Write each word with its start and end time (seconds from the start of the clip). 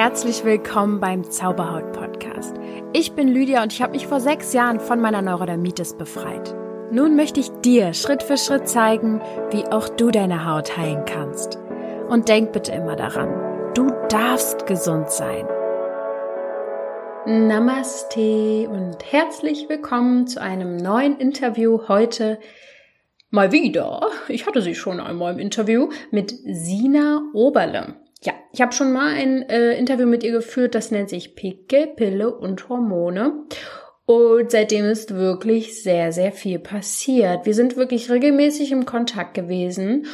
Herzlich 0.00 0.44
willkommen 0.44 1.00
beim 1.00 1.28
Zauberhaut 1.28 1.90
Podcast. 1.90 2.54
Ich 2.92 3.14
bin 3.14 3.26
Lydia 3.26 3.64
und 3.64 3.72
ich 3.72 3.82
habe 3.82 3.94
mich 3.94 4.06
vor 4.06 4.20
sechs 4.20 4.52
Jahren 4.52 4.78
von 4.78 5.00
meiner 5.00 5.22
Neurodermitis 5.22 5.94
befreit. 5.94 6.54
Nun 6.92 7.16
möchte 7.16 7.40
ich 7.40 7.50
dir 7.64 7.92
Schritt 7.94 8.22
für 8.22 8.36
Schritt 8.36 8.68
zeigen, 8.68 9.20
wie 9.50 9.64
auch 9.64 9.88
du 9.88 10.12
deine 10.12 10.46
Haut 10.46 10.76
heilen 10.76 11.04
kannst. 11.04 11.58
Und 12.08 12.28
denk 12.28 12.52
bitte 12.52 12.70
immer 12.70 12.94
daran, 12.94 13.74
du 13.74 13.90
darfst 14.08 14.66
gesund 14.66 15.10
sein. 15.10 15.48
Namaste 17.26 18.68
und 18.68 18.98
herzlich 19.04 19.68
willkommen 19.68 20.28
zu 20.28 20.40
einem 20.40 20.76
neuen 20.76 21.18
Interview 21.18 21.88
heute 21.88 22.38
mal 23.30 23.50
wieder. 23.50 24.06
Ich 24.28 24.46
hatte 24.46 24.62
sie 24.62 24.76
schon 24.76 25.00
einmal 25.00 25.32
im 25.32 25.40
Interview 25.40 25.88
mit 26.12 26.30
Sina 26.30 27.20
Oberle. 27.34 27.96
Ja, 28.22 28.32
ich 28.52 28.60
habe 28.60 28.72
schon 28.72 28.92
mal 28.92 29.14
ein 29.14 29.48
äh, 29.48 29.74
Interview 29.74 30.06
mit 30.06 30.24
ihr 30.24 30.32
geführt, 30.32 30.74
das 30.74 30.90
nennt 30.90 31.08
sich 31.08 31.36
Pickel, 31.36 31.86
Pille 31.86 32.34
und 32.34 32.68
Hormone. 32.68 33.44
Und 34.06 34.50
seitdem 34.50 34.86
ist 34.86 35.14
wirklich 35.14 35.82
sehr, 35.82 36.12
sehr 36.12 36.32
viel 36.32 36.58
passiert. 36.58 37.44
Wir 37.44 37.54
sind 37.54 37.76
wirklich 37.76 38.10
regelmäßig 38.10 38.72
im 38.72 38.86
Kontakt 38.86 39.34
gewesen. 39.34 40.06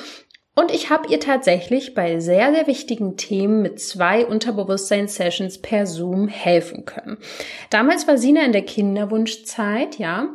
Und 0.57 0.73
ich 0.73 0.91
habe 0.91 1.09
ihr 1.09 1.19
tatsächlich 1.19 1.95
bei 1.95 2.21
sehr, 2.21 2.53
sehr 2.55 2.67
wichtigen 2.67 3.17
Themen 3.17 3.63
mit 3.63 3.81
zwei 3.81 4.27
Unterbewusstseins-Sessions 4.27 5.59
per 5.59 5.87
Zoom 5.87 6.29
helfen 6.29 6.85
können. 6.85 7.19
Damals 7.71 8.07
war 8.07 8.19
Sina 8.19 8.45
in 8.45 8.53
der 8.53 8.63
Kinderwunschzeit, 8.63 9.99
ja. 9.99 10.29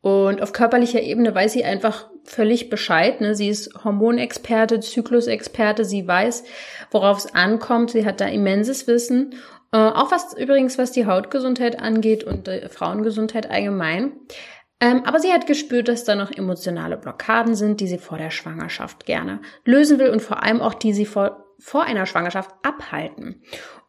Und 0.00 0.42
auf 0.42 0.52
körperlicher 0.52 1.02
Ebene 1.02 1.34
weiß 1.34 1.52
sie 1.52 1.64
einfach 1.64 2.10
völlig 2.24 2.70
Bescheid. 2.70 3.20
Ne? 3.20 3.34
Sie 3.34 3.48
ist 3.48 3.84
Hormonexperte, 3.84 4.80
Zyklusexperte, 4.80 5.84
sie 5.84 6.06
weiß, 6.06 6.44
worauf 6.90 7.18
es 7.18 7.34
ankommt. 7.34 7.90
Sie 7.90 8.04
hat 8.04 8.20
da 8.20 8.26
immenses 8.26 8.86
Wissen. 8.86 9.34
Äh, 9.72 9.78
auch 9.78 10.10
was 10.10 10.36
übrigens, 10.36 10.78
was 10.78 10.92
die 10.92 11.06
Hautgesundheit 11.06 11.80
angeht 11.80 12.24
und 12.24 12.48
äh, 12.48 12.68
Frauengesundheit 12.68 13.50
allgemein. 13.50 14.12
Ähm, 14.80 15.02
aber 15.04 15.18
sie 15.18 15.32
hat 15.32 15.46
gespürt, 15.46 15.88
dass 15.88 16.04
da 16.04 16.14
noch 16.14 16.30
emotionale 16.30 16.96
Blockaden 16.96 17.54
sind, 17.54 17.80
die 17.80 17.86
sie 17.86 17.98
vor 17.98 18.18
der 18.18 18.30
Schwangerschaft 18.30 19.06
gerne 19.06 19.40
lösen 19.64 19.98
will 19.98 20.10
und 20.10 20.20
vor 20.20 20.42
allem 20.42 20.60
auch 20.60 20.74
die 20.74 20.92
sie 20.92 21.06
vor, 21.06 21.44
vor 21.58 21.84
einer 21.84 22.06
Schwangerschaft 22.06 22.50
abhalten. 22.62 23.42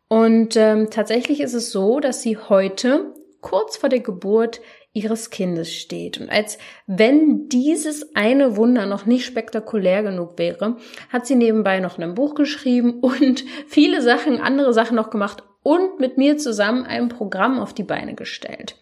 Und 0.08 0.56
ähm, 0.56 0.90
tatsächlich 0.92 1.42
ist 1.42 1.54
es 1.54 1.72
so, 1.72 2.00
dass 2.00 2.22
sie 2.22 2.38
heute 2.38 3.14
kurz 3.42 3.78
vor 3.78 3.90
der 3.90 4.00
Geburt 4.00 4.62
ihres 4.96 5.30
Kindes 5.30 5.74
steht. 5.74 6.20
Und 6.20 6.30
als 6.30 6.58
wenn 6.88 7.50
dieses 7.50 8.16
eine 8.16 8.56
Wunder 8.56 8.86
noch 8.86 9.06
nicht 9.06 9.26
spektakulär 9.26 10.02
genug 10.04 10.40
wäre, 10.40 10.78
hat 11.10 11.28
sie 11.28 11.36
nebenbei 11.36 11.82
noch 11.82 12.00
ein 12.00 12.16
Buch 12.16 12.34
geschrieben 12.34 13.00
und 13.02 13.44
viele 13.68 14.02
Sachen, 14.02 14.40
andere 14.40 14.74
Sachen 14.74 14.96
noch 14.96 15.10
gemacht 15.10 15.44
und 15.62 16.00
mit 16.00 16.18
mir 16.18 16.38
zusammen 16.38 16.86
ein 16.86 17.10
Programm 17.10 17.60
auf 17.60 17.74
die 17.74 17.84
Beine 17.84 18.16
gestellt. 18.16 18.78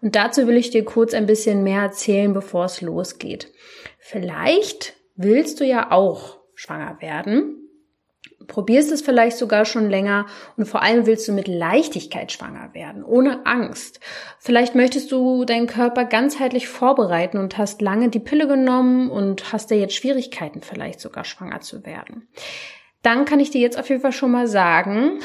Und 0.00 0.14
dazu 0.14 0.46
will 0.46 0.56
ich 0.56 0.70
dir 0.70 0.84
kurz 0.84 1.14
ein 1.14 1.26
bisschen 1.26 1.64
mehr 1.64 1.82
erzählen, 1.82 2.32
bevor 2.32 2.66
es 2.66 2.80
losgeht. 2.80 3.52
Vielleicht 3.98 4.94
willst 5.16 5.60
du 5.60 5.64
ja 5.64 5.90
auch 5.90 6.38
schwanger 6.54 6.98
werden 7.00 7.65
probierst 8.46 8.92
es 8.92 9.02
vielleicht 9.02 9.36
sogar 9.36 9.64
schon 9.64 9.90
länger 9.90 10.26
und 10.56 10.66
vor 10.66 10.82
allem 10.82 11.06
willst 11.06 11.26
du 11.28 11.32
mit 11.32 11.48
Leichtigkeit 11.48 12.32
schwanger 12.32 12.74
werden, 12.74 13.04
ohne 13.04 13.44
Angst. 13.46 14.00
Vielleicht 14.38 14.74
möchtest 14.74 15.12
du 15.12 15.44
deinen 15.44 15.66
Körper 15.66 16.04
ganzheitlich 16.04 16.68
vorbereiten 16.68 17.38
und 17.38 17.58
hast 17.58 17.82
lange 17.82 18.08
die 18.08 18.20
Pille 18.20 18.46
genommen 18.46 19.10
und 19.10 19.52
hast 19.52 19.70
da 19.70 19.74
jetzt 19.74 19.94
Schwierigkeiten 19.94 20.62
vielleicht 20.62 21.00
sogar 21.00 21.24
schwanger 21.24 21.60
zu 21.60 21.84
werden. 21.84 22.28
Dann 23.02 23.24
kann 23.24 23.40
ich 23.40 23.50
dir 23.50 23.60
jetzt 23.60 23.78
auf 23.78 23.88
jeden 23.88 24.02
Fall 24.02 24.12
schon 24.12 24.32
mal 24.32 24.48
sagen, 24.48 25.20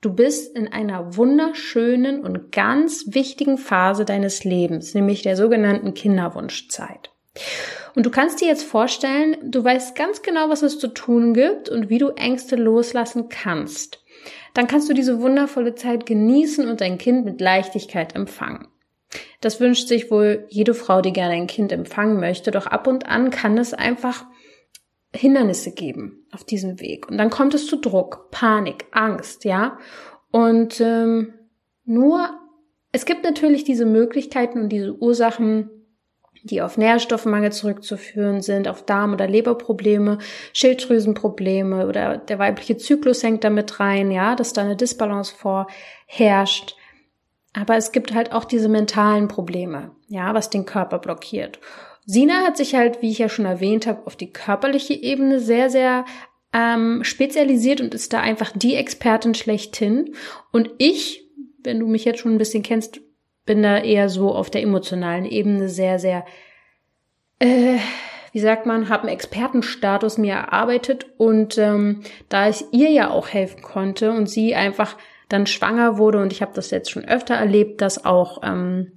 du 0.00 0.14
bist 0.14 0.56
in 0.56 0.72
einer 0.72 1.16
wunderschönen 1.16 2.24
und 2.24 2.52
ganz 2.52 3.06
wichtigen 3.08 3.58
Phase 3.58 4.04
deines 4.04 4.44
Lebens, 4.44 4.94
nämlich 4.94 5.22
der 5.22 5.36
sogenannten 5.36 5.94
Kinderwunschzeit. 5.94 7.10
Und 7.94 8.06
du 8.06 8.10
kannst 8.10 8.40
dir 8.40 8.48
jetzt 8.48 8.64
vorstellen, 8.64 9.36
du 9.42 9.62
weißt 9.62 9.94
ganz 9.96 10.22
genau, 10.22 10.48
was 10.48 10.62
es 10.62 10.78
zu 10.78 10.88
tun 10.88 11.34
gibt 11.34 11.68
und 11.68 11.88
wie 11.88 11.98
du 11.98 12.10
Ängste 12.10 12.56
loslassen 12.56 13.28
kannst. 13.28 14.04
Dann 14.54 14.66
kannst 14.66 14.88
du 14.88 14.94
diese 14.94 15.20
wundervolle 15.20 15.74
Zeit 15.74 16.06
genießen 16.06 16.68
und 16.68 16.80
dein 16.80 16.98
Kind 16.98 17.24
mit 17.24 17.40
Leichtigkeit 17.40 18.14
empfangen. 18.16 18.68
Das 19.40 19.60
wünscht 19.60 19.88
sich 19.88 20.10
wohl 20.10 20.46
jede 20.48 20.74
Frau, 20.74 21.00
die 21.00 21.12
gerne 21.12 21.34
ein 21.34 21.46
Kind 21.46 21.72
empfangen 21.72 22.20
möchte, 22.20 22.50
doch 22.50 22.66
ab 22.66 22.86
und 22.86 23.06
an 23.06 23.30
kann 23.30 23.58
es 23.58 23.74
einfach 23.74 24.24
Hindernisse 25.12 25.72
geben 25.72 26.26
auf 26.30 26.44
diesem 26.44 26.80
Weg. 26.80 27.08
Und 27.08 27.18
dann 27.18 27.30
kommt 27.30 27.54
es 27.54 27.66
zu 27.66 27.76
Druck, 27.76 28.30
Panik, 28.30 28.86
Angst, 28.92 29.44
ja. 29.44 29.78
Und 30.30 30.80
ähm, 30.80 31.34
nur, 31.84 32.30
es 32.92 33.04
gibt 33.06 33.24
natürlich 33.24 33.64
diese 33.64 33.86
Möglichkeiten 33.86 34.60
und 34.60 34.68
diese 34.68 34.94
Ursachen, 34.94 35.70
die 36.42 36.62
auf 36.62 36.78
Nährstoffmangel 36.78 37.52
zurückzuführen 37.52 38.42
sind, 38.42 38.68
auf 38.68 38.84
Darm- 38.84 39.12
oder 39.12 39.26
Leberprobleme, 39.26 40.18
Schilddrüsenprobleme 40.52 41.86
oder 41.86 42.18
der 42.18 42.38
weibliche 42.38 42.76
Zyklus 42.76 43.22
hängt 43.22 43.44
damit 43.44 43.80
rein, 43.80 44.10
ja, 44.10 44.34
dass 44.36 44.52
da 44.52 44.62
eine 44.62 44.76
Disbalance 44.76 45.34
vorherrscht. 45.34 46.76
Aber 47.52 47.76
es 47.76 47.92
gibt 47.92 48.14
halt 48.14 48.32
auch 48.32 48.44
diese 48.44 48.68
mentalen 48.68 49.28
Probleme, 49.28 49.90
ja, 50.08 50.34
was 50.34 50.50
den 50.50 50.66
Körper 50.66 50.98
blockiert. 50.98 51.58
Sina 52.06 52.42
hat 52.44 52.56
sich 52.56 52.74
halt, 52.74 53.02
wie 53.02 53.10
ich 53.10 53.18
ja 53.18 53.28
schon 53.28 53.44
erwähnt 53.44 53.86
habe, 53.86 54.06
auf 54.06 54.16
die 54.16 54.32
körperliche 54.32 54.94
Ebene 54.94 55.40
sehr, 55.40 55.68
sehr 55.70 56.04
ähm, 56.52 57.04
spezialisiert 57.04 57.80
und 57.80 57.94
ist 57.94 58.12
da 58.12 58.20
einfach 58.20 58.52
die 58.54 58.74
Expertin 58.74 59.34
schlechthin. 59.34 60.14
Und 60.52 60.70
ich, 60.78 61.28
wenn 61.62 61.78
du 61.78 61.86
mich 61.86 62.04
jetzt 62.04 62.20
schon 62.20 62.32
ein 62.32 62.38
bisschen 62.38 62.62
kennst, 62.62 63.00
bin 63.46 63.62
da 63.62 63.78
eher 63.78 64.08
so 64.08 64.34
auf 64.34 64.50
der 64.50 64.62
emotionalen 64.62 65.24
Ebene 65.24 65.68
sehr, 65.68 65.98
sehr, 65.98 66.24
äh, 67.38 67.78
wie 68.32 68.40
sagt 68.40 68.66
man, 68.66 68.88
habe 68.88 69.04
einen 69.04 69.14
Expertenstatus 69.14 70.18
mir 70.18 70.34
erarbeitet 70.34 71.06
und 71.16 71.58
ähm, 71.58 72.02
da 72.28 72.48
ich 72.48 72.64
ihr 72.72 72.90
ja 72.90 73.10
auch 73.10 73.28
helfen 73.28 73.62
konnte 73.62 74.12
und 74.12 74.28
sie 74.28 74.54
einfach 74.54 74.96
dann 75.28 75.46
schwanger 75.46 75.98
wurde 75.98 76.20
und 76.20 76.32
ich 76.32 76.42
habe 76.42 76.52
das 76.54 76.70
jetzt 76.70 76.90
schon 76.90 77.04
öfter 77.04 77.34
erlebt, 77.34 77.80
dass 77.80 78.04
auch 78.04 78.42
ähm, 78.42 78.92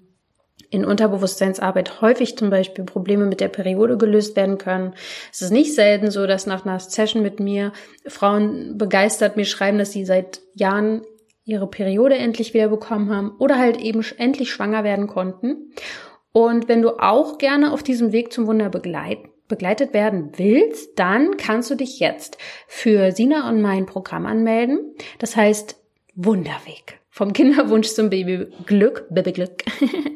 in 0.73 0.85
Unterbewusstseinsarbeit 0.85 2.01
häufig 2.01 2.35
zum 2.35 2.49
Beispiel 2.49 2.83
Probleme 2.83 3.25
mit 3.25 3.39
der 3.39 3.47
Periode 3.47 3.95
gelöst 3.95 4.35
werden 4.35 4.57
können. 4.57 4.93
Es 5.31 5.43
ist 5.43 5.51
nicht 5.51 5.75
selten 5.75 6.09
so, 6.09 6.25
dass 6.25 6.47
nach 6.47 6.65
einer 6.65 6.79
Session 6.79 7.21
mit 7.21 7.39
mir 7.39 7.73
Frauen 8.07 8.75
begeistert 8.75 9.37
mir 9.37 9.45
schreiben, 9.45 9.77
dass 9.77 9.91
sie 9.91 10.03
seit 10.03 10.41
Jahren 10.55 11.03
ihre 11.45 11.67
Periode 11.67 12.15
endlich 12.15 12.53
wieder 12.53 12.69
bekommen 12.69 13.09
haben 13.09 13.31
oder 13.39 13.57
halt 13.57 13.79
eben 13.79 14.03
endlich 14.17 14.51
schwanger 14.51 14.83
werden 14.83 15.07
konnten. 15.07 15.73
Und 16.31 16.67
wenn 16.67 16.81
du 16.81 16.99
auch 16.99 17.37
gerne 17.37 17.71
auf 17.71 17.83
diesem 17.83 18.11
Weg 18.11 18.33
zum 18.33 18.47
Wunder 18.47 18.69
begleit, 18.69 19.19
begleitet 19.47 19.93
werden 19.93 20.31
willst, 20.37 20.97
dann 20.97 21.37
kannst 21.37 21.69
du 21.69 21.75
dich 21.75 21.99
jetzt 21.99 22.37
für 22.67 23.11
Sina 23.11 23.49
und 23.49 23.61
mein 23.61 23.85
Programm 23.85 24.25
anmelden. 24.25 24.95
Das 25.19 25.35
heißt 25.35 25.79
Wunderweg. 26.15 26.99
Vom 27.09 27.33
Kinderwunsch 27.33 27.89
zum 27.89 28.09
Babyglück, 28.09 29.05
Babyglück. 29.11 29.63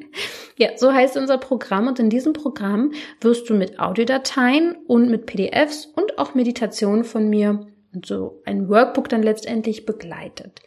ja, 0.57 0.69
so 0.77 0.91
heißt 0.91 1.17
unser 1.17 1.37
Programm 1.37 1.87
und 1.87 1.99
in 1.99 2.09
diesem 2.09 2.33
Programm 2.33 2.93
wirst 3.21 3.49
du 3.49 3.53
mit 3.53 3.79
Audiodateien 3.79 4.75
und 4.87 5.11
mit 5.11 5.27
PDFs 5.27 5.85
und 5.85 6.17
auch 6.17 6.33
Meditationen 6.33 7.03
von 7.03 7.29
mir 7.29 7.67
und 7.93 8.07
so 8.07 8.41
ein 8.45 8.69
Workbook 8.69 9.09
dann 9.09 9.21
letztendlich 9.21 9.85
begleitet. 9.85 10.61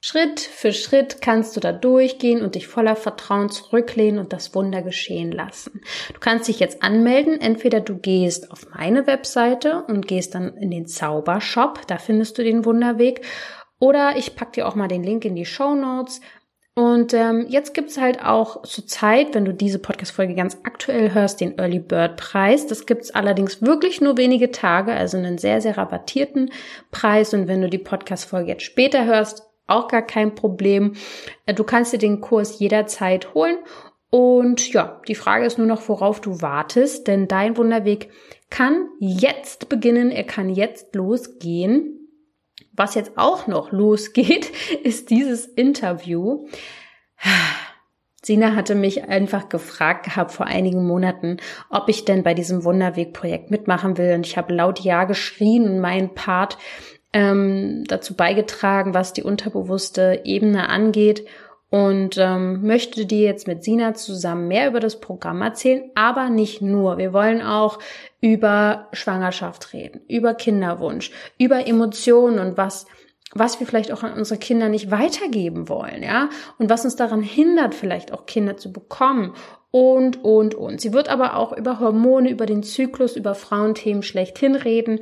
Schritt 0.00 0.38
für 0.38 0.72
Schritt 0.72 1.20
kannst 1.20 1.56
du 1.56 1.60
da 1.60 1.72
durchgehen 1.72 2.42
und 2.42 2.54
dich 2.54 2.68
voller 2.68 2.94
Vertrauen 2.94 3.50
zurücklehnen 3.50 4.20
und 4.20 4.32
das 4.32 4.54
Wunder 4.54 4.82
geschehen 4.82 5.32
lassen. 5.32 5.80
Du 6.12 6.20
kannst 6.20 6.46
dich 6.46 6.60
jetzt 6.60 6.82
anmelden. 6.84 7.40
Entweder 7.40 7.80
du 7.80 7.96
gehst 7.96 8.52
auf 8.52 8.68
meine 8.70 9.08
Webseite 9.08 9.82
und 9.88 10.06
gehst 10.06 10.36
dann 10.36 10.56
in 10.56 10.70
den 10.70 10.86
Zaubershop, 10.86 11.86
da 11.88 11.98
findest 11.98 12.38
du 12.38 12.44
den 12.44 12.64
Wunderweg. 12.64 13.24
Oder 13.80 14.16
ich 14.16 14.36
pack 14.36 14.52
dir 14.52 14.68
auch 14.68 14.76
mal 14.76 14.88
den 14.88 15.02
Link 15.02 15.24
in 15.24 15.34
die 15.34 15.44
Show 15.46 15.74
Notes. 15.74 16.20
Und 16.74 17.12
ähm, 17.12 17.46
jetzt 17.48 17.74
gibt's 17.74 17.98
halt 17.98 18.24
auch 18.24 18.62
zur 18.62 18.86
Zeit, 18.86 19.34
wenn 19.34 19.44
du 19.44 19.52
diese 19.52 19.80
Podcast-Folge 19.80 20.36
ganz 20.36 20.58
aktuell 20.62 21.12
hörst, 21.12 21.40
den 21.40 21.58
Early 21.58 21.80
Bird 21.80 22.16
Preis. 22.16 22.68
Das 22.68 22.86
gibt's 22.86 23.10
allerdings 23.10 23.62
wirklich 23.62 24.00
nur 24.00 24.16
wenige 24.16 24.52
Tage, 24.52 24.92
also 24.92 25.16
einen 25.16 25.38
sehr, 25.38 25.60
sehr 25.60 25.76
rabattierten 25.76 26.52
Preis. 26.92 27.34
Und 27.34 27.48
wenn 27.48 27.62
du 27.62 27.68
die 27.68 27.78
Podcast-Folge 27.78 28.50
jetzt 28.50 28.62
später 28.62 29.04
hörst, 29.06 29.47
auch 29.68 29.88
gar 29.88 30.02
kein 30.02 30.34
Problem. 30.34 30.94
Äh, 31.46 31.54
du 31.54 31.64
kannst 31.64 31.92
dir 31.92 31.98
den 31.98 32.20
Kurs 32.20 32.58
jederzeit 32.58 33.34
holen. 33.34 33.58
Und 34.10 34.72
ja, 34.72 35.00
die 35.06 35.14
Frage 35.14 35.44
ist 35.44 35.58
nur 35.58 35.66
noch, 35.66 35.88
worauf 35.88 36.20
du 36.20 36.40
wartest, 36.40 37.06
denn 37.06 37.28
dein 37.28 37.56
Wunderweg 37.56 38.10
kann 38.48 38.88
jetzt 38.98 39.68
beginnen, 39.68 40.10
er 40.10 40.24
kann 40.24 40.48
jetzt 40.48 40.94
losgehen. 40.94 41.94
Was 42.72 42.94
jetzt 42.94 43.12
auch 43.16 43.46
noch 43.46 43.70
losgeht, 43.70 44.50
ist 44.82 45.10
dieses 45.10 45.46
Interview. 45.46 46.46
Sina 48.22 48.54
hatte 48.54 48.74
mich 48.74 49.04
einfach 49.04 49.48
gefragt 49.48 50.04
gehabt 50.04 50.32
vor 50.32 50.46
einigen 50.46 50.86
Monaten, 50.86 51.38
ob 51.70 51.88
ich 51.88 52.04
denn 52.04 52.22
bei 52.22 52.34
diesem 52.34 52.64
Wunderweg-Projekt 52.64 53.50
mitmachen 53.50 53.96
will. 53.98 54.14
Und 54.14 54.26
ich 54.26 54.36
habe 54.36 54.54
laut 54.54 54.80
Ja 54.80 55.04
geschrien 55.04 55.68
und 55.68 55.80
mein 55.80 56.14
Part 56.14 56.58
ähm, 57.12 57.84
dazu 57.86 58.14
beigetragen, 58.14 58.94
was 58.94 59.12
die 59.12 59.22
unterbewusste 59.22 60.22
Ebene 60.24 60.68
angeht 60.68 61.26
und 61.70 62.16
ähm, 62.18 62.66
möchte 62.66 63.04
dir 63.04 63.24
jetzt 63.24 63.46
mit 63.46 63.62
Sina 63.62 63.94
zusammen 63.94 64.48
mehr 64.48 64.68
über 64.68 64.80
das 64.80 65.00
Programm 65.00 65.42
erzählen, 65.42 65.90
aber 65.94 66.30
nicht 66.30 66.62
nur. 66.62 66.96
Wir 66.96 67.12
wollen 67.12 67.42
auch 67.42 67.78
über 68.20 68.88
Schwangerschaft 68.92 69.72
reden, 69.72 70.00
über 70.08 70.34
Kinderwunsch, 70.34 71.10
über 71.38 71.66
Emotionen 71.66 72.38
und 72.38 72.56
was 72.56 72.86
was 73.34 73.60
wir 73.60 73.66
vielleicht 73.66 73.92
auch 73.92 74.02
an 74.02 74.14
unsere 74.14 74.40
Kinder 74.40 74.70
nicht 74.70 74.90
weitergeben 74.90 75.68
wollen, 75.68 76.02
ja, 76.02 76.30
und 76.56 76.70
was 76.70 76.86
uns 76.86 76.96
daran 76.96 77.20
hindert, 77.20 77.74
vielleicht 77.74 78.10
auch 78.10 78.24
Kinder 78.24 78.56
zu 78.56 78.72
bekommen 78.72 79.34
und, 79.70 80.24
und, 80.24 80.54
und. 80.54 80.80
Sie 80.80 80.94
wird 80.94 81.10
aber 81.10 81.36
auch 81.36 81.52
über 81.52 81.78
Hormone, 81.78 82.30
über 82.30 82.46
den 82.46 82.62
Zyklus, 82.62 83.16
über 83.16 83.34
Frauenthemen 83.34 84.02
schlechthin 84.02 84.54
reden. 84.54 85.00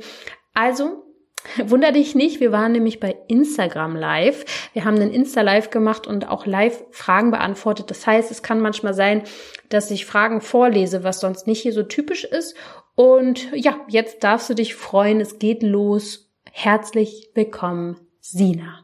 Also, 0.53 1.06
Wunder 1.65 1.91
dich 1.91 2.15
nicht, 2.15 2.39
wir 2.39 2.51
waren 2.51 2.71
nämlich 2.71 2.99
bei 2.99 3.17
Instagram 3.27 3.95
live. 3.95 4.45
Wir 4.73 4.85
haben 4.85 4.95
einen 4.95 5.11
Insta-Live 5.11 5.69
gemacht 5.69 6.07
und 6.07 6.27
auch 6.27 6.45
live 6.45 6.83
Fragen 6.91 7.31
beantwortet. 7.31 7.89
Das 7.89 8.05
heißt, 8.05 8.31
es 8.31 8.43
kann 8.43 8.59
manchmal 8.59 8.93
sein, 8.93 9.23
dass 9.69 9.91
ich 9.91 10.05
Fragen 10.05 10.41
vorlese, 10.41 11.03
was 11.03 11.19
sonst 11.19 11.47
nicht 11.47 11.61
hier 11.61 11.73
so 11.73 11.83
typisch 11.83 12.23
ist. 12.23 12.55
Und 12.95 13.51
ja, 13.53 13.79
jetzt 13.87 14.23
darfst 14.23 14.49
du 14.49 14.53
dich 14.53 14.75
freuen. 14.75 15.21
Es 15.21 15.39
geht 15.39 15.63
los. 15.63 16.31
Herzlich 16.51 17.29
willkommen, 17.35 17.99
Sina. 18.19 18.83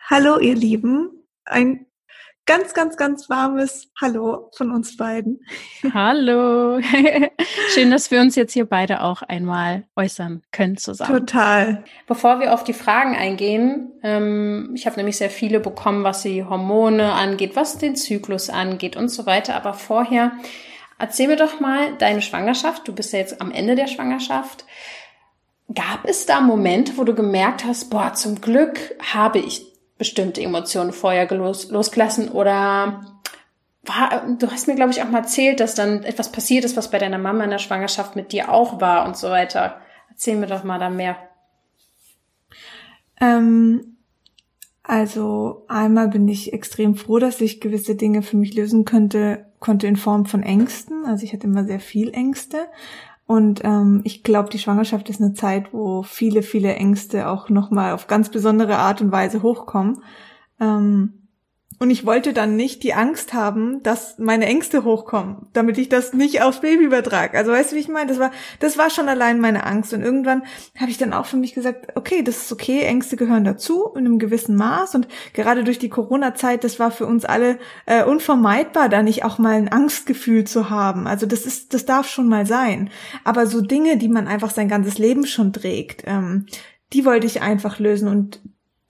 Hallo, 0.00 0.38
ihr 0.38 0.54
Lieben. 0.54 1.26
Ein 1.44 1.86
ganz, 2.46 2.74
ganz, 2.74 2.96
ganz 2.96 3.30
warmes 3.30 3.88
Hallo 4.00 4.50
von 4.56 4.70
uns 4.70 4.96
beiden. 4.96 5.40
Hallo. 5.94 6.80
Schön, 7.74 7.90
dass 7.90 8.10
wir 8.10 8.20
uns 8.20 8.36
jetzt 8.36 8.52
hier 8.52 8.66
beide 8.66 9.02
auch 9.02 9.22
einmal 9.22 9.84
äußern 9.96 10.42
können 10.52 10.76
zusammen. 10.76 11.12
Total. 11.12 11.84
Bevor 12.06 12.40
wir 12.40 12.52
auf 12.52 12.64
die 12.64 12.72
Fragen 12.72 13.16
eingehen, 13.16 13.92
ähm, 14.02 14.72
ich 14.74 14.86
habe 14.86 14.96
nämlich 14.96 15.16
sehr 15.16 15.30
viele 15.30 15.60
bekommen, 15.60 16.04
was 16.04 16.22
die 16.22 16.44
Hormone 16.44 17.12
angeht, 17.12 17.56
was 17.56 17.78
den 17.78 17.96
Zyklus 17.96 18.50
angeht 18.50 18.96
und 18.96 19.08
so 19.08 19.24
weiter. 19.26 19.54
Aber 19.54 19.72
vorher 19.72 20.32
erzähl 20.98 21.28
mir 21.28 21.36
doch 21.36 21.60
mal 21.60 21.96
deine 21.98 22.20
Schwangerschaft. 22.20 22.86
Du 22.86 22.94
bist 22.94 23.12
ja 23.12 23.20
jetzt 23.20 23.40
am 23.40 23.50
Ende 23.50 23.74
der 23.74 23.86
Schwangerschaft. 23.86 24.66
Gab 25.74 26.04
es 26.04 26.26
da 26.26 26.42
Momente, 26.42 26.92
wo 26.96 27.04
du 27.04 27.14
gemerkt 27.14 27.64
hast, 27.64 27.88
boah, 27.88 28.12
zum 28.12 28.42
Glück 28.42 28.78
habe 29.00 29.38
ich 29.38 29.73
bestimmte 29.98 30.42
Emotionen 30.42 30.92
vorher 30.92 31.28
los, 31.34 31.70
losgelassen 31.70 32.30
oder 32.30 33.20
war, 33.84 34.26
du 34.38 34.50
hast 34.50 34.66
mir, 34.66 34.74
glaube 34.74 34.92
ich, 34.92 35.02
auch 35.02 35.10
mal 35.10 35.18
erzählt, 35.18 35.60
dass 35.60 35.74
dann 35.74 36.04
etwas 36.04 36.32
passiert 36.32 36.64
ist, 36.64 36.76
was 36.76 36.90
bei 36.90 36.98
deiner 36.98 37.18
Mama 37.18 37.44
in 37.44 37.50
der 37.50 37.58
Schwangerschaft 37.58 38.16
mit 38.16 38.32
dir 38.32 38.50
auch 38.50 38.80
war 38.80 39.06
und 39.06 39.16
so 39.16 39.30
weiter. 39.30 39.80
Erzähl 40.08 40.36
mir 40.36 40.46
doch 40.46 40.64
mal 40.64 40.78
da 40.78 40.88
mehr. 40.88 41.16
Ähm, 43.20 43.96
also 44.82 45.64
einmal 45.68 46.08
bin 46.08 46.28
ich 46.28 46.52
extrem 46.52 46.94
froh, 46.94 47.18
dass 47.18 47.40
ich 47.40 47.60
gewisse 47.60 47.94
Dinge 47.94 48.22
für 48.22 48.36
mich 48.36 48.54
lösen 48.54 48.84
könnte, 48.84 49.46
konnte 49.58 49.86
in 49.86 49.96
Form 49.96 50.26
von 50.26 50.42
Ängsten. 50.42 51.04
Also 51.06 51.24
ich 51.24 51.32
hatte 51.32 51.46
immer 51.46 51.64
sehr 51.64 51.80
viel 51.80 52.12
Ängste. 52.12 52.66
Und 53.26 53.62
ähm, 53.64 54.02
ich 54.04 54.22
glaube, 54.22 54.50
die 54.50 54.58
Schwangerschaft 54.58 55.08
ist 55.08 55.20
eine 55.20 55.32
Zeit, 55.32 55.72
wo 55.72 56.02
viele, 56.02 56.42
viele 56.42 56.74
Ängste 56.74 57.28
auch 57.28 57.48
nochmal 57.48 57.92
auf 57.92 58.06
ganz 58.06 58.28
besondere 58.28 58.76
Art 58.76 59.00
und 59.00 59.12
Weise 59.12 59.42
hochkommen. 59.42 60.02
Ähm, 60.60 61.23
und 61.78 61.90
ich 61.90 62.06
wollte 62.06 62.32
dann 62.32 62.56
nicht 62.56 62.82
die 62.82 62.94
Angst 62.94 63.34
haben, 63.34 63.82
dass 63.82 64.18
meine 64.18 64.46
Ängste 64.46 64.84
hochkommen, 64.84 65.46
damit 65.52 65.76
ich 65.76 65.88
das 65.88 66.12
nicht 66.12 66.42
aufs 66.42 66.60
Baby 66.60 66.84
übertrage. 66.84 67.36
Also 67.36 67.52
weißt 67.52 67.72
du, 67.72 67.76
wie 67.76 67.80
ich 67.80 67.88
meine? 67.88 68.06
Das 68.06 68.18
war, 68.18 68.30
das 68.60 68.78
war 68.78 68.90
schon 68.90 69.08
allein 69.08 69.40
meine 69.40 69.64
Angst. 69.64 69.92
Und 69.92 70.02
irgendwann 70.02 70.44
habe 70.78 70.90
ich 70.90 70.98
dann 70.98 71.12
auch 71.12 71.26
für 71.26 71.36
mich 71.36 71.52
gesagt, 71.52 71.96
okay, 71.96 72.22
das 72.22 72.42
ist 72.42 72.52
okay, 72.52 72.82
Ängste 72.82 73.16
gehören 73.16 73.44
dazu 73.44 73.92
in 73.94 74.06
einem 74.06 74.18
gewissen 74.18 74.56
Maß. 74.56 74.94
Und 74.94 75.08
gerade 75.32 75.64
durch 75.64 75.78
die 75.78 75.88
Corona-Zeit, 75.88 76.62
das 76.62 76.78
war 76.78 76.90
für 76.90 77.06
uns 77.06 77.24
alle 77.24 77.58
äh, 77.86 78.04
unvermeidbar, 78.04 78.88
da 78.88 79.02
nicht 79.02 79.24
auch 79.24 79.38
mal 79.38 79.54
ein 79.54 79.72
Angstgefühl 79.72 80.44
zu 80.44 80.70
haben. 80.70 81.06
Also 81.06 81.26
das 81.26 81.44
ist, 81.44 81.74
das 81.74 81.84
darf 81.84 82.08
schon 82.08 82.28
mal 82.28 82.46
sein. 82.46 82.90
Aber 83.24 83.46
so 83.46 83.60
Dinge, 83.60 83.96
die 83.96 84.08
man 84.08 84.28
einfach 84.28 84.50
sein 84.50 84.68
ganzes 84.68 84.98
Leben 84.98 85.26
schon 85.26 85.52
trägt, 85.52 86.04
ähm, 86.06 86.46
die 86.92 87.04
wollte 87.04 87.26
ich 87.26 87.42
einfach 87.42 87.80
lösen. 87.80 88.08
Und 88.08 88.40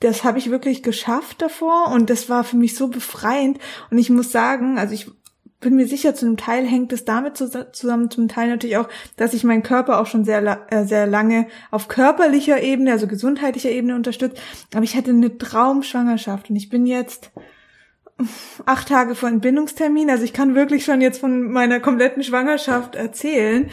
das 0.00 0.24
habe 0.24 0.38
ich 0.38 0.50
wirklich 0.50 0.82
geschafft 0.82 1.40
davor 1.40 1.90
und 1.92 2.10
das 2.10 2.28
war 2.28 2.44
für 2.44 2.56
mich 2.56 2.74
so 2.74 2.88
befreiend. 2.88 3.58
Und 3.90 3.98
ich 3.98 4.10
muss 4.10 4.32
sagen, 4.32 4.78
also 4.78 4.92
ich 4.94 5.10
bin 5.60 5.76
mir 5.76 5.86
sicher, 5.86 6.14
zu 6.14 6.26
einem 6.26 6.36
Teil 6.36 6.66
hängt 6.66 6.92
es 6.92 7.04
damit 7.04 7.36
zusammen, 7.36 8.10
zum 8.10 8.28
Teil 8.28 8.48
natürlich 8.48 8.76
auch, 8.76 8.88
dass 9.16 9.34
ich 9.34 9.44
meinen 9.44 9.62
Körper 9.62 9.98
auch 9.98 10.06
schon 10.06 10.24
sehr, 10.24 10.66
äh, 10.70 10.84
sehr 10.84 11.06
lange 11.06 11.46
auf 11.70 11.88
körperlicher 11.88 12.62
Ebene, 12.62 12.92
also 12.92 13.06
gesundheitlicher 13.06 13.70
Ebene 13.70 13.96
unterstützt. 13.96 14.38
Aber 14.74 14.84
ich 14.84 14.94
hatte 14.94 15.10
eine 15.10 15.38
Traumschwangerschaft 15.38 16.50
und 16.50 16.56
ich 16.56 16.68
bin 16.68 16.86
jetzt 16.86 17.32
acht 18.66 18.88
Tage 18.88 19.14
vor 19.14 19.28
Entbindungstermin. 19.28 20.10
Also 20.10 20.24
ich 20.24 20.32
kann 20.32 20.54
wirklich 20.54 20.84
schon 20.84 21.00
jetzt 21.00 21.18
von 21.18 21.50
meiner 21.50 21.80
kompletten 21.80 22.22
Schwangerschaft 22.22 22.94
erzählen. 22.94 23.70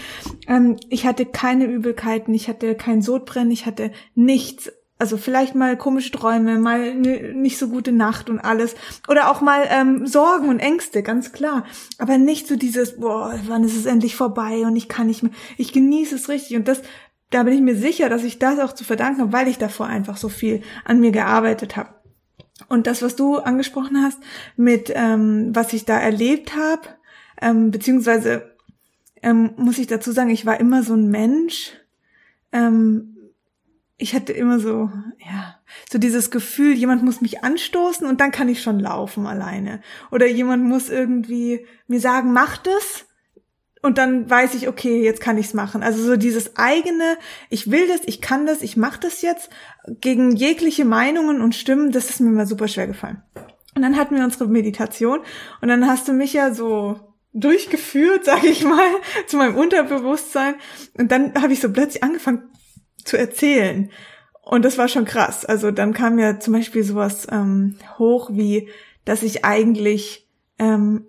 Ähm, 0.48 0.78
ich 0.90 1.06
hatte 1.06 1.26
keine 1.26 1.66
Übelkeiten, 1.66 2.34
ich 2.34 2.48
hatte 2.48 2.76
kein 2.76 3.02
Sodbrennen, 3.02 3.52
ich 3.52 3.66
hatte 3.66 3.92
nichts 4.16 4.72
also 5.02 5.18
vielleicht 5.18 5.56
mal 5.56 5.76
komische 5.78 6.12
Träume, 6.12 6.60
mal 6.60 6.94
ne, 6.94 7.34
nicht 7.34 7.58
so 7.58 7.70
gute 7.70 7.92
Nacht 7.92 8.30
und 8.30 8.40
alles. 8.40 8.76
Oder 9.08 9.32
auch 9.32 9.42
mal 9.42 9.66
ähm, 9.68 10.06
Sorgen 10.06 10.48
und 10.48 10.60
Ängste, 10.60 11.02
ganz 11.02 11.32
klar. 11.32 11.66
Aber 11.98 12.20
nicht 12.20 12.48
so 12.48 12.56
dieses, 12.56 13.00
boah, 13.00 13.34
wann 13.48 13.64
ist 13.64 13.76
es 13.76 13.88
endlich 13.88 14.16
vorbei 14.16 14.60
und 14.60 14.76
ich 14.76 14.88
kann 14.88 15.08
nicht 15.08 15.24
mehr. 15.24 15.32
Ich 15.58 15.74
genieße 15.74 16.14
es 16.14 16.30
richtig. 16.30 16.56
Und 16.56 16.68
das, 16.68 16.84
da 17.32 17.42
bin 17.42 17.56
ich 17.56 17.62
mir 17.62 17.76
sicher, 17.76 18.10
dass 18.10 18.24
ich 18.24 18.38
das 18.38 18.60
auch 18.60 18.74
zu 18.74 18.84
verdanken 18.84 19.22
habe, 19.22 19.34
weil 19.34 19.48
ich 19.48 19.58
davor 19.58 19.88
einfach 19.88 20.18
so 20.18 20.30
viel 20.30 20.62
an 20.86 21.00
mir 21.00 21.12
gearbeitet 21.12 21.76
habe. 21.78 21.90
Und 22.70 22.86
das, 22.86 23.02
was 23.02 23.16
du 23.16 23.38
angesprochen 23.38 24.04
hast, 24.04 24.20
mit 24.56 24.94
ähm, 24.96 25.50
was 25.52 25.74
ich 25.74 25.86
da 25.86 25.98
erlebt 25.98 26.56
habe, 26.56 26.84
ähm, 27.42 27.72
beziehungsweise 27.72 28.52
ähm, 29.24 29.54
muss 29.58 29.80
ich 29.80 29.88
dazu 29.88 30.12
sagen, 30.12 30.30
ich 30.30 30.46
war 30.46 30.60
immer 30.60 30.84
so 30.84 30.94
ein 30.94 31.10
Mensch, 31.10 31.72
ähm, 32.52 33.11
ich 34.02 34.16
hatte 34.16 34.34
immer 34.34 34.60
so, 34.60 34.90
ja, 35.20 35.60
so 35.90 36.00
dieses 36.00 36.32
Gefühl, 36.32 36.74
jemand 36.74 37.04
muss 37.04 37.22
mich 37.22 37.44
anstoßen 37.44 38.08
und 38.08 38.20
dann 38.20 38.32
kann 38.32 38.50
ich 38.50 38.62
schon 38.62 38.80
laufen 38.80 39.28
alleine. 39.28 39.82
Oder 40.12 40.26
jemand 40.26 40.64
muss 40.64 40.90
irgendwie 40.90 41.68
mir 41.88 42.00
sagen, 42.00 42.34
mach 42.34 42.58
das. 42.58 43.06
Und 43.84 43.98
dann 44.00 44.30
weiß 44.30 44.56
ich, 44.56 44.68
okay, 44.68 45.04
jetzt 45.04 45.22
kann 45.22 45.38
ich's 45.38 45.54
machen. 45.54 45.84
Also 45.84 46.04
so 46.04 46.16
dieses 46.16 46.56
eigene, 46.56 47.18
ich 47.50 47.70
will 47.70 47.88
das, 47.88 48.02
ich 48.06 48.22
kann 48.22 48.46
das, 48.46 48.64
ich 48.64 48.76
mach 48.76 48.98
das 48.98 49.22
jetzt, 49.22 49.50
gegen 49.88 50.36
jegliche 50.36 50.86
Meinungen 50.86 51.42
und 51.42 51.56
Stimmen, 51.56 51.92
das 51.92 52.10
ist 52.10 52.22
mir 52.22 52.30
mal 52.30 52.48
super 52.48 52.68
schwer 52.68 52.88
gefallen. 52.88 53.22
Und 53.76 53.84
dann 53.84 53.98
hatten 53.98 54.16
wir 54.16 54.24
unsere 54.24 54.48
Meditation 54.48 55.20
und 55.62 55.68
dann 55.68 55.88
hast 55.88 56.08
du 56.08 56.14
mich 56.14 56.34
ja 56.34 56.54
so 56.54 57.00
durchgeführt, 57.34 58.26
sag 58.26 58.44
ich 58.44 58.64
mal, 58.64 58.90
zu 59.28 59.38
meinem 59.38 59.56
Unterbewusstsein. 59.56 60.56
Und 60.98 61.12
dann 61.12 61.40
habe 61.42 61.54
ich 61.54 61.60
so 61.60 61.72
plötzlich 61.72 62.04
angefangen, 62.04 62.50
zu 63.06 63.18
erzählen. 63.18 63.90
Und 64.42 64.66
das 64.66 64.78
war 64.78 64.88
schon 64.88 65.06
krass. 65.06 65.46
Also 65.46 65.72
dann 65.72 65.94
kam 65.94 66.20
ja 66.20 66.40
zum 66.40 66.54
Beispiel 66.54 66.84
sowas 66.84 67.28
ähm, 67.32 67.78
hoch 67.98 68.30
wie, 68.34 68.70
dass 69.06 69.24
ich 69.24 69.46
eigentlich 69.46 70.28
ähm, 70.60 71.06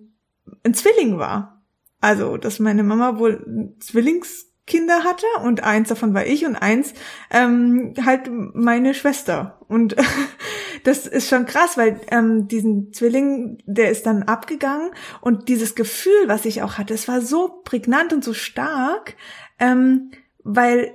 ein 0.65 0.75
Zwilling 0.75 1.19
war. 1.19 1.63
Also, 2.01 2.37
dass 2.37 2.59
meine 2.59 2.83
Mama 2.83 3.19
wohl 3.19 3.75
Zwillingskinder 3.79 5.05
hatte 5.05 5.27
und 5.45 5.63
eins 5.63 5.89
davon 5.89 6.15
war 6.15 6.27
ich 6.27 6.45
und 6.45 6.57
eins 6.57 6.95
ähm, 7.31 7.95
halt 8.05 8.29
meine 8.29 8.93
Schwester. 8.95 9.61
Und 9.69 9.95
das 10.85 11.07
ist 11.07 11.29
schon 11.29 11.47
krass, 11.47 11.77
weil 11.77 12.01
ähm, 12.11 12.49
diesen 12.49 12.93
Zwilling, 12.93 13.59
der 13.67 13.91
ist 13.91 14.07
dann 14.07 14.25
abgegangen 14.25 14.91
und 15.21 15.49
dieses 15.49 15.77
Gefühl, 15.77 16.27
was 16.27 16.45
ich 16.45 16.63
auch 16.63 16.77
hatte, 16.77 16.93
es 16.93 17.07
war 17.07 17.21
so 17.21 17.61
prägnant 17.65 18.13
und 18.13 18.25
so 18.25 18.35
stark, 18.35 19.15
ähm, 19.61 20.11
weil 20.43 20.93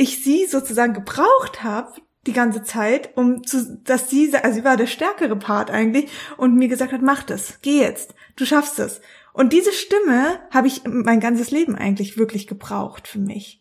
ich 0.00 0.24
sie 0.24 0.46
sozusagen 0.46 0.94
gebraucht 0.94 1.62
habe 1.62 1.92
die 2.26 2.32
ganze 2.32 2.62
Zeit, 2.62 3.16
um 3.16 3.44
zu, 3.44 3.80
dass 3.84 4.08
sie, 4.08 4.34
also 4.34 4.58
sie 4.58 4.64
war 4.64 4.76
der 4.76 4.86
stärkere 4.86 5.36
Part 5.36 5.70
eigentlich 5.70 6.10
und 6.36 6.54
mir 6.54 6.68
gesagt 6.68 6.92
hat, 6.92 7.02
mach 7.02 7.22
das, 7.22 7.60
geh 7.62 7.80
jetzt, 7.80 8.14
du 8.36 8.46
schaffst 8.46 8.78
es. 8.78 9.00
Und 9.32 9.52
diese 9.52 9.72
Stimme 9.72 10.40
habe 10.50 10.66
ich 10.66 10.82
mein 10.84 11.20
ganzes 11.20 11.50
Leben 11.50 11.76
eigentlich 11.76 12.18
wirklich 12.18 12.46
gebraucht 12.46 13.08
für 13.08 13.18
mich. 13.18 13.60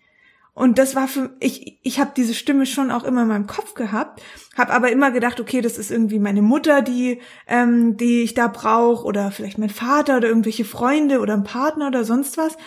Und 0.53 0.77
das 0.77 0.95
war 0.95 1.07
für 1.07 1.35
ich, 1.39 1.79
ich 1.83 1.99
habe 1.99 2.11
diese 2.15 2.33
Stimme 2.33 2.65
schon 2.65 2.91
auch 2.91 3.05
immer 3.05 3.21
in 3.21 3.29
meinem 3.29 3.47
Kopf 3.47 3.75
gehabt, 3.75 4.21
habe 4.57 4.73
aber 4.73 4.91
immer 4.91 5.11
gedacht, 5.11 5.39
okay, 5.39 5.61
das 5.61 5.77
ist 5.77 5.91
irgendwie 5.91 6.19
meine 6.19 6.41
Mutter, 6.41 6.81
die, 6.81 7.21
ähm, 7.47 7.95
die 7.95 8.23
ich 8.23 8.33
da 8.33 8.47
brauche, 8.47 9.05
oder 9.05 9.31
vielleicht 9.31 9.57
mein 9.57 9.69
Vater 9.69 10.17
oder 10.17 10.27
irgendwelche 10.27 10.65
Freunde 10.65 11.19
oder 11.19 11.33
ein 11.33 11.45
Partner 11.45 11.87
oder 11.87 12.03
sonst 12.03 12.37
was 12.37 12.57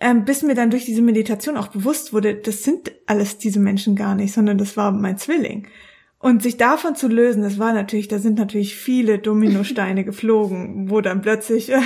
ähm, 0.00 0.24
bis 0.24 0.42
mir 0.42 0.54
dann 0.54 0.70
durch 0.70 0.84
diese 0.84 1.02
Meditation 1.02 1.56
auch 1.56 1.68
bewusst 1.68 2.12
wurde, 2.12 2.34
das 2.34 2.62
sind 2.62 2.92
alles 3.06 3.38
diese 3.38 3.60
Menschen 3.60 3.96
gar 3.96 4.14
nicht, 4.14 4.32
sondern 4.32 4.58
das 4.58 4.76
war 4.76 4.92
mein 4.92 5.18
Zwilling. 5.18 5.68
Und 6.18 6.42
sich 6.42 6.56
davon 6.56 6.96
zu 6.96 7.08
lösen, 7.08 7.42
das 7.42 7.58
war 7.58 7.72
natürlich, 7.72 8.08
da 8.08 8.18
sind 8.18 8.38
natürlich 8.38 8.76
viele 8.76 9.18
Dominosteine 9.18 10.04
geflogen, 10.04 10.90
wo 10.90 11.00
dann 11.00 11.22
plötzlich 11.22 11.70
äh, 11.70 11.80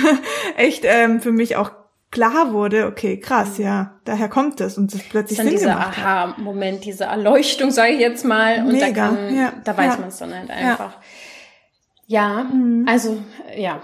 echt 0.57 0.83
ähm, 0.85 1.21
für 1.21 1.31
mich 1.31 1.55
auch 1.55 1.71
klar 2.11 2.51
wurde, 2.51 2.87
okay, 2.87 3.17
krass, 3.19 3.57
ja, 3.57 3.99
daher 4.03 4.27
kommt 4.27 4.59
es 4.59 4.77
und 4.77 4.93
es 4.93 5.01
plötzlich 5.03 5.37
das 5.37 5.47
ist 5.47 5.63
dann 5.63 5.75
dieser 5.75 5.79
Aha-Moment, 5.79 6.83
diese 6.83 7.05
Erleuchtung, 7.05 7.71
sage 7.71 7.93
ich 7.93 7.99
jetzt 7.99 8.25
mal, 8.25 8.59
und 8.65 8.73
Mega, 8.73 8.87
da, 8.87 8.93
kann, 8.93 9.35
ja, 9.35 9.53
da 9.63 9.77
weiß 9.77 9.93
ja. 9.93 9.99
man 9.99 10.09
es 10.09 10.17
dann 10.17 10.33
halt 10.37 10.49
einfach. 10.49 10.97
Ja, 12.07 12.39
ja 12.39 12.43
mhm. 12.43 12.85
also 12.87 13.21
ja, 13.55 13.81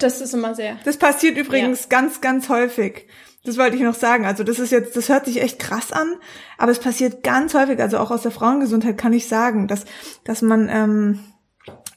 das 0.00 0.20
ist 0.20 0.34
immer 0.34 0.56
sehr. 0.56 0.76
Das 0.84 0.96
passiert 0.96 1.38
übrigens 1.38 1.88
ganz, 1.88 2.20
ganz 2.20 2.48
häufig. 2.48 3.06
Das 3.44 3.58
wollte 3.58 3.76
ich 3.76 3.82
noch 3.82 3.94
sagen. 3.94 4.24
Also 4.24 4.44
das 4.44 4.58
ist 4.58 4.70
jetzt, 4.70 4.96
das 4.96 5.08
hört 5.08 5.26
sich 5.26 5.42
echt 5.42 5.58
krass 5.58 5.92
an, 5.92 6.14
aber 6.58 6.70
es 6.70 6.78
passiert 6.78 7.24
ganz 7.24 7.54
häufig. 7.54 7.80
Also 7.80 7.98
auch 7.98 8.10
aus 8.10 8.22
der 8.22 8.30
Frauengesundheit 8.30 8.96
kann 8.98 9.12
ich 9.12 9.26
sagen, 9.26 9.66
dass 9.66 9.84
dass 10.24 10.42
man 10.42 10.68
ähm, 10.68 11.20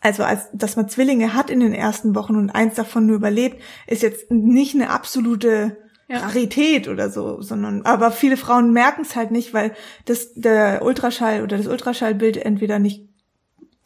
also 0.02 0.24
als 0.24 0.50
dass 0.54 0.76
man 0.76 0.90
Zwillinge 0.90 1.34
hat 1.34 1.50
in 1.50 1.60
den 1.60 1.74
ersten 1.74 2.16
Wochen 2.16 2.36
und 2.36 2.50
eins 2.50 2.76
davon 2.76 3.06
nur 3.06 3.16
überlebt, 3.16 3.62
ist 3.88 4.02
jetzt 4.02 4.32
nicht 4.32 4.76
eine 4.76 4.90
absolute 4.90 5.78
ja. 6.08 6.20
Rarität 6.20 6.88
oder 6.88 7.10
so, 7.10 7.42
sondern 7.42 7.84
aber 7.84 8.12
viele 8.12 8.38
Frauen 8.38 8.72
merken 8.72 9.02
es 9.02 9.16
halt 9.16 9.32
nicht, 9.32 9.54
weil 9.54 9.74
das 10.06 10.34
der 10.34 10.84
Ultraschall 10.84 11.44
oder 11.44 11.58
das 11.58 11.68
Ultraschallbild 11.68 12.38
entweder 12.38 12.80
nicht 12.80 13.08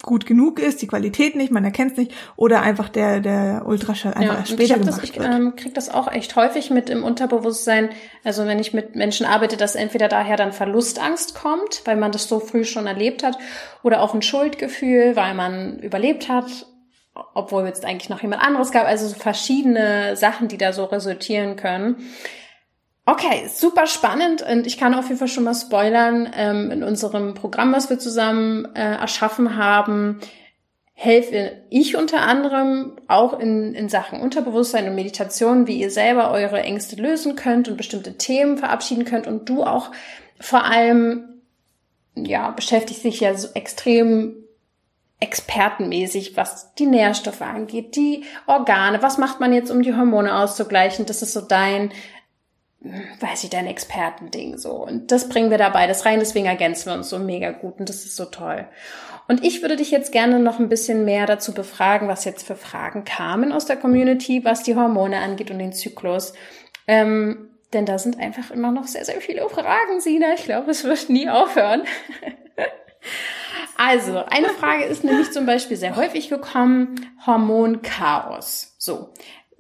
gut 0.04 0.26
genug 0.26 0.60
ist, 0.60 0.82
die 0.82 0.88
Qualität 0.88 1.36
nicht, 1.36 1.52
man 1.52 1.66
erkennt 1.66 1.92
es 1.92 1.98
nicht, 1.98 2.14
oder 2.38 2.62
einfach 2.62 2.88
der, 2.88 3.20
der 3.20 3.64
Ultraschall 3.66 4.14
einfach 4.14 4.34
ja, 4.34 4.40
erst 4.40 4.52
später 4.52 4.64
ich 4.64 4.82
gemacht 4.82 5.04
das, 5.04 5.04
Ich 5.04 5.20
ähm, 5.20 5.56
kriege 5.56 5.74
das 5.74 5.90
auch 5.90 6.10
echt 6.10 6.36
häufig 6.38 6.70
mit 6.70 6.90
im 6.90 7.04
Unterbewusstsein, 7.04 7.90
also 8.24 8.46
wenn 8.46 8.60
ich 8.60 8.74
mit 8.74 8.96
Menschen 8.96 9.26
arbeite, 9.26 9.58
dass 9.58 9.76
entweder 9.76 10.08
daher 10.08 10.38
dann 10.38 10.54
Verlustangst 10.54 11.36
kommt, 11.36 11.82
weil 11.86 11.98
man 11.98 12.14
das 12.14 12.30
so 12.30 12.40
früh 12.40 12.64
schon 12.64 12.88
erlebt 12.88 13.24
hat, 13.24 13.38
oder 13.84 14.02
auch 14.02 14.14
ein 14.14 14.22
Schuldgefühl, 14.22 15.18
weil 15.18 15.34
man 15.34 15.80
überlebt 15.80 16.30
hat, 16.30 16.66
obwohl 17.34 17.66
jetzt 17.66 17.84
eigentlich 17.84 18.10
noch 18.10 18.22
jemand 18.22 18.42
anderes 18.42 18.72
gab, 18.72 18.86
also 18.86 19.06
so 19.08 19.16
verschiedene 19.16 20.16
Sachen, 20.16 20.48
die 20.48 20.58
da 20.58 20.72
so 20.72 20.86
resultieren 20.86 21.58
können. 21.58 21.98
Okay, 23.06 23.48
super 23.48 23.88
spannend 23.88 24.44
und 24.44 24.68
ich 24.68 24.78
kann 24.78 24.94
auf 24.94 25.08
jeden 25.08 25.18
Fall 25.18 25.28
schon 25.28 25.44
mal 25.44 25.56
spoilern. 25.56 26.30
Ähm, 26.36 26.70
in 26.70 26.84
unserem 26.84 27.34
Programm, 27.34 27.74
was 27.74 27.90
wir 27.90 27.98
zusammen 27.98 28.66
äh, 28.76 28.98
erschaffen 28.98 29.58
haben, 29.58 30.20
helfe 30.94 31.64
ich 31.70 31.96
unter 31.96 32.22
anderem 32.22 32.98
auch 33.08 33.40
in, 33.40 33.74
in 33.74 33.88
Sachen 33.88 34.20
Unterbewusstsein 34.20 34.88
und 34.88 34.96
Meditation, 34.96 35.66
wie 35.66 35.80
ihr 35.80 35.92
selber 35.92 36.30
eure 36.30 36.62
Ängste 36.62 36.98
lösen 36.98 37.36
könnt 37.36 37.70
und 37.70 37.78
bestimmte 37.78 38.18
Themen 38.18 38.58
verabschieden 38.58 39.06
könnt 39.06 39.26
und 39.26 39.48
du 39.48 39.64
auch 39.64 39.92
vor 40.42 40.66
allem, 40.66 41.42
ja, 42.16 42.52
beschäftigt 42.52 43.02
sich 43.02 43.22
ja 43.22 43.34
so 43.34 43.48
extrem 43.54 44.36
expertenmäßig, 45.22 46.38
was 46.38 46.74
die 46.76 46.86
Nährstoffe 46.86 47.42
angeht, 47.42 47.96
die 47.96 48.24
Organe, 48.46 49.02
was 49.02 49.18
macht 49.18 49.40
man 49.40 49.54
jetzt, 49.54 49.70
um 49.70 49.82
die 49.82 49.96
Hormone 49.96 50.36
auszugleichen? 50.36 51.06
Das 51.06 51.22
ist 51.22 51.34
so 51.34 51.42
dein 51.42 51.92
weiß 52.82 53.44
ich, 53.44 53.50
dein 53.50 53.68
Expertending 53.68 54.58
so. 54.58 54.72
Und 54.72 55.12
das 55.12 55.28
bringen 55.28 55.52
wir 55.52 55.58
da 55.58 55.70
beides 55.70 56.06
rein, 56.06 56.20
deswegen 56.20 56.46
ergänzen 56.46 56.88
wir 56.88 56.94
uns 56.94 57.10
so 57.10 57.20
mega 57.20 57.52
gut 57.52 57.80
und 57.80 57.90
das 57.90 58.06
ist 58.06 58.16
so 58.16 58.26
toll. 58.26 58.68
Und 59.28 59.44
ich 59.46 59.62
würde 59.62 59.76
dich 59.76 59.92
jetzt 59.92 60.12
gerne 60.12 60.40
noch 60.40 60.60
ein 60.60 60.70
bisschen 60.70 61.06
mehr 61.06 61.26
dazu 61.26 61.54
befragen, 61.54 62.08
was 62.08 62.26
jetzt 62.26 62.48
für 62.48 62.56
Fragen 62.56 63.04
kamen 63.04 63.52
aus 63.52 63.66
der 63.66 63.78
Community, 63.78 64.44
was 64.44 64.64
die 64.64 64.76
Hormone 64.76 65.20
angeht 65.20 65.52
und 65.52 65.60
den 65.60 65.74
Zyklus. 65.74 66.34
Ähm, 66.88 67.50
denn 67.74 67.86
da 67.86 68.00
sind 68.00 68.20
einfach 68.20 68.50
immer 68.50 68.72
noch 68.72 68.88
sehr, 68.88 69.06
sehr 69.06 69.22
viele 69.22 69.48
Fragen, 69.50 70.00
Sina. 70.00 70.34
Ich 70.34 70.46
glaube, 70.46 70.72
es 70.72 70.84
wird 70.84 71.10
nie 71.10 71.30
aufhören. 71.30 71.84
also, 73.78 74.24
eine 74.26 74.50
Frage 74.50 74.86
ist 74.86 75.04
nämlich 75.04 75.32
zum 75.32 75.46
Beispiel 75.46 75.78
sehr 75.78 75.96
häufig 75.96 76.30
gekommen, 76.30 76.96
Hormonchaos. 77.28 78.74
So, 78.80 79.14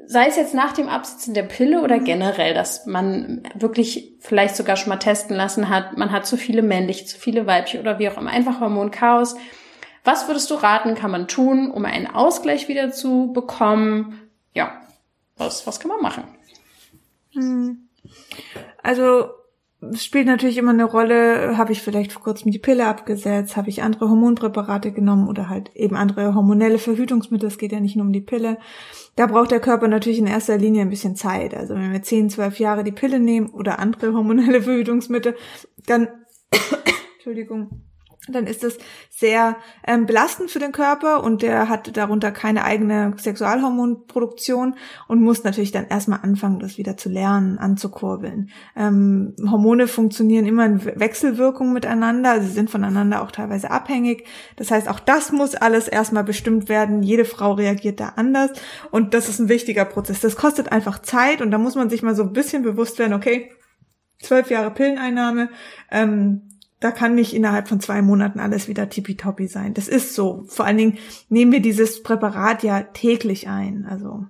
sei 0.05 0.27
es 0.27 0.35
jetzt 0.37 0.53
nach 0.53 0.73
dem 0.73 0.89
Absitzen 0.89 1.33
der 1.33 1.43
Pille 1.43 1.81
oder 1.81 1.99
generell, 1.99 2.53
dass 2.53 2.85
man 2.85 3.43
wirklich 3.53 4.13
vielleicht 4.19 4.55
sogar 4.55 4.75
schon 4.75 4.89
mal 4.89 4.97
testen 4.97 5.35
lassen 5.35 5.69
hat, 5.69 5.97
man 5.97 6.11
hat 6.11 6.25
zu 6.25 6.37
viele 6.37 6.61
männliche, 6.61 7.05
zu 7.05 7.17
viele 7.19 7.45
weibliche 7.45 7.79
oder 7.79 7.99
wie 7.99 8.09
auch 8.09 8.17
immer, 8.17 8.31
einfach 8.31 8.59
Hormonchaos. 8.59 9.35
Was 10.03 10.27
würdest 10.27 10.49
du 10.49 10.55
raten, 10.55 10.95
kann 10.95 11.11
man 11.11 11.27
tun, 11.27 11.69
um 11.69 11.85
einen 11.85 12.07
Ausgleich 12.07 12.67
wieder 12.67 12.91
zu 12.91 13.31
bekommen? 13.33 14.29
Ja, 14.53 14.81
was, 15.37 15.67
was 15.67 15.79
kann 15.79 15.89
man 15.89 16.01
machen? 16.01 16.23
Hm. 17.33 17.89
Also 18.81 19.29
spielt 19.93 20.27
natürlich 20.27 20.57
immer 20.57 20.71
eine 20.71 20.83
Rolle, 20.83 21.57
habe 21.57 21.71
ich 21.71 21.81
vielleicht 21.81 22.11
vor 22.11 22.21
kurzem 22.21 22.51
die 22.51 22.59
Pille 22.59 22.85
abgesetzt, 22.85 23.55
habe 23.55 23.69
ich 23.69 23.81
andere 23.81 24.09
Hormonpräparate 24.09 24.91
genommen 24.91 25.29
oder 25.29 25.47
halt 25.47 25.73
eben 25.75 25.95
andere 25.95 26.35
hormonelle 26.35 26.79
Verhütungsmittel, 26.79 27.47
es 27.47 27.57
geht 27.57 27.71
ja 27.71 27.79
nicht 27.79 27.95
nur 27.95 28.05
um 28.05 28.11
die 28.11 28.21
Pille. 28.21 28.57
Da 29.15 29.25
braucht 29.25 29.51
der 29.51 29.61
Körper 29.61 29.87
natürlich 29.87 30.19
in 30.19 30.27
erster 30.27 30.57
Linie 30.57 30.81
ein 30.81 30.89
bisschen 30.89 31.15
Zeit. 31.15 31.55
Also 31.55 31.75
wenn 31.75 31.93
wir 31.93 32.01
10, 32.01 32.29
12 32.29 32.59
Jahre 32.59 32.83
die 32.83 32.91
Pille 32.91 33.19
nehmen 33.19 33.49
oder 33.49 33.79
andere 33.79 34.13
hormonelle 34.13 34.61
Verhütungsmittel, 34.61 35.35
dann 35.85 36.09
Entschuldigung, 37.15 37.88
dann 38.31 38.47
ist 38.47 38.63
das 38.63 38.77
sehr 39.09 39.57
ähm, 39.85 40.05
belastend 40.05 40.51
für 40.51 40.59
den 40.59 40.71
Körper 40.71 41.23
und 41.23 41.41
der 41.41 41.69
hat 41.69 41.95
darunter 41.95 42.31
keine 42.31 42.63
eigene 42.63 43.13
Sexualhormonproduktion 43.17 44.75
und 45.07 45.21
muss 45.21 45.43
natürlich 45.43 45.71
dann 45.71 45.87
erstmal 45.87 46.19
anfangen, 46.21 46.59
das 46.59 46.77
wieder 46.77 46.97
zu 46.97 47.09
lernen, 47.09 47.57
anzukurbeln. 47.57 48.49
Ähm, 48.75 49.35
Hormone 49.49 49.87
funktionieren 49.87 50.45
immer 50.45 50.65
in 50.65 50.85
Wechselwirkung 50.85 51.73
miteinander, 51.73 52.41
sie 52.41 52.51
sind 52.51 52.69
voneinander 52.69 53.21
auch 53.21 53.31
teilweise 53.31 53.71
abhängig. 53.71 54.25
Das 54.55 54.71
heißt, 54.71 54.87
auch 54.87 54.99
das 54.99 55.31
muss 55.31 55.55
alles 55.55 55.87
erstmal 55.87 56.23
bestimmt 56.23 56.69
werden. 56.69 57.03
Jede 57.03 57.25
Frau 57.25 57.53
reagiert 57.53 57.99
da 57.99 58.13
anders 58.15 58.51
und 58.91 59.13
das 59.13 59.29
ist 59.29 59.39
ein 59.39 59.49
wichtiger 59.49 59.85
Prozess. 59.85 60.19
Das 60.19 60.35
kostet 60.35 60.71
einfach 60.71 60.99
Zeit 60.99 61.41
und 61.41 61.51
da 61.51 61.57
muss 61.57 61.75
man 61.75 61.89
sich 61.89 62.03
mal 62.03 62.15
so 62.15 62.23
ein 62.23 62.33
bisschen 62.33 62.63
bewusst 62.63 62.99
werden, 62.99 63.13
okay, 63.13 63.51
zwölf 64.21 64.49
Jahre 64.49 64.71
Pilleneinnahme, 64.71 65.49
ähm, 65.91 66.48
da 66.79 66.91
kann 66.91 67.15
nicht 67.15 67.33
innerhalb 67.33 67.67
von 67.67 67.79
zwei 67.79 68.01
Monaten 68.01 68.39
alles 68.39 68.67
wieder 68.67 68.89
tippitoppi 68.89 69.47
sein. 69.47 69.73
Das 69.73 69.87
ist 69.87 70.15
so. 70.15 70.45
Vor 70.47 70.65
allen 70.65 70.77
Dingen 70.77 70.97
nehmen 71.27 71.51
wir 71.51 71.61
dieses 71.61 72.03
Präparat 72.03 72.63
ja 72.63 72.83
täglich 72.83 73.47
ein. 73.49 73.85
Also 73.89 74.25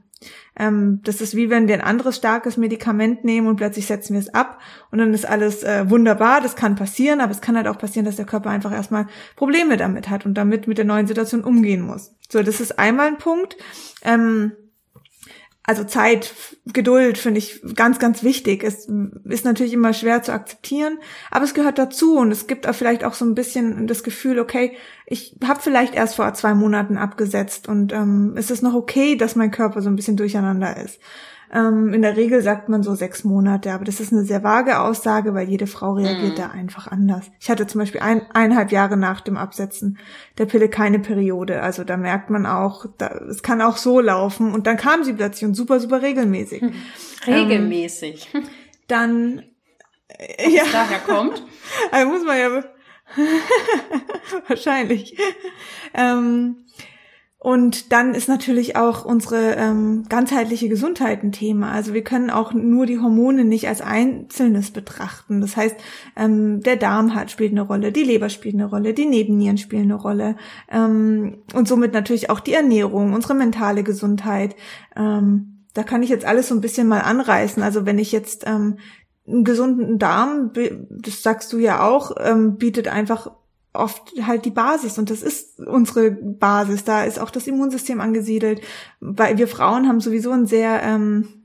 ähm, 0.58 1.00
das 1.04 1.22
ist 1.22 1.36
wie 1.36 1.50
wenn 1.50 1.68
wir 1.68 1.76
ein 1.76 1.82
anderes 1.82 2.18
starkes 2.18 2.58
Medikament 2.58 3.24
nehmen 3.24 3.48
und 3.48 3.56
plötzlich 3.56 3.86
setzen 3.86 4.14
wir 4.14 4.20
es 4.20 4.34
ab 4.34 4.60
und 4.92 5.00
dann 5.00 5.14
ist 5.14 5.26
alles 5.28 5.64
äh, 5.64 5.90
wunderbar. 5.90 6.42
Das 6.42 6.56
kann 6.56 6.76
passieren, 6.76 7.22
aber 7.22 7.32
es 7.32 7.42
kann 7.42 7.56
halt 7.56 7.68
auch 7.68 7.78
passieren, 7.78 8.06
dass 8.06 8.18
der 8.18 8.26
Körper 8.26 8.50
einfach 8.50 8.74
erstmal 8.74 9.08
Probleme 9.36 9.78
damit 9.78 10.10
hat 10.10 10.26
und 10.26 10.34
damit 10.34 10.68
mit 10.68 10.78
der 10.78 10.86
neuen 10.86 11.08
Situation 11.08 11.44
umgehen 11.44 11.82
muss. 11.82 12.16
So, 12.30 12.44
das 12.44 12.60
ist 12.60 12.78
einmal 12.78 13.08
ein 13.08 13.18
Punkt. 13.18 13.58
Ähm, 14.04 14.52
also 15.70 15.84
Zeit, 15.84 16.34
Geduld 16.66 17.20
finde 17.20 17.38
ich 17.38 17.62
ganz, 17.76 18.00
ganz 18.00 18.24
wichtig. 18.24 18.64
Es 18.64 18.90
ist 19.26 19.46
natürlich 19.46 19.74
immer 19.74 19.94
schwer 19.94 20.24
zu 20.24 20.34
akzeptieren, 20.34 20.98
aber 21.30 21.46
es 21.46 21.54
gehört 21.54 21.78
dazu 21.78 22.18
und 22.18 22.32
es 22.32 22.48
gibt 22.48 22.68
auch 22.68 22.74
vielleicht 22.74 23.04
auch 23.04 23.14
so 23.14 23.24
ein 23.24 23.36
bisschen 23.36 23.86
das 23.86 24.02
Gefühl, 24.02 24.40
okay, 24.40 24.76
ich 25.06 25.38
habe 25.44 25.62
vielleicht 25.62 25.94
erst 25.94 26.16
vor 26.16 26.34
zwei 26.34 26.56
Monaten 26.56 26.98
abgesetzt 26.98 27.68
und 27.68 27.94
ähm, 27.94 28.34
es 28.36 28.50
ist 28.50 28.64
noch 28.64 28.74
okay, 28.74 29.16
dass 29.16 29.36
mein 29.36 29.52
Körper 29.52 29.84
so 29.84 29.92
ein 29.92 29.96
bisschen 29.96 30.18
durcheinander 30.18 30.76
ist. 30.84 31.00
Ähm, 31.52 31.94
in 31.94 32.04
der 32.04 32.16
Regel 32.16 32.42
sagt 32.42 32.70
man 32.70 32.84
so 32.84 32.94
sechs 32.94 33.24
Monate, 33.24 33.72
aber 33.74 33.84
das 33.84 34.00
ist 34.00 34.14
eine 34.14 34.24
sehr 34.24 34.44
vage 34.44 34.80
Aussage, 34.80 35.34
weil 35.34 35.50
jede 35.50 35.66
Frau 35.66 35.94
reagiert 35.94 36.34
mhm. 36.34 36.42
da 36.42 36.50
einfach 36.50 36.88
anders. 36.88 37.26
Ich 37.40 37.50
hatte 37.50 37.66
zum 37.66 37.80
Beispiel 37.80 38.02
ein, 38.02 38.22
eineinhalb 38.34 38.72
Jahre 38.72 38.98
nach 38.98 39.22
dem 39.22 39.36
Absetzen 39.36 39.98
der 40.38 40.46
Pille 40.46 40.70
keine 40.70 41.00
Periode. 41.00 41.62
Also 41.62 41.84
da 41.84 41.98
merkt 41.98 42.30
man 42.30 42.46
auch, 42.46 42.86
da, 42.98 43.08
es 43.30 43.42
kann 43.42 43.62
auch 43.62 43.78
so 43.78 44.00
laufen. 44.00 44.54
Und 44.54 44.68
dann 44.68 44.78
kam 44.78 45.04
sie 45.04 45.14
plötzlich 45.14 45.48
und 45.48 45.56
super, 45.56 45.80
super 45.80 46.02
regelmäßig. 46.02 46.62
Mhm. 46.62 46.74
Regelmäßig. 47.26 48.30
Ähm, 48.34 48.44
dann 48.88 49.44
äh, 50.08 50.50
ja. 50.50 50.64
daher 50.72 51.00
kommt. 51.00 51.44
also 51.92 52.12
muss 52.12 52.26
man 52.26 52.38
ja 52.38 52.64
wahrscheinlich. 54.48 55.18
Ähm, 55.96 56.66
und 57.42 57.94
dann 57.94 58.16
ist 58.16 58.28
natürlich 58.28 58.76
auch 58.76 59.06
unsere 59.06 59.56
ähm, 59.56 60.04
ganzheitliche 60.10 60.68
Gesundheit 60.68 61.24
ein 61.24 61.32
Thema. 61.32 61.72
Also 61.72 61.94
wir 61.94 62.04
können 62.04 62.30
auch 62.30 62.52
nur 62.52 62.86
die 62.86 63.00
Hormone 63.00 63.46
nicht 63.46 63.70
als 63.70 63.80
Einzelnes 63.80 64.72
betrachten. 64.72 65.40
Das 65.40 65.56
heißt, 65.56 65.78
ähm, 66.18 66.60
der 66.60 66.76
Darm 66.76 67.16
hat 67.16 67.32
spielt 67.32 67.54
eine 67.54 67.62
Rolle, 67.62 67.94
die 67.94 68.04
Leber 68.04 68.28
spielt 68.28 68.56
eine 68.56 68.66
Rolle, 68.66 68.94
die 68.94 69.06
Nebennieren 69.06 69.58
spielen 69.58 69.84
eine 69.84 69.96
Rolle 69.96 70.36
ähm, 70.70 71.38
und 71.54 71.66
somit 71.70 71.94
natürlich 71.94 72.30
auch 72.30 72.42
die 72.42 72.54
Ernährung, 72.54 73.14
unsere 73.14 73.36
mentale 73.36 73.84
Gesundheit. 73.84 74.58
Ähm, 74.98 75.66
da 75.74 75.84
kann 75.84 76.04
ich 76.04 76.10
jetzt 76.10 76.26
alles 76.26 76.50
so 76.50 76.56
ein 76.56 76.62
bisschen 76.62 76.90
mal 76.90 77.00
anreißen. 77.00 77.64
Also 77.64 77.86
wenn 77.86 78.00
ich 78.00 78.12
jetzt 78.12 78.46
ähm, 78.48 78.80
einen 79.26 79.46
gesunden 79.46 79.98
Darm, 79.98 80.52
das 80.90 81.24
sagst 81.24 81.54
du 81.54 81.58
ja 81.58 81.88
auch, 81.88 82.12
ähm, 82.20 82.58
bietet 82.58 82.90
einfach 82.90 83.32
oft 83.74 84.14
halt 84.26 84.46
die 84.46 84.52
Basis 84.52 84.98
und 84.98 85.10
das 85.10 85.22
ist 85.22 85.60
unsere 85.60 86.12
Basis. 86.12 86.84
Da 86.84 87.04
ist 87.04 87.20
auch 87.20 87.30
das 87.30 87.48
Immunsystem 87.48 88.02
angesiedelt, 88.02 88.62
weil 89.00 89.38
wir 89.38 89.48
Frauen 89.48 89.88
haben 89.88 90.00
sowieso 90.00 90.32
ein 90.32 90.48
sehr 90.48 90.82
ähm, 90.84 91.39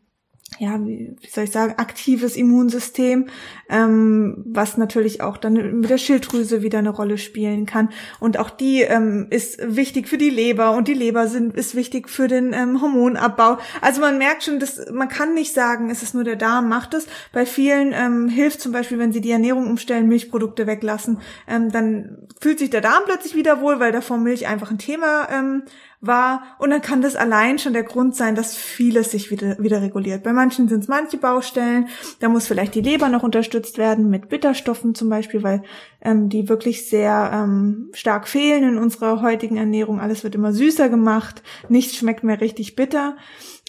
ja, 0.59 0.79
wie, 0.85 1.17
soll 1.29 1.45
ich 1.45 1.51
sagen, 1.51 1.75
aktives 1.79 2.37
Immunsystem, 2.37 3.27
ähm, 3.69 4.45
was 4.47 4.77
natürlich 4.77 5.21
auch 5.21 5.37
dann 5.37 5.81
mit 5.81 5.91
der 5.91 5.99
Schilddrüse 5.99 6.63
wieder 6.63 6.79
eine 6.79 6.91
Rolle 6.91 7.19
spielen 7.19 7.67
kann. 7.67 7.89
Und 8.21 8.39
auch 8.39 8.51
die 8.51 8.83
ähm, 8.83 9.27
ist 9.31 9.59
wichtig 9.75 10.09
für 10.09 10.19
die 10.19 10.31
Leber 10.31 10.73
und 10.73 10.87
die 10.87 10.95
Leber 10.95 11.27
sind, 11.27 11.57
ist 11.57 11.75
wichtig 11.75 12.09
für 12.09 12.29
den 12.29 12.53
ähm, 12.53 12.81
Hormonabbau. 12.81 13.59
Also 13.81 14.01
man 14.01 14.19
merkt 14.19 14.45
schon, 14.45 14.61
dass 14.61 14.91
man 14.93 15.09
kann 15.09 15.35
nicht 15.35 15.53
sagen, 15.55 15.91
es 15.91 16.03
ist 16.03 16.15
nur 16.15 16.25
der 16.25 16.37
Darm, 16.37 16.69
macht 16.69 16.95
es. 16.95 17.07
Bei 17.33 17.47
vielen 17.47 17.93
ähm, 17.93 18.29
hilft 18.29 18.61
zum 18.61 18.71
Beispiel, 18.71 18.99
wenn 18.99 19.13
sie 19.13 19.21
die 19.21 19.33
Ernährung 19.33 19.67
umstellen, 19.67 20.09
Milchprodukte 20.09 20.67
weglassen, 20.67 21.19
ähm, 21.49 21.73
dann 21.73 22.29
fühlt 22.41 22.61
sich 22.61 22.71
der 22.71 22.81
Darm 22.81 23.03
plötzlich 23.07 23.35
wieder 23.35 23.61
wohl, 23.61 23.81
weil 23.81 23.93
davor 23.93 24.19
Milch 24.19 24.47
einfach 24.47 24.71
ein 24.71 24.79
Thema 24.79 25.29
ähm, 25.33 25.65
war. 26.07 26.43
Und 26.59 26.71
dann 26.71 26.83
kann 26.83 27.03
das 27.03 27.17
allein 27.17 27.59
schon 27.59 27.73
der 27.73 27.83
Grund 27.83 28.15
sein, 28.17 28.35
dass 28.35 28.57
vieles 28.57 29.11
sich 29.11 29.31
wieder, 29.31 29.59
wieder 29.59 29.83
reguliert. 29.83 30.23
Bei 30.23 30.33
manchen 30.33 30.69
sind 30.69 30.81
es 30.81 30.89
manche 30.89 31.19
Baustellen. 31.19 31.89
Da 32.21 32.29
muss 32.29 32.47
vielleicht 32.47 32.75
die 32.75 32.81
Leber 32.81 33.09
noch 33.09 33.23
unterstützt 33.23 33.79
werden 33.79 34.11
mit 34.11 34.29
Bitterstoffen 34.29 34.95
zum 34.95 35.09
Beispiel, 35.09 35.43
weil 35.43 35.63
ähm, 36.01 36.29
die 36.29 36.49
wirklich 36.49 36.89
sehr 36.89 37.31
ähm, 37.33 37.91
stark 37.93 38.29
fehlen 38.29 38.65
in 38.65 38.79
unserer 38.79 39.23
heutigen 39.23 39.57
Ernährung. 39.57 40.01
Alles 40.01 40.25
wird 40.25 40.35
immer 40.35 40.53
süßer 40.53 40.89
gemacht. 40.89 41.43
Nichts 41.69 41.97
schmeckt 41.97 42.25
mehr 42.25 42.41
richtig 42.41 42.77
bitter. 42.77 43.17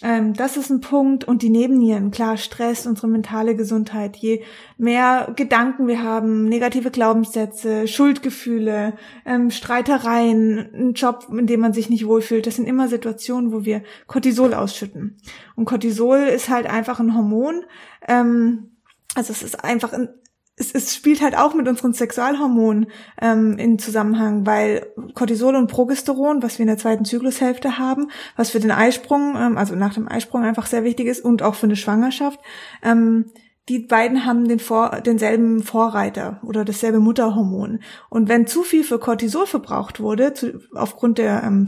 Ähm, 0.02 0.34
das 0.34 0.58
ist 0.58 0.70
ein 0.70 0.82
Punkt. 0.82 1.24
Und 1.24 1.42
die 1.42 1.50
Nebennieren, 1.50 2.12
klar, 2.12 2.38
Stress, 2.38 2.86
unsere 2.86 3.08
mentale 3.08 3.56
Gesundheit. 3.56 4.18
Je 4.18 4.44
mehr 4.78 5.32
Gedanken 5.36 5.88
wir 5.88 6.04
haben, 6.04 6.46
negative 6.46 6.92
Glaubenssätze, 6.92 7.88
Schuldgefühle, 7.88 8.94
ähm, 9.26 9.52
Streitereien, 9.52 10.70
ein 10.74 10.94
Job, 10.94 11.28
in 11.30 11.48
dem 11.48 11.62
man 11.62 11.74
sich 11.74 11.90
nicht 11.90 12.08
wohlfühlt, 12.08 12.46
das 12.46 12.56
sind 12.58 12.68
immer 12.68 12.88
Situationen, 12.88 13.54
wo 13.54 13.64
wir 13.64 13.84
Cortisol 14.08 14.54
ausschütten. 14.54 15.18
Und 15.56 15.66
Cortisol 15.66 16.20
ist 16.20 16.50
halt 16.50 16.68
einfach 16.68 17.00
ein 17.00 17.16
Hormon. 17.16 17.64
Ähm, 18.08 18.72
also 19.16 19.32
es 19.32 19.44
ist 19.44 19.64
einfach 19.64 19.94
ein 19.94 20.10
es, 20.58 20.72
es 20.72 20.96
spielt 20.96 21.22
halt 21.22 21.38
auch 21.38 21.54
mit 21.54 21.68
unseren 21.68 21.94
Sexualhormonen 21.94 22.88
ähm, 23.22 23.58
in 23.58 23.78
Zusammenhang, 23.78 24.46
weil 24.46 24.88
Cortisol 25.14 25.56
und 25.56 25.68
Progesteron, 25.68 26.42
was 26.42 26.58
wir 26.58 26.64
in 26.64 26.68
der 26.68 26.78
zweiten 26.78 27.06
Zyklushälfte 27.06 27.78
haben, 27.78 28.10
was 28.38 28.52
für 28.52 28.60
den 28.60 28.72
Eisprung, 28.72 29.36
ähm, 29.38 29.58
also 29.58 29.76
nach 29.76 29.94
dem 29.94 30.08
Eisprung 30.08 30.44
einfach 30.44 30.66
sehr 30.66 30.84
wichtig 30.84 31.08
ist 31.08 31.24
und 31.24 31.44
auch 31.44 31.56
für 31.56 31.68
eine 31.68 31.76
Schwangerschaft, 31.76 32.40
ähm, 32.84 33.32
die 33.68 33.80
beiden 33.80 34.26
haben 34.26 34.48
den 34.48 34.60
Vor 34.60 35.02
denselben 35.06 35.64
Vorreiter 35.64 36.40
oder 36.44 36.64
dasselbe 36.64 37.00
Mutterhormon. 37.00 37.80
Und 38.10 38.30
wenn 38.30 38.46
zu 38.46 38.62
viel 38.62 38.84
für 38.84 39.00
Cortisol 39.00 39.48
verbraucht 39.48 40.00
wurde, 40.00 40.34
zu, 40.36 40.62
aufgrund 40.76 41.18
der 41.18 41.42
ähm, 41.44 41.68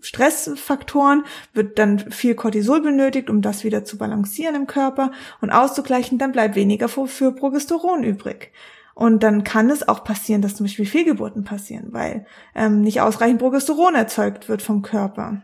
Stressfaktoren, 0.00 1.24
wird 1.52 1.78
dann 1.78 1.98
viel 1.98 2.34
Cortisol 2.34 2.80
benötigt, 2.80 3.28
um 3.28 3.42
das 3.42 3.62
wieder 3.62 3.84
zu 3.84 3.98
balancieren 3.98 4.54
im 4.54 4.66
Körper 4.66 5.12
und 5.42 5.50
auszugleichen, 5.50 6.16
dann 6.16 6.32
bleibt 6.32 6.56
weniger 6.56 6.88
für, 6.88 7.06
für 7.06 7.32
Progesteron 7.32 8.04
übrig. 8.04 8.50
Und 8.94 9.22
dann 9.22 9.44
kann 9.44 9.68
es 9.70 9.86
auch 9.86 10.02
passieren, 10.04 10.40
dass 10.40 10.54
zum 10.54 10.64
Beispiel 10.64 10.86
Fehlgeburten 10.86 11.44
passieren, 11.44 11.88
weil 11.90 12.26
ähm, 12.54 12.80
nicht 12.80 13.02
ausreichend 13.02 13.40
Progesteron 13.40 13.94
erzeugt 13.94 14.48
wird 14.48 14.62
vom 14.62 14.80
Körper 14.82 15.42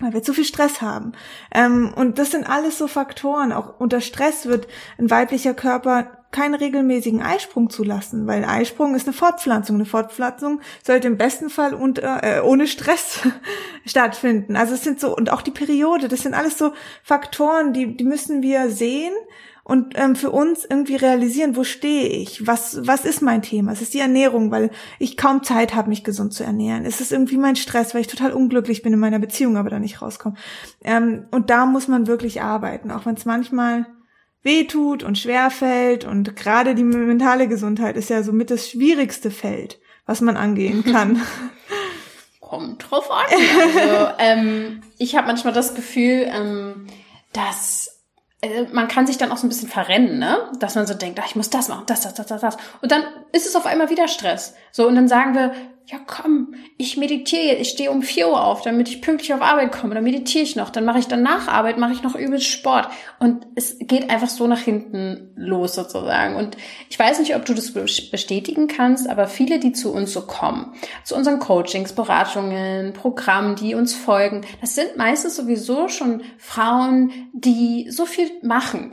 weil 0.00 0.12
wir 0.12 0.22
zu 0.22 0.32
viel 0.32 0.44
Stress 0.44 0.80
haben. 0.80 1.12
Ähm, 1.52 1.92
und 1.94 2.18
das 2.18 2.30
sind 2.32 2.48
alles 2.48 2.78
so 2.78 2.88
Faktoren. 2.88 3.52
Auch 3.52 3.78
unter 3.78 4.00
Stress 4.00 4.46
wird 4.46 4.66
ein 4.98 5.10
weiblicher 5.10 5.54
Körper 5.54 6.18
keinen 6.32 6.56
regelmäßigen 6.56 7.22
Eisprung 7.22 7.70
zulassen, 7.70 8.26
weil 8.26 8.44
Eisprung 8.44 8.96
ist 8.96 9.06
eine 9.06 9.14
Fortpflanzung. 9.14 9.76
Eine 9.76 9.84
Fortpflanzung 9.84 10.60
sollte 10.82 11.06
im 11.06 11.16
besten 11.16 11.48
Fall 11.48 11.74
und 11.74 12.00
äh, 12.00 12.40
ohne 12.42 12.66
Stress 12.66 13.20
stattfinden. 13.86 14.56
Also 14.56 14.74
es 14.74 14.82
sind 14.82 14.98
so 14.98 15.16
und 15.16 15.30
auch 15.30 15.42
die 15.42 15.52
Periode, 15.52 16.08
das 16.08 16.22
sind 16.22 16.34
alles 16.34 16.58
so 16.58 16.72
Faktoren, 17.04 17.72
die 17.72 17.96
die 17.96 18.04
müssen 18.04 18.42
wir 18.42 18.68
sehen 18.70 19.14
und 19.64 19.94
ähm, 19.98 20.14
für 20.14 20.30
uns 20.30 20.64
irgendwie 20.64 20.96
realisieren, 20.96 21.56
wo 21.56 21.64
stehe 21.64 22.06
ich, 22.06 22.46
was 22.46 22.86
was 22.86 23.06
ist 23.06 23.22
mein 23.22 23.40
Thema? 23.40 23.72
Es 23.72 23.80
ist 23.80 23.94
die 23.94 23.98
Ernährung, 23.98 24.50
weil 24.50 24.70
ich 24.98 25.16
kaum 25.16 25.42
Zeit 25.42 25.74
habe, 25.74 25.88
mich 25.88 26.04
gesund 26.04 26.34
zu 26.34 26.44
ernähren. 26.44 26.84
Es 26.84 27.00
ist 27.00 27.12
irgendwie 27.12 27.38
mein 27.38 27.56
Stress, 27.56 27.94
weil 27.94 28.02
ich 28.02 28.06
total 28.06 28.32
unglücklich 28.32 28.82
bin 28.82 28.92
in 28.92 28.98
meiner 28.98 29.18
Beziehung, 29.18 29.56
aber 29.56 29.70
da 29.70 29.78
nicht 29.78 30.02
rauskomme. 30.02 30.36
Ähm, 30.82 31.26
und 31.30 31.48
da 31.48 31.64
muss 31.64 31.88
man 31.88 32.06
wirklich 32.06 32.42
arbeiten, 32.42 32.90
auch 32.90 33.06
wenn 33.06 33.14
es 33.14 33.24
manchmal 33.24 33.86
weh 34.42 34.64
tut 34.64 35.02
und 35.02 35.18
schwer 35.18 35.50
fällt 35.50 36.04
und 36.04 36.36
gerade 36.36 36.74
die 36.74 36.84
mentale 36.84 37.48
Gesundheit 37.48 37.96
ist 37.96 38.10
ja 38.10 38.22
so 38.22 38.32
mit 38.32 38.50
das 38.50 38.68
schwierigste 38.68 39.30
Feld, 39.30 39.80
was 40.04 40.20
man 40.20 40.36
angehen 40.36 40.84
kann. 40.92 41.22
Kommt 42.38 42.90
drauf 42.90 43.10
an. 43.10 43.24
Also, 43.32 44.08
ähm, 44.18 44.82
ich 44.98 45.16
habe 45.16 45.26
manchmal 45.26 45.54
das 45.54 45.74
Gefühl, 45.74 46.28
ähm, 46.30 46.86
dass 47.32 47.93
man 48.72 48.88
kann 48.88 49.06
sich 49.06 49.18
dann 49.18 49.32
auch 49.32 49.36
so 49.36 49.46
ein 49.46 49.48
bisschen 49.48 49.68
verrennen, 49.68 50.18
ne? 50.18 50.50
Dass 50.58 50.74
man 50.74 50.86
so 50.86 50.94
denkt, 50.94 51.18
ach, 51.20 51.26
ich 51.26 51.36
muss 51.36 51.50
das 51.50 51.68
machen, 51.68 51.84
das, 51.86 52.02
das, 52.02 52.14
das, 52.14 52.26
das, 52.26 52.40
das. 52.40 52.56
Und 52.82 52.92
dann 52.92 53.02
ist 53.32 53.46
es 53.46 53.56
auf 53.56 53.66
einmal 53.66 53.90
wieder 53.90 54.08
Stress. 54.08 54.54
So, 54.72 54.86
und 54.86 54.94
dann 54.94 55.08
sagen 55.08 55.34
wir, 55.34 55.52
ja 55.86 55.98
komm, 56.06 56.54
ich 56.78 56.96
meditiere, 56.96 57.56
ich 57.56 57.68
stehe 57.68 57.90
um 57.90 58.00
vier 58.00 58.28
Uhr 58.28 58.42
auf, 58.42 58.62
damit 58.62 58.88
ich 58.88 59.02
pünktlich 59.02 59.34
auf 59.34 59.42
Arbeit 59.42 59.70
komme, 59.70 59.94
dann 59.94 60.04
meditiere 60.04 60.42
ich 60.42 60.56
noch, 60.56 60.70
dann 60.70 60.86
mache 60.86 60.98
ich 60.98 61.08
dann 61.08 61.22
nach 61.22 61.46
Arbeit, 61.46 61.76
mache 61.76 61.92
ich 61.92 62.02
noch 62.02 62.14
übelst 62.14 62.46
Sport. 62.46 62.88
Und 63.18 63.46
es 63.54 63.76
geht 63.78 64.08
einfach 64.08 64.30
so 64.30 64.46
nach 64.46 64.60
hinten 64.60 65.30
los 65.36 65.74
sozusagen. 65.74 66.36
Und 66.36 66.56
ich 66.88 66.98
weiß 66.98 67.18
nicht, 67.18 67.36
ob 67.36 67.44
du 67.44 67.52
das 67.52 67.72
bestätigen 67.72 68.66
kannst, 68.66 69.10
aber 69.10 69.26
viele, 69.26 69.58
die 69.58 69.72
zu 69.72 69.92
uns 69.92 70.14
so 70.14 70.22
kommen, 70.22 70.72
zu 71.04 71.16
unseren 71.16 71.38
Coachings, 71.38 71.92
Beratungen, 71.92 72.94
Programmen, 72.94 73.54
die 73.54 73.74
uns 73.74 73.94
folgen, 73.94 74.40
das 74.62 74.74
sind 74.74 74.96
meistens 74.96 75.36
sowieso 75.36 75.88
schon 75.88 76.22
Frauen, 76.38 77.12
die 77.34 77.90
so 77.90 78.06
viel 78.06 78.30
machen, 78.42 78.90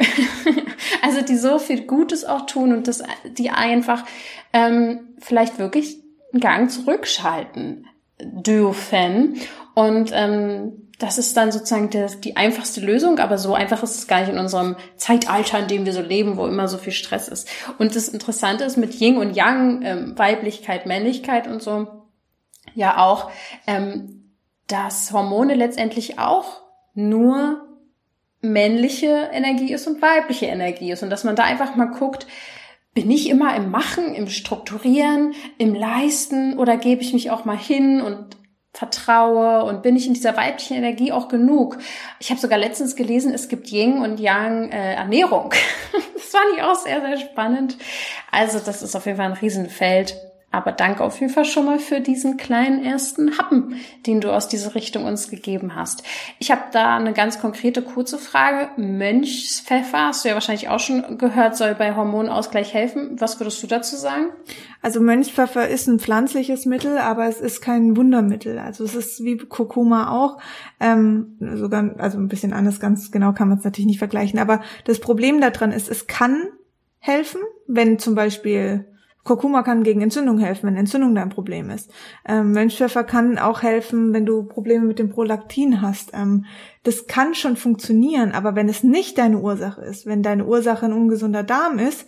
also 1.01 1.21
die 1.21 1.37
so 1.37 1.57
viel 1.57 1.83
Gutes 1.83 2.25
auch 2.25 2.45
tun 2.47 2.73
und 2.73 2.89
das, 2.89 3.01
die 3.37 3.49
einfach 3.49 4.03
ähm, 4.51 5.15
vielleicht 5.19 5.57
wirklich 5.57 6.00
Gang 6.39 6.71
zurückschalten 6.71 7.87
dürfen. 8.19 9.37
Und 9.73 10.11
ähm, 10.13 10.89
das 10.99 11.17
ist 11.17 11.35
dann 11.35 11.51
sozusagen 11.51 11.89
der, 11.89 12.07
die 12.09 12.37
einfachste 12.37 12.79
Lösung, 12.79 13.17
aber 13.17 13.37
so 13.39 13.55
einfach 13.55 13.81
ist 13.81 13.95
es 13.95 14.07
gar 14.07 14.19
nicht 14.19 14.29
in 14.29 14.37
unserem 14.37 14.75
Zeitalter, 14.97 15.57
in 15.57 15.67
dem 15.67 15.85
wir 15.85 15.93
so 15.93 16.01
leben, 16.01 16.37
wo 16.37 16.45
immer 16.45 16.67
so 16.67 16.77
viel 16.77 16.93
Stress 16.93 17.27
ist. 17.27 17.49
Und 17.79 17.95
das 17.95 18.07
Interessante 18.07 18.63
ist 18.65 18.77
mit 18.77 18.99
Yin 19.01 19.17
und 19.17 19.35
Yang, 19.35 19.81
ähm, 19.83 20.17
Weiblichkeit, 20.17 20.85
Männlichkeit 20.85 21.47
und 21.47 21.63
so, 21.63 21.87
ja 22.75 22.97
auch, 22.97 23.31
ähm, 23.65 24.35
dass 24.67 25.11
Hormone 25.11 25.55
letztendlich 25.55 26.19
auch 26.19 26.61
nur 26.93 27.67
männliche 28.41 29.29
Energie 29.31 29.73
ist 29.73 29.87
und 29.87 30.01
weibliche 30.01 30.47
Energie 30.47 30.91
ist. 30.91 31.03
Und 31.03 31.09
dass 31.09 31.23
man 31.23 31.35
da 31.35 31.43
einfach 31.43 31.75
mal 31.75 31.85
guckt, 31.85 32.27
bin 32.93 33.09
ich 33.09 33.29
immer 33.29 33.55
im 33.55 33.71
Machen, 33.71 34.13
im 34.15 34.27
Strukturieren, 34.27 35.33
im 35.57 35.73
Leisten 35.73 36.57
oder 36.59 36.77
gebe 36.77 37.01
ich 37.01 37.13
mich 37.13 37.31
auch 37.31 37.45
mal 37.45 37.57
hin 37.57 38.01
und 38.01 38.37
vertraue 38.73 39.63
und 39.65 39.81
bin 39.81 39.95
ich 39.95 40.07
in 40.07 40.13
dieser 40.13 40.35
weiblichen 40.37 40.77
Energie 40.77 41.11
auch 41.11 41.27
genug? 41.27 41.77
Ich 42.19 42.29
habe 42.29 42.39
sogar 42.39 42.57
letztens 42.57 42.95
gelesen, 42.95 43.33
es 43.33 43.49
gibt 43.49 43.71
Yin 43.71 43.99
und 43.99 44.19
Yang 44.19 44.71
äh, 44.71 44.95
Ernährung. 44.95 45.53
das 46.13 46.25
fand 46.25 46.45
ich 46.55 46.63
auch 46.63 46.75
sehr, 46.75 47.01
sehr 47.01 47.17
spannend. 47.17 47.77
Also 48.29 48.59
das 48.59 48.81
ist 48.81 48.95
auf 48.95 49.05
jeden 49.05 49.17
Fall 49.17 49.27
ein 49.27 49.33
Riesenfeld. 49.33 50.15
Aber 50.51 50.73
danke 50.73 51.01
auf 51.03 51.19
jeden 51.21 51.31
Fall 51.31 51.45
schon 51.45 51.65
mal 51.65 51.79
für 51.79 52.01
diesen 52.01 52.35
kleinen 52.35 52.83
ersten 52.83 53.37
Happen, 53.37 53.75
den 54.05 54.19
du 54.19 54.31
aus 54.31 54.49
dieser 54.49 54.75
Richtung 54.75 55.05
uns 55.05 55.29
gegeben 55.29 55.75
hast. 55.75 56.03
Ich 56.39 56.51
habe 56.51 56.63
da 56.73 56.97
eine 56.97 57.13
ganz 57.13 57.39
konkrete, 57.39 57.81
kurze 57.81 58.17
Frage. 58.17 58.69
Mönchspfeffer, 58.75 60.07
hast 60.07 60.25
du 60.25 60.29
ja 60.29 60.33
wahrscheinlich 60.33 60.67
auch 60.67 60.81
schon 60.81 61.17
gehört, 61.17 61.55
soll 61.55 61.73
bei 61.73 61.95
Hormonausgleich 61.95 62.73
helfen. 62.73 63.15
Was 63.19 63.39
würdest 63.39 63.63
du 63.63 63.67
dazu 63.67 63.95
sagen? 63.95 64.25
Also 64.81 64.99
Mönchspfeffer 64.99 65.69
ist 65.69 65.87
ein 65.87 65.99
pflanzliches 65.99 66.65
Mittel, 66.65 66.97
aber 66.97 67.27
es 67.27 67.39
ist 67.39 67.61
kein 67.61 67.95
Wundermittel. 67.95 68.59
Also 68.59 68.83
es 68.83 68.93
ist 68.93 69.23
wie 69.23 69.37
Kurkuma 69.37 70.11
auch, 70.11 70.37
ähm, 70.81 71.37
sogar, 71.39 71.95
also 71.97 72.17
ein 72.17 72.27
bisschen 72.27 72.51
anders, 72.51 72.81
ganz 72.81 73.09
genau 73.11 73.31
kann 73.31 73.47
man 73.47 73.59
es 73.59 73.63
natürlich 73.63 73.87
nicht 73.87 73.99
vergleichen. 73.99 74.37
Aber 74.37 74.59
das 74.83 74.99
Problem 74.99 75.39
daran 75.39 75.71
ist, 75.71 75.89
es 75.89 76.07
kann 76.07 76.43
helfen, 76.99 77.39
wenn 77.67 77.99
zum 77.99 78.15
Beispiel 78.15 78.90
Kurkuma 79.23 79.61
kann 79.61 79.83
gegen 79.83 80.01
Entzündung 80.01 80.39
helfen, 80.39 80.67
wenn 80.67 80.75
Entzündung 80.75 81.13
dein 81.13 81.29
Problem 81.29 81.69
ist. 81.69 81.91
Ähm, 82.27 82.53
Mönchspfeffer 82.53 83.03
kann 83.03 83.37
auch 83.37 83.61
helfen, 83.61 84.13
wenn 84.13 84.25
du 84.25 84.43
Probleme 84.43 84.85
mit 84.85 84.99
dem 84.99 85.09
Prolaktin 85.09 85.81
hast. 85.81 86.11
Ähm, 86.13 86.45
das 86.83 87.05
kann 87.05 87.35
schon 87.35 87.55
funktionieren, 87.55 88.31
aber 88.31 88.55
wenn 88.55 88.67
es 88.67 88.83
nicht 88.83 89.17
deine 89.17 89.39
Ursache 89.39 89.81
ist, 89.81 90.05
wenn 90.05 90.23
deine 90.23 90.45
Ursache 90.45 90.85
ein 90.85 90.93
ungesunder 90.93 91.43
Darm 91.43 91.77
ist, 91.77 92.07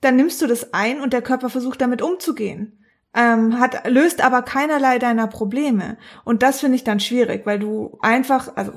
dann 0.00 0.16
nimmst 0.16 0.40
du 0.40 0.46
das 0.46 0.72
ein 0.72 1.00
und 1.00 1.12
der 1.12 1.22
Körper 1.22 1.50
versucht 1.50 1.80
damit 1.80 2.02
umzugehen. 2.02 2.78
Ähm, 3.14 3.58
hat, 3.58 3.88
löst 3.88 4.22
aber 4.24 4.42
keinerlei 4.42 4.98
deiner 4.98 5.26
Probleme. 5.26 5.98
Und 6.24 6.42
das 6.42 6.60
finde 6.60 6.76
ich 6.76 6.84
dann 6.84 7.00
schwierig, 7.00 7.46
weil 7.46 7.58
du 7.58 7.98
einfach, 8.00 8.54
also 8.54 8.72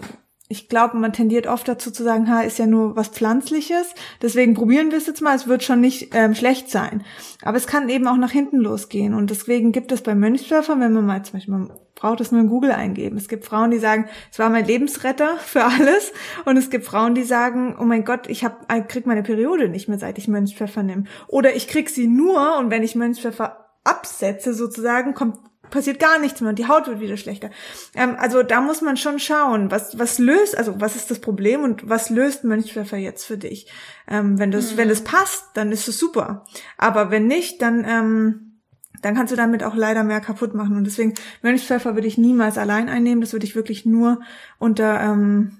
ich 0.52 0.68
glaube, 0.68 0.98
man 0.98 1.14
tendiert 1.14 1.48
oft 1.48 1.66
dazu 1.68 1.92
zu 1.92 2.04
sagen, 2.04 2.30
ha, 2.30 2.42
ist 2.42 2.60
ja 2.60 2.68
nur 2.68 2.98
was 2.98 3.08
Pflanzliches, 3.08 3.96
deswegen 4.22 4.54
probieren 4.54 4.92
wir 4.92 4.98
es 4.98 5.08
jetzt 5.08 5.22
mal, 5.22 5.34
es 5.34 5.48
wird 5.48 5.64
schon 5.64 5.80
nicht 5.80 6.14
ähm, 6.14 6.36
schlecht 6.36 6.70
sein. 6.70 7.04
Aber 7.42 7.56
es 7.56 7.68
kann 7.68 7.88
eben 7.88 8.06
auch 8.08 8.18
nach 8.18 8.32
hinten 8.32 8.58
losgehen 8.58 9.14
und 9.14 9.30
deswegen 9.30 9.72
gibt 9.72 9.94
es 9.94 10.02
bei 10.02 10.14
Mönchspfeffer, 10.14 10.78
wenn 10.78 10.92
man 10.92 11.06
mal 11.06 11.24
zum 11.24 11.34
Beispiel, 11.34 11.54
man 11.54 11.72
braucht 11.96 12.20
es 12.20 12.34
nur 12.34 12.42
in 12.42 12.50
Google 12.50 12.72
eingeben. 12.72 13.16
Es 13.16 13.30
gibt 13.30 13.46
Frauen, 13.46 13.72
die 13.72 13.80
sagen, 13.80 14.10
es 14.30 14.40
war 14.40 14.50
mein 14.50 14.66
Lebensretter 14.66 15.38
für 15.40 15.64
alles 15.64 16.12
und 16.44 16.58
es 16.58 16.70
gibt 16.70 16.86
Frauen, 16.86 17.16
die 17.16 17.24
sagen, 17.24 17.78
oh 17.80 17.86
mein 17.86 18.04
Gott, 18.04 18.28
ich 18.28 18.44
hab, 18.44 18.72
ich 18.74 18.88
krieg 18.90 19.06
meine 19.06 19.24
Periode 19.24 19.70
nicht 19.70 19.88
mehr, 19.88 20.00
seit 20.00 20.18
ich 20.18 20.28
Mönchspfeffer 20.28 20.84
nehme. 20.84 21.06
Oder 21.28 21.56
ich 21.56 21.70
krieg 21.70 21.90
sie 21.90 22.08
nur 22.08 22.58
und 22.58 22.70
wenn 22.72 22.84
ich 22.84 22.96
Mönchspfeffer 22.96 23.70
absetze 23.86 24.54
sozusagen, 24.54 25.14
kommt 25.14 25.38
passiert 25.72 26.00
gar 26.00 26.20
nichts 26.20 26.42
mehr 26.42 26.52
und 26.52 26.60
die 26.60 26.68
Haut 26.68 26.88
wird 26.88 27.00
wieder 27.00 27.18
schlechter. 27.18 27.50
Ähm, 27.96 28.16
also 28.20 28.44
da 28.44 28.62
muss 28.62 28.82
man 28.82 28.98
schon 28.98 29.18
schauen, 29.20 29.72
was, 29.72 29.98
was 29.98 30.20
löst, 30.20 30.58
also 30.58 30.80
was 30.80 30.96
ist 30.96 31.10
das 31.10 31.20
Problem 31.20 31.64
und 31.64 31.90
was 31.90 32.10
löst 32.10 32.44
Mönchpfeffer 32.44 32.98
jetzt 32.98 33.26
für 33.26 33.38
dich? 33.38 33.72
Ähm, 34.08 34.38
wenn 34.38 34.52
das, 34.52 34.74
mhm. 34.74 34.78
wenn 34.78 34.90
es 34.90 35.04
passt, 35.04 35.46
dann 35.56 35.72
ist 35.72 35.88
es 35.88 35.98
super. 35.98 36.46
Aber 36.78 37.10
wenn 37.10 37.26
nicht, 37.26 37.62
dann, 37.62 37.84
ähm, 37.88 38.60
dann 39.02 39.16
kannst 39.16 39.32
du 39.32 39.38
damit 39.38 39.64
auch 39.64 39.76
leider 39.76 40.04
mehr 40.04 40.22
kaputt 40.22 40.54
machen. 40.54 40.76
Und 40.76 40.84
deswegen, 40.84 41.16
Mönchspfeffer 41.42 41.96
würde 41.96 42.08
ich 42.08 42.20
niemals 42.20 42.58
allein 42.58 42.88
einnehmen. 42.88 43.22
Das 43.22 43.34
würde 43.34 43.46
ich 43.46 43.56
wirklich 43.56 43.86
nur 43.86 44.22
unter, 44.60 45.00
ähm, 45.02 45.58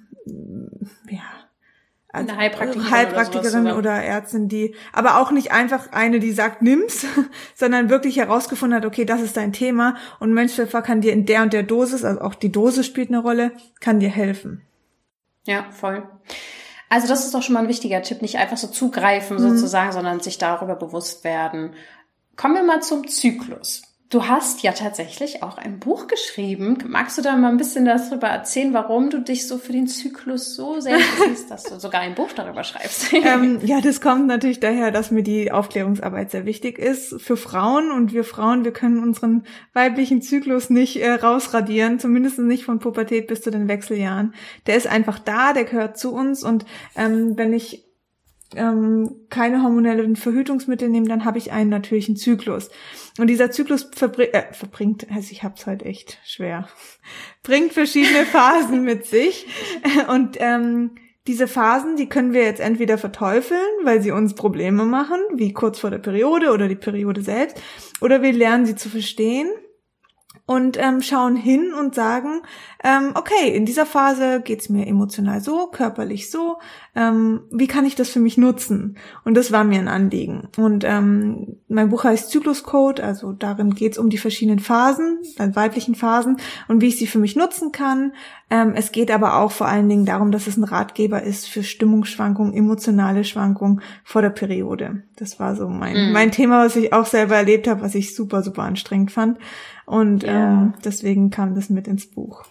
ja, 1.10 1.24
eine 2.14 2.36
Heilpraktikerin, 2.36 2.92
Heilpraktikerin 2.92 3.68
oder, 3.68 3.78
oder, 3.78 4.04
Ärztin, 4.04 4.50
die, 4.50 4.76
aber 4.92 5.18
auch 5.18 5.32
nicht 5.32 5.52
einfach 5.52 5.92
eine, 5.92 6.20
die 6.20 6.32
sagt, 6.32 6.62
nimm's, 6.62 7.06
sondern 7.56 7.90
wirklich 7.90 8.18
herausgefunden 8.18 8.78
hat, 8.78 8.86
okay, 8.86 9.06
das 9.06 9.22
ist 9.22 9.38
dein 9.38 9.54
Thema 9.54 9.96
und 10.20 10.34
Mönchspfeffer 10.34 10.82
kann 10.82 11.02
dir 11.02 11.14
in 11.14 11.26
der 11.26 11.44
und 11.44 11.54
der 11.54 11.64
Dosis, 11.64 12.04
also 12.04 12.22
auch 12.22 12.36
die 12.36 12.52
Dosis 12.52 12.86
spielt 12.86 13.10
eine 13.10 13.20
Rolle, 13.20 13.52
kann 13.80 14.00
dir 14.00 14.10
helfen. 14.10 14.62
Ja, 15.46 15.66
voll. 15.72 16.04
Also 16.90 17.08
das 17.08 17.26
ist 17.26 17.34
doch 17.34 17.42
schon 17.42 17.54
mal 17.54 17.62
ein 17.62 17.70
wichtiger 17.70 18.02
Tipp, 18.02 18.22
nicht 18.22 18.38
einfach 18.38 18.58
so 18.58 18.68
zugreifen 18.68 19.38
mhm. 19.38 19.56
sozusagen, 19.56 19.94
sondern 19.94 20.20
sich 20.20 20.38
darüber 20.38 20.76
bewusst 20.76 21.24
werden. 21.24 21.74
Kommen 22.36 22.56
wir 22.56 22.64
mal 22.64 22.82
zum 22.82 23.08
Zyklus. 23.08 23.84
Du 24.12 24.28
hast 24.28 24.62
ja 24.62 24.74
tatsächlich 24.74 25.42
auch 25.42 25.58
ein 25.58 25.80
Buch 25.80 26.08
geschrieben. 26.08 26.78
Magst 26.86 27.18
du 27.18 27.22
da 27.22 27.38
mal 27.38 27.48
ein 27.48 27.56
bisschen 27.56 27.86
darüber 27.86 28.28
erzählen, 28.28 28.74
warum 28.74 29.10
du 29.10 29.22
dich 29.22 29.48
so 29.48 29.58
für 29.58 29.72
den 29.72 29.88
Zyklus 29.88 30.54
so 30.54 30.82
sehr 30.82 30.98
interessierst, 30.98 31.50
dass 31.50 31.64
du 31.64 31.80
sogar 31.80 32.02
ein 32.02 32.14
Buch 32.14 32.28
darüber 32.36 32.66
schreibst? 32.66 33.14
ähm, 33.14 33.60
ja, 33.64 33.80
das 33.80 34.02
kommt 34.02 34.28
natürlich 34.28 34.60
daher, 34.60 34.92
dass 34.92 35.12
mir 35.12 35.24
die 35.24 35.54
Aufklärungsarbeit 35.54 36.30
sehr 36.30 36.46
wichtig 36.46 36.78
ist 36.78 37.22
für 37.22 37.38
Frauen 37.38 37.90
und 37.90 38.12
wir 38.12 38.26
Frauen, 38.26 38.66
wir 38.66 38.74
können 38.74 39.02
unseren 39.02 39.46
weiblichen 39.72 40.22
Zyklus 40.22 40.70
nicht 40.70 40.98
äh, 40.98 41.12
rausradieren, 41.12 41.98
zumindest 41.98 42.38
nicht 42.40 42.66
von 42.66 42.80
Pubertät 42.80 43.28
bis 43.28 43.42
zu 43.42 43.50
den 43.50 43.70
Wechseljahren. 43.70 44.34
Der 44.68 44.76
ist 44.76 44.88
einfach 44.88 45.20
da, 45.20 45.54
der 45.54 45.64
gehört 45.64 45.98
zu 45.98 46.14
uns 46.14 46.44
und 46.44 46.66
ähm, 46.98 47.38
wenn 47.38 47.54
ich 47.54 47.86
ähm, 48.56 49.28
keine 49.30 49.64
hormonellen 49.64 50.16
Verhütungsmittel 50.16 50.90
nehme, 50.90 51.08
dann 51.08 51.26
habe 51.26 51.38
ich 51.38 51.52
einen 51.52 51.70
natürlichen 51.70 52.16
Zyklus. 52.16 52.70
Und 53.18 53.28
dieser 53.28 53.52
Zyklus 53.52 53.90
verbring, 53.94 54.30
äh, 54.34 54.54
verbringt, 54.54 55.08
also 55.14 55.32
ich 55.32 55.44
hab's 55.44 55.66
heute 55.66 55.86
echt 55.86 56.20
schwer, 56.26 56.68
bringt 57.44 57.74
verschiedene 57.74 58.26
Phasen 58.26 58.84
mit 58.84 59.06
sich. 59.06 59.48
Und 60.10 60.38
ähm, 60.40 60.92
diese 61.28 61.48
Phasen, 61.48 61.96
die 61.98 62.10
können 62.10 62.34
wir 62.34 62.44
jetzt 62.44 62.60
entweder 62.60 62.98
verteufeln, 62.98 63.60
weil 63.84 64.02
sie 64.02 64.12
uns 64.12 64.34
Probleme 64.34 64.86
machen, 64.86 65.20
wie 65.36 65.54
kurz 65.54 65.80
vor 65.80 65.92
der 65.92 66.00
Periode 66.00 66.52
oder 66.52 66.68
die 66.68 66.76
Periode 66.76 67.22
selbst, 67.22 67.62
oder 68.02 68.22
wir 68.22 68.34
lernen 68.34 68.66
sie 68.66 68.76
zu 68.76 68.90
verstehen 68.90 69.50
und 70.52 70.78
ähm, 70.78 71.02
schauen 71.02 71.38
hin 71.38 71.74
und 71.74 71.96
sagen, 71.96 72.42
ähm, 72.84 73.12
okay, 73.14 73.56
in 73.56 73.66
dieser 73.66 73.86
Phase 73.86 74.42
geht's 74.44 74.68
mir 74.68 74.86
emotional 74.86 75.40
so, 75.40 75.68
körperlich 75.68 76.30
so, 76.30 76.58
ähm, 76.94 77.44
wie 77.52 77.68
kann 77.68 77.86
ich 77.86 77.96
das 77.96 78.10
für 78.10 78.20
mich 78.20 78.38
nutzen? 78.38 78.98
Und 79.24 79.36
das 79.38 79.54
war 79.54 79.64
mir 79.64 79.80
ein 79.80 79.88
Anliegen. 79.88 80.50
Und 80.58 80.84
ähm, 80.84 81.56
mein 81.70 81.90
Buch 81.90 82.04
heißt 82.04 82.32
Zykluscode, 82.32 83.00
also 83.00 83.32
darin 83.32 83.76
geht's 83.76 83.98
um 83.98 84.10
die 84.10 84.18
verschiedenen 84.18 84.60
Phasen, 84.60 85.20
also 85.38 85.56
weiblichen 85.56 85.96
Phasen 85.96 86.36
und 86.68 86.82
wie 86.82 86.88
ich 86.88 86.98
sie 86.98 87.08
für 87.08 87.20
mich 87.20 87.38
nutzen 87.38 87.72
kann. 87.72 88.12
Ähm, 88.50 88.74
es 88.76 88.92
geht 88.92 89.10
aber 89.10 89.38
auch 89.38 89.54
vor 89.54 89.70
allen 89.70 89.88
Dingen 89.88 90.06
darum, 90.06 90.34
dass 90.34 90.48
es 90.48 90.58
ein 90.58 90.66
Ratgeber 90.66 91.24
ist 91.24 91.48
für 91.48 91.64
Stimmungsschwankungen, 91.64 92.54
emotionale 92.54 93.24
Schwankungen 93.24 93.82
vor 94.04 94.22
der 94.22 94.32
Periode. 94.32 95.04
Das 95.16 95.40
war 95.40 95.56
so 95.56 95.70
mein, 95.70 96.08
mhm. 96.08 96.12
mein 96.12 96.32
Thema, 96.32 96.66
was 96.66 96.76
ich 96.76 96.92
auch 96.92 97.06
selber 97.06 97.38
erlebt 97.38 97.70
habe, 97.70 97.82
was 97.82 97.96
ich 97.96 98.14
super, 98.14 98.44
super 98.44 98.64
anstrengend 98.64 99.12
fand. 99.12 99.38
Und 99.92 100.24
ja. 100.24 100.54
ähm, 100.54 100.74
deswegen 100.86 101.32
kam 101.32 101.54
das 101.54 101.70
mit 101.70 101.86
ins 101.86 102.10
Buch. 102.10 102.46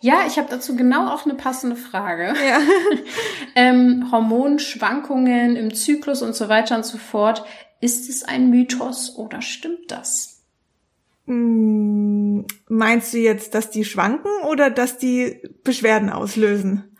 Ja, 0.00 0.20
ich 0.24 0.38
habe 0.38 0.46
dazu 0.48 0.76
genau 0.76 1.08
auch 1.08 1.24
eine 1.24 1.34
passende 1.34 1.74
Frage. 1.74 2.32
Ja. 2.46 2.60
ähm, 3.56 4.08
Hormonschwankungen 4.12 5.56
im 5.56 5.74
Zyklus 5.74 6.22
und 6.22 6.36
so 6.36 6.48
weiter 6.48 6.76
und 6.76 6.86
so 6.86 6.96
fort. 6.96 7.44
Ist 7.80 8.08
es 8.08 8.22
ein 8.22 8.50
Mythos 8.50 9.16
oder 9.16 9.42
stimmt 9.42 9.90
das? 9.90 10.44
Hm, 11.26 12.46
meinst 12.68 13.12
du 13.14 13.18
jetzt, 13.18 13.56
dass 13.56 13.70
die 13.70 13.84
schwanken 13.84 14.30
oder 14.48 14.70
dass 14.70 14.96
die 14.96 15.42
Beschwerden 15.64 16.08
auslösen? 16.08 16.96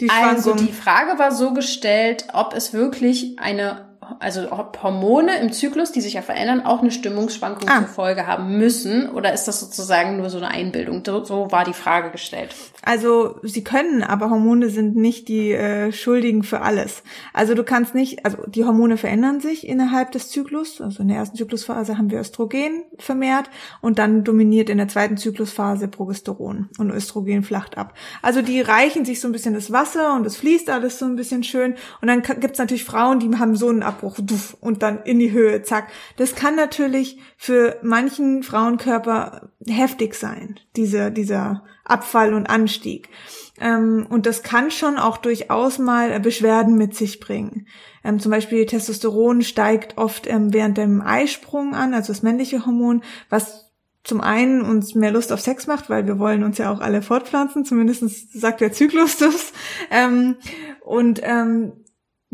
Die 0.00 0.08
also 0.08 0.54
die 0.54 0.72
Frage 0.72 1.18
war 1.18 1.30
so 1.30 1.52
gestellt, 1.52 2.28
ob 2.32 2.54
es 2.54 2.72
wirklich 2.72 3.38
eine 3.38 3.93
also 4.18 4.50
ob 4.52 4.82
Hormone 4.82 5.38
im 5.40 5.52
Zyklus, 5.52 5.92
die 5.92 6.00
sich 6.00 6.14
ja 6.14 6.22
verändern, 6.22 6.64
auch 6.64 6.80
eine 6.80 6.90
Stimmungsschwankung 6.90 7.68
ah. 7.68 7.78
zur 7.78 7.88
Folge 7.88 8.26
haben 8.26 8.58
müssen? 8.58 9.08
Oder 9.08 9.32
ist 9.32 9.46
das 9.46 9.60
sozusagen 9.60 10.16
nur 10.16 10.30
so 10.30 10.38
eine 10.38 10.48
Einbildung? 10.48 11.02
So 11.04 11.50
war 11.50 11.64
die 11.64 11.72
Frage 11.72 12.10
gestellt. 12.10 12.54
Also 12.82 13.36
sie 13.42 13.64
können, 13.64 14.02
aber 14.02 14.30
Hormone 14.30 14.68
sind 14.68 14.96
nicht 14.96 15.28
die 15.28 15.52
äh, 15.52 15.90
Schuldigen 15.92 16.42
für 16.42 16.60
alles. 16.60 17.02
Also 17.32 17.54
du 17.54 17.64
kannst 17.64 17.94
nicht, 17.94 18.24
also 18.26 18.38
die 18.46 18.64
Hormone 18.64 18.96
verändern 18.96 19.40
sich 19.40 19.66
innerhalb 19.66 20.12
des 20.12 20.30
Zyklus. 20.30 20.80
Also 20.80 21.02
in 21.02 21.08
der 21.08 21.16
ersten 21.18 21.36
Zyklusphase 21.36 21.96
haben 21.96 22.10
wir 22.10 22.20
Östrogen 22.20 22.84
vermehrt 22.98 23.48
und 23.80 23.98
dann 23.98 24.24
dominiert 24.24 24.68
in 24.68 24.78
der 24.78 24.88
zweiten 24.88 25.16
Zyklusphase 25.16 25.88
Progesteron 25.88 26.68
und 26.78 26.90
Östrogen 26.90 27.42
flacht 27.42 27.78
ab. 27.78 27.94
Also 28.22 28.42
die 28.42 28.60
reichen 28.60 29.04
sich 29.04 29.20
so 29.20 29.28
ein 29.28 29.32
bisschen 29.32 29.54
das 29.54 29.72
Wasser 29.72 30.14
und 30.14 30.26
es 30.26 30.36
fließt 30.36 30.68
alles 30.68 30.98
so 30.98 31.06
ein 31.06 31.16
bisschen 31.16 31.42
schön. 31.42 31.74
Und 32.00 32.08
dann 32.08 32.22
gibt's 32.22 32.58
natürlich 32.58 32.84
Frauen, 32.84 33.18
die 33.18 33.34
haben 33.38 33.56
so 33.56 33.68
einen 33.68 33.82
Abbruch 33.94 34.18
und 34.60 34.82
dann 34.82 35.02
in 35.04 35.18
die 35.18 35.32
Höhe, 35.32 35.62
zack. 35.62 35.88
Das 36.16 36.34
kann 36.34 36.56
natürlich 36.56 37.18
für 37.36 37.78
manchen 37.82 38.42
Frauenkörper 38.42 39.50
heftig 39.66 40.14
sein, 40.14 40.58
diese, 40.76 41.10
dieser 41.10 41.64
Abfall 41.84 42.34
und 42.34 42.48
Anstieg. 42.48 43.08
Ähm, 43.60 44.06
und 44.08 44.26
das 44.26 44.42
kann 44.42 44.70
schon 44.70 44.96
auch 44.98 45.16
durchaus 45.16 45.78
mal 45.78 46.18
Beschwerden 46.20 46.76
mit 46.76 46.96
sich 46.96 47.20
bringen. 47.20 47.66
Ähm, 48.02 48.18
zum 48.18 48.30
Beispiel 48.30 48.66
Testosteron 48.66 49.42
steigt 49.42 49.96
oft 49.96 50.26
ähm, 50.26 50.52
während 50.52 50.76
dem 50.76 51.00
Eisprung 51.00 51.74
an, 51.74 51.94
also 51.94 52.12
das 52.12 52.22
männliche 52.22 52.66
Hormon, 52.66 53.02
was 53.30 53.72
zum 54.02 54.20
einen 54.20 54.60
uns 54.60 54.94
mehr 54.94 55.12
Lust 55.12 55.32
auf 55.32 55.40
Sex 55.40 55.66
macht, 55.66 55.88
weil 55.88 56.06
wir 56.06 56.18
wollen 56.18 56.44
uns 56.44 56.58
ja 56.58 56.70
auch 56.70 56.80
alle 56.80 57.00
fortpflanzen, 57.00 57.64
zumindest 57.64 58.38
sagt 58.38 58.60
der 58.60 58.72
Zyklus 58.72 59.16
das. 59.16 59.52
Ähm, 59.90 60.36
und 60.82 61.20
ähm, 61.22 61.83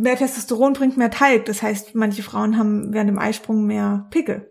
mehr 0.00 0.16
Testosteron 0.16 0.72
bringt 0.72 0.96
mehr 0.96 1.10
Talg. 1.10 1.44
Das 1.44 1.62
heißt, 1.62 1.94
manche 1.94 2.22
Frauen 2.22 2.56
haben 2.56 2.92
während 2.92 3.10
dem 3.10 3.18
Eisprung 3.18 3.66
mehr 3.66 4.06
Pickel. 4.10 4.50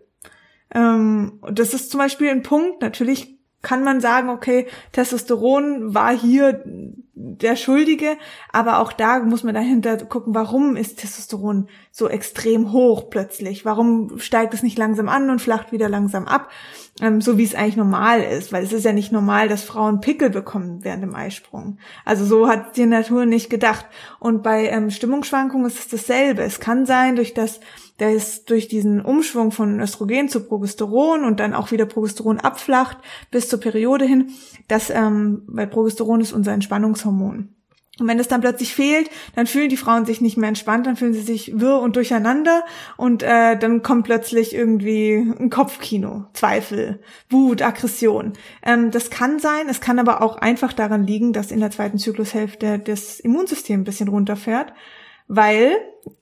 Ähm, 0.72 1.40
das 1.52 1.74
ist 1.74 1.90
zum 1.90 1.98
Beispiel 1.98 2.28
ein 2.30 2.42
Punkt. 2.42 2.80
Natürlich 2.80 3.39
kann 3.62 3.84
man 3.84 4.00
sagen, 4.00 4.30
okay, 4.30 4.66
Testosteron 4.92 5.94
war 5.94 6.16
hier 6.16 6.62
der 7.14 7.56
Schuldige, 7.56 8.16
aber 8.52 8.78
auch 8.78 8.92
da 8.92 9.20
muss 9.20 9.44
man 9.44 9.54
dahinter 9.54 9.98
gucken, 9.98 10.34
warum 10.34 10.76
ist 10.76 10.98
Testosteron 10.98 11.68
so 11.90 12.08
extrem 12.08 12.72
hoch 12.72 13.10
plötzlich? 13.10 13.64
Warum 13.66 14.18
steigt 14.18 14.54
es 14.54 14.62
nicht 14.62 14.78
langsam 14.78 15.08
an 15.08 15.28
und 15.28 15.40
flacht 15.40 15.72
wieder 15.72 15.90
langsam 15.90 16.26
ab, 16.26 16.50
ähm, 17.02 17.20
so 17.20 17.36
wie 17.36 17.44
es 17.44 17.54
eigentlich 17.54 17.76
normal 17.76 18.22
ist? 18.22 18.52
Weil 18.52 18.64
es 18.64 18.72
ist 18.72 18.84
ja 18.84 18.92
nicht 18.92 19.12
normal, 19.12 19.48
dass 19.48 19.64
Frauen 19.64 20.00
Pickel 20.00 20.30
bekommen 20.30 20.82
während 20.82 21.02
dem 21.02 21.14
Eisprung. 21.14 21.78
Also 22.06 22.24
so 22.24 22.48
hat 22.48 22.76
die 22.78 22.86
Natur 22.86 23.26
nicht 23.26 23.50
gedacht. 23.50 23.86
Und 24.18 24.42
bei 24.42 24.68
ähm, 24.68 24.90
Stimmungsschwankungen 24.90 25.66
ist 25.66 25.78
es 25.78 25.88
dasselbe. 25.88 26.42
Es 26.42 26.60
kann 26.60 26.86
sein, 26.86 27.16
durch 27.16 27.34
das 27.34 27.60
der 28.00 28.12
ist 28.14 28.50
durch 28.50 28.66
diesen 28.66 29.00
Umschwung 29.00 29.52
von 29.52 29.78
Östrogen 29.80 30.28
zu 30.28 30.40
Progesteron 30.40 31.24
und 31.24 31.38
dann 31.38 31.54
auch 31.54 31.70
wieder 31.70 31.86
Progesteron 31.86 32.40
abflacht 32.40 32.98
bis 33.30 33.48
zur 33.48 33.60
Periode 33.60 34.06
hin, 34.06 34.30
dass, 34.68 34.90
ähm, 34.90 35.42
weil 35.46 35.66
Progesteron 35.66 36.20
ist 36.20 36.32
unser 36.32 36.52
Entspannungshormon. 36.52 37.54
Und 38.00 38.08
wenn 38.08 38.18
es 38.18 38.28
dann 38.28 38.40
plötzlich 38.40 38.74
fehlt, 38.74 39.10
dann 39.34 39.46
fühlen 39.46 39.68
die 39.68 39.76
Frauen 39.76 40.06
sich 40.06 40.22
nicht 40.22 40.38
mehr 40.38 40.48
entspannt, 40.48 40.86
dann 40.86 40.96
fühlen 40.96 41.12
sie 41.12 41.20
sich 41.20 41.60
wirr 41.60 41.80
und 41.80 41.96
durcheinander 41.96 42.64
und 42.96 43.22
äh, 43.22 43.58
dann 43.58 43.82
kommt 43.82 44.06
plötzlich 44.06 44.54
irgendwie 44.54 45.16
ein 45.38 45.50
Kopfkino, 45.50 46.24
Zweifel, 46.32 47.02
Wut, 47.28 47.60
Aggression. 47.60 48.32
Ähm, 48.64 48.90
das 48.90 49.10
kann 49.10 49.38
sein, 49.38 49.68
es 49.68 49.82
kann 49.82 49.98
aber 49.98 50.22
auch 50.22 50.36
einfach 50.36 50.72
daran 50.72 51.06
liegen, 51.06 51.34
dass 51.34 51.50
in 51.50 51.60
der 51.60 51.70
zweiten 51.70 51.98
Zyklushälfte 51.98 52.78
das 52.78 53.20
Immunsystem 53.20 53.82
ein 53.82 53.84
bisschen 53.84 54.08
runterfährt 54.08 54.72
weil 55.32 55.76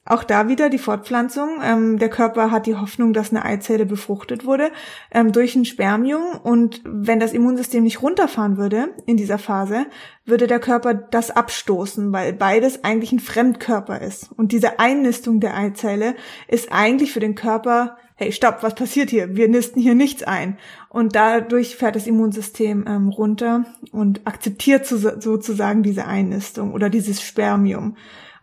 auch 0.05 0.23
da 0.23 0.49
wieder 0.49 0.69
die 0.69 0.79
Fortpflanzung. 0.79 1.61
Ähm, 1.63 1.99
der 1.99 2.11
Körper 2.11 2.51
hat 2.51 2.67
die 2.67 2.77
Hoffnung, 2.77 3.15
dass 3.15 3.31
eine 3.31 3.45
Eizelle 3.45 3.87
befruchtet 3.87 4.45
wurde 4.45 4.71
ähm, 5.11 5.33
durch 5.33 5.57
ein 5.57 5.65
Spermium. 5.65 6.23
Und 6.43 6.83
wenn 6.85 7.19
das 7.19 7.33
Immunsystem 7.33 7.85
nicht 7.85 8.03
runterfahren 8.03 8.59
würde 8.59 8.91
in 9.07 9.17
dieser 9.17 9.39
Phase, 9.39 9.87
würde 10.27 10.47
der 10.47 10.61
Körper 10.61 10.93
das 10.93 11.31
abstoßen, 11.31 12.13
weil 12.13 12.35
beides 12.35 12.85
eigentlich 12.85 13.13
ein 13.13 13.21
Fremdkörper 13.21 14.03
ist. 14.03 14.31
Und 14.37 14.53
diese 14.53 14.79
Einnistung 14.79 15.41
der 15.41 15.57
Eizelle 15.57 16.15
ist 16.49 16.71
eigentlich 16.71 17.13
für 17.13 17.21
den 17.21 17.35
Körper, 17.35 17.97
hey, 18.15 18.31
stopp, 18.33 18.59
was 18.63 18.75
passiert 18.75 19.09
hier? 19.09 19.37
Wir 19.37 19.49
nisten 19.49 19.81
hier 19.81 19.95
nichts 19.95 20.23
ein. 20.23 20.59
Und 20.91 21.15
dadurch 21.17 21.77
fährt 21.77 21.97
das 21.97 22.07
Immunsystem 22.07 22.85
ähm, 22.87 23.09
runter 23.09 23.65
und 23.91 24.27
akzeptiert 24.27 24.85
so, 24.85 24.99
sozusagen 24.99 25.83
diese 25.83 26.07
Einnistung 26.07 26.75
oder 26.75 26.91
dieses 26.91 27.23
Spermium. 27.23 27.97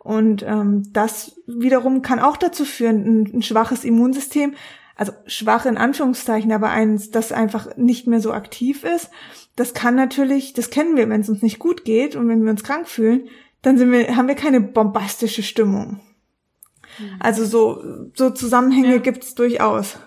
Und 0.06 0.44
ähm, 0.44 0.84
das 0.94 1.36
wiederum 1.48 2.04
kann 2.04 2.20
auch 2.20 2.38
dazu 2.38 2.64
führen, 2.64 3.06
ein, 3.06 3.38
ein 3.38 3.42
schwaches 3.42 3.84
Immunsystem, 3.84 4.54
also 4.96 5.14
schwach 5.26 5.66
in 5.66 5.78
Anführungszeichen, 5.78 6.52
aber 6.52 6.70
eins, 6.70 7.10
das 7.10 7.32
einfach 7.32 7.76
nicht 7.76 8.06
mehr 8.06 8.22
so 8.22 8.32
aktiv 8.32 8.84
ist. 8.84 9.10
Das 9.56 9.74
kann 9.74 9.96
natürlich, 9.96 10.54
das 10.54 10.70
kennen 10.70 10.96
wir, 10.96 11.10
wenn 11.10 11.22
es 11.22 11.30
uns 11.30 11.42
nicht 11.42 11.58
gut 11.58 11.86
geht 11.86 12.16
und 12.16 12.30
wenn 12.30 12.44
wir 12.44 12.52
uns 12.52 12.64
krank 12.64 12.88
fühlen, 12.88 13.30
dann 13.64 13.80
sind 13.80 13.92
wir, 13.92 14.16
haben 14.16 14.28
wir 14.28 14.36
keine 14.36 14.62
bombastische 14.62 15.42
Stimmung. 15.42 16.02
Mhm. 17.00 17.16
Also 17.20 17.44
so, 17.44 18.12
so 18.14 18.30
Zusammenhänge 18.30 18.98
ja. 18.98 18.98
gibt's 19.00 19.34
durchaus. 19.34 19.98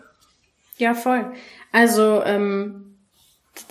Ja, 0.76 0.94
voll. 0.94 1.32
Also 1.72 2.22
ähm, 2.24 2.87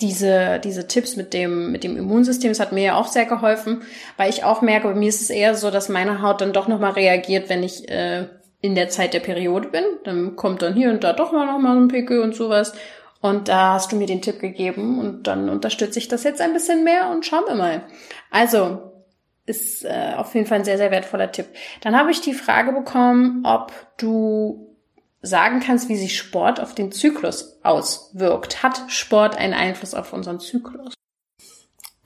diese, 0.00 0.60
diese 0.62 0.86
Tipps 0.86 1.16
mit 1.16 1.32
dem, 1.32 1.72
mit 1.72 1.84
dem 1.84 1.96
Immunsystem, 1.96 2.50
das 2.50 2.60
hat 2.60 2.72
mir 2.72 2.84
ja 2.84 2.96
auch 2.96 3.06
sehr 3.06 3.26
geholfen, 3.26 3.82
weil 4.16 4.30
ich 4.30 4.44
auch 4.44 4.62
merke, 4.62 4.88
bei 4.88 4.94
mir 4.94 5.08
ist 5.08 5.22
es 5.22 5.30
eher 5.30 5.54
so, 5.54 5.70
dass 5.70 5.88
meine 5.88 6.22
Haut 6.22 6.40
dann 6.40 6.52
doch 6.52 6.68
nochmal 6.68 6.92
reagiert, 6.92 7.48
wenn 7.48 7.62
ich 7.62 7.88
äh, 7.88 8.26
in 8.60 8.74
der 8.74 8.88
Zeit 8.88 9.14
der 9.14 9.20
Periode 9.20 9.68
bin. 9.68 9.84
Dann 10.04 10.36
kommt 10.36 10.62
dann 10.62 10.74
hier 10.74 10.90
und 10.90 11.04
da 11.04 11.12
doch 11.12 11.32
mal 11.32 11.46
nochmal 11.46 11.74
so 11.74 11.80
ein 11.80 11.88
Pickel 11.88 12.20
und 12.20 12.34
sowas. 12.34 12.72
Und 13.20 13.48
da 13.48 13.74
hast 13.74 13.90
du 13.90 13.96
mir 13.96 14.06
den 14.06 14.22
Tipp 14.22 14.40
gegeben 14.40 15.00
und 15.00 15.26
dann 15.26 15.48
unterstütze 15.48 15.98
ich 15.98 16.08
das 16.08 16.22
jetzt 16.22 16.40
ein 16.40 16.52
bisschen 16.52 16.84
mehr 16.84 17.10
und 17.10 17.26
schauen 17.26 17.44
wir 17.46 17.56
mal. 17.56 17.82
Also, 18.30 18.92
ist 19.44 19.84
äh, 19.84 20.12
auf 20.16 20.34
jeden 20.34 20.46
Fall 20.46 20.58
ein 20.58 20.64
sehr, 20.64 20.76
sehr 20.76 20.90
wertvoller 20.90 21.32
Tipp. 21.32 21.46
Dann 21.80 21.98
habe 21.98 22.10
ich 22.10 22.20
die 22.20 22.34
Frage 22.34 22.72
bekommen, 22.72 23.42
ob 23.44 23.72
du 23.96 24.67
sagen 25.22 25.60
kannst, 25.60 25.88
wie 25.88 25.96
sich 25.96 26.16
Sport 26.16 26.60
auf 26.60 26.74
den 26.74 26.92
Zyklus 26.92 27.58
auswirkt. 27.62 28.62
Hat 28.62 28.84
Sport 28.88 29.36
einen 29.36 29.54
Einfluss 29.54 29.94
auf 29.94 30.12
unseren 30.12 30.40
Zyklus? 30.40 30.94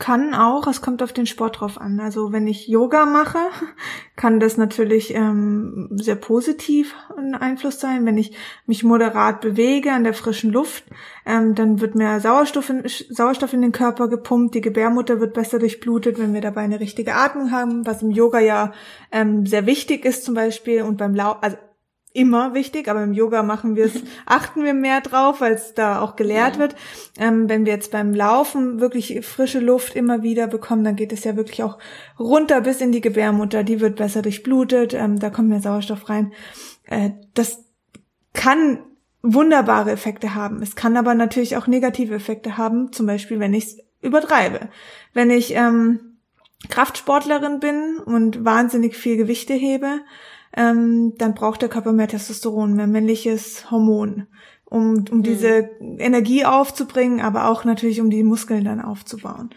Kann 0.02 0.34
auch, 0.34 0.66
es 0.66 0.80
kommt 0.80 1.00
auf 1.00 1.12
den 1.12 1.26
Sport 1.26 1.60
drauf 1.60 1.80
an. 1.80 2.00
Also 2.00 2.32
wenn 2.32 2.48
ich 2.48 2.66
Yoga 2.66 3.06
mache, 3.06 3.38
kann 4.16 4.40
das 4.40 4.56
natürlich 4.56 5.14
ähm, 5.14 5.90
sehr 5.92 6.16
positiv 6.16 6.96
ein 7.16 7.36
Einfluss 7.36 7.78
sein. 7.78 8.04
Wenn 8.04 8.18
ich 8.18 8.34
mich 8.66 8.82
moderat 8.82 9.40
bewege 9.40 9.92
an 9.92 10.02
der 10.02 10.14
frischen 10.14 10.50
Luft, 10.50 10.82
ähm, 11.24 11.54
dann 11.54 11.80
wird 11.80 11.94
mehr 11.94 12.18
Sauerstoff 12.18 12.68
in, 12.68 12.82
Sauerstoff 13.10 13.52
in 13.52 13.62
den 13.62 13.70
Körper 13.70 14.08
gepumpt, 14.08 14.56
die 14.56 14.60
Gebärmutter 14.60 15.20
wird 15.20 15.34
besser 15.34 15.60
durchblutet, 15.60 16.18
wenn 16.18 16.34
wir 16.34 16.40
dabei 16.40 16.62
eine 16.62 16.80
richtige 16.80 17.14
Atmung 17.14 17.52
haben, 17.52 17.86
was 17.86 18.02
im 18.02 18.10
Yoga 18.10 18.40
ja 18.40 18.72
ähm, 19.12 19.46
sehr 19.46 19.66
wichtig 19.66 20.04
ist 20.04 20.24
zum 20.24 20.34
Beispiel 20.34 20.82
und 20.82 20.96
beim 20.96 21.14
Lau 21.14 21.36
also 21.40 21.58
immer 22.14 22.54
wichtig, 22.54 22.88
aber 22.88 23.02
im 23.02 23.12
Yoga 23.12 23.42
machen 23.42 23.76
wir 23.76 23.86
es, 23.86 23.94
achten 24.26 24.64
wir 24.64 24.74
mehr 24.74 25.00
drauf, 25.00 25.40
weil 25.40 25.54
es 25.54 25.74
da 25.74 26.00
auch 26.00 26.16
gelehrt 26.16 26.54
ja. 26.54 26.60
wird. 26.60 26.76
Ähm, 27.18 27.48
wenn 27.48 27.64
wir 27.64 27.72
jetzt 27.72 27.90
beim 27.90 28.14
Laufen 28.14 28.80
wirklich 28.80 29.24
frische 29.24 29.60
Luft 29.60 29.96
immer 29.96 30.22
wieder 30.22 30.46
bekommen, 30.46 30.84
dann 30.84 30.96
geht 30.96 31.12
es 31.12 31.24
ja 31.24 31.36
wirklich 31.36 31.62
auch 31.62 31.78
runter 32.18 32.60
bis 32.60 32.80
in 32.80 32.92
die 32.92 33.00
Gebärmutter. 33.00 33.64
Die 33.64 33.80
wird 33.80 33.96
besser 33.96 34.22
durchblutet, 34.22 34.94
ähm, 34.94 35.18
da 35.18 35.30
kommt 35.30 35.48
mehr 35.48 35.60
Sauerstoff 35.60 36.08
rein. 36.08 36.32
Äh, 36.84 37.10
das 37.34 37.64
kann 38.32 38.78
wunderbare 39.22 39.92
Effekte 39.92 40.34
haben. 40.34 40.62
Es 40.62 40.74
kann 40.74 40.96
aber 40.96 41.14
natürlich 41.14 41.56
auch 41.56 41.66
negative 41.66 42.14
Effekte 42.14 42.56
haben, 42.56 42.92
zum 42.92 43.06
Beispiel 43.06 43.38
wenn 43.40 43.54
ich 43.54 43.64
es 43.64 43.78
übertreibe. 44.00 44.68
Wenn 45.14 45.30
ich 45.30 45.54
ähm, 45.54 46.18
Kraftsportlerin 46.68 47.60
bin 47.60 47.98
und 47.98 48.44
wahnsinnig 48.44 48.96
viel 48.96 49.16
Gewichte 49.16 49.54
hebe, 49.54 50.00
ähm, 50.56 51.14
dann 51.18 51.34
braucht 51.34 51.62
der 51.62 51.68
Körper 51.68 51.92
mehr 51.92 52.08
Testosteron, 52.08 52.74
mehr 52.74 52.86
männliches 52.86 53.70
Hormon, 53.70 54.26
um, 54.64 55.04
um 55.10 55.18
mhm. 55.18 55.22
diese 55.22 55.70
Energie 55.98 56.44
aufzubringen, 56.44 57.20
aber 57.20 57.48
auch 57.48 57.64
natürlich, 57.64 58.00
um 58.00 58.10
die 58.10 58.22
Muskeln 58.22 58.64
dann 58.64 58.80
aufzubauen. 58.80 59.50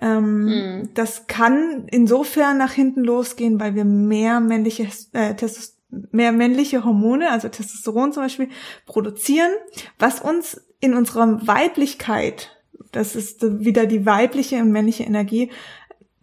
Ähm, 0.00 0.44
mhm. 0.44 0.88
Das 0.94 1.26
kann 1.26 1.86
insofern 1.90 2.58
nach 2.58 2.72
hinten 2.72 3.04
losgehen, 3.04 3.60
weil 3.60 3.74
wir 3.74 3.84
mehr 3.84 4.40
männliche 4.40 4.88
äh, 5.12 5.34
Testosteron 5.34 5.80
mehr 6.12 6.32
männliche 6.32 6.84
Hormone, 6.84 7.30
also 7.30 7.48
Testosteron 7.48 8.12
zum 8.12 8.22
Beispiel, 8.22 8.48
produzieren, 8.86 9.50
was 9.98 10.20
uns 10.20 10.64
in 10.80 10.94
unserer 10.94 11.46
Weiblichkeit, 11.46 12.56
das 12.92 13.16
ist 13.16 13.42
wieder 13.42 13.86
die 13.86 14.06
weibliche 14.06 14.56
und 14.62 14.70
männliche 14.70 15.04
Energie, 15.04 15.50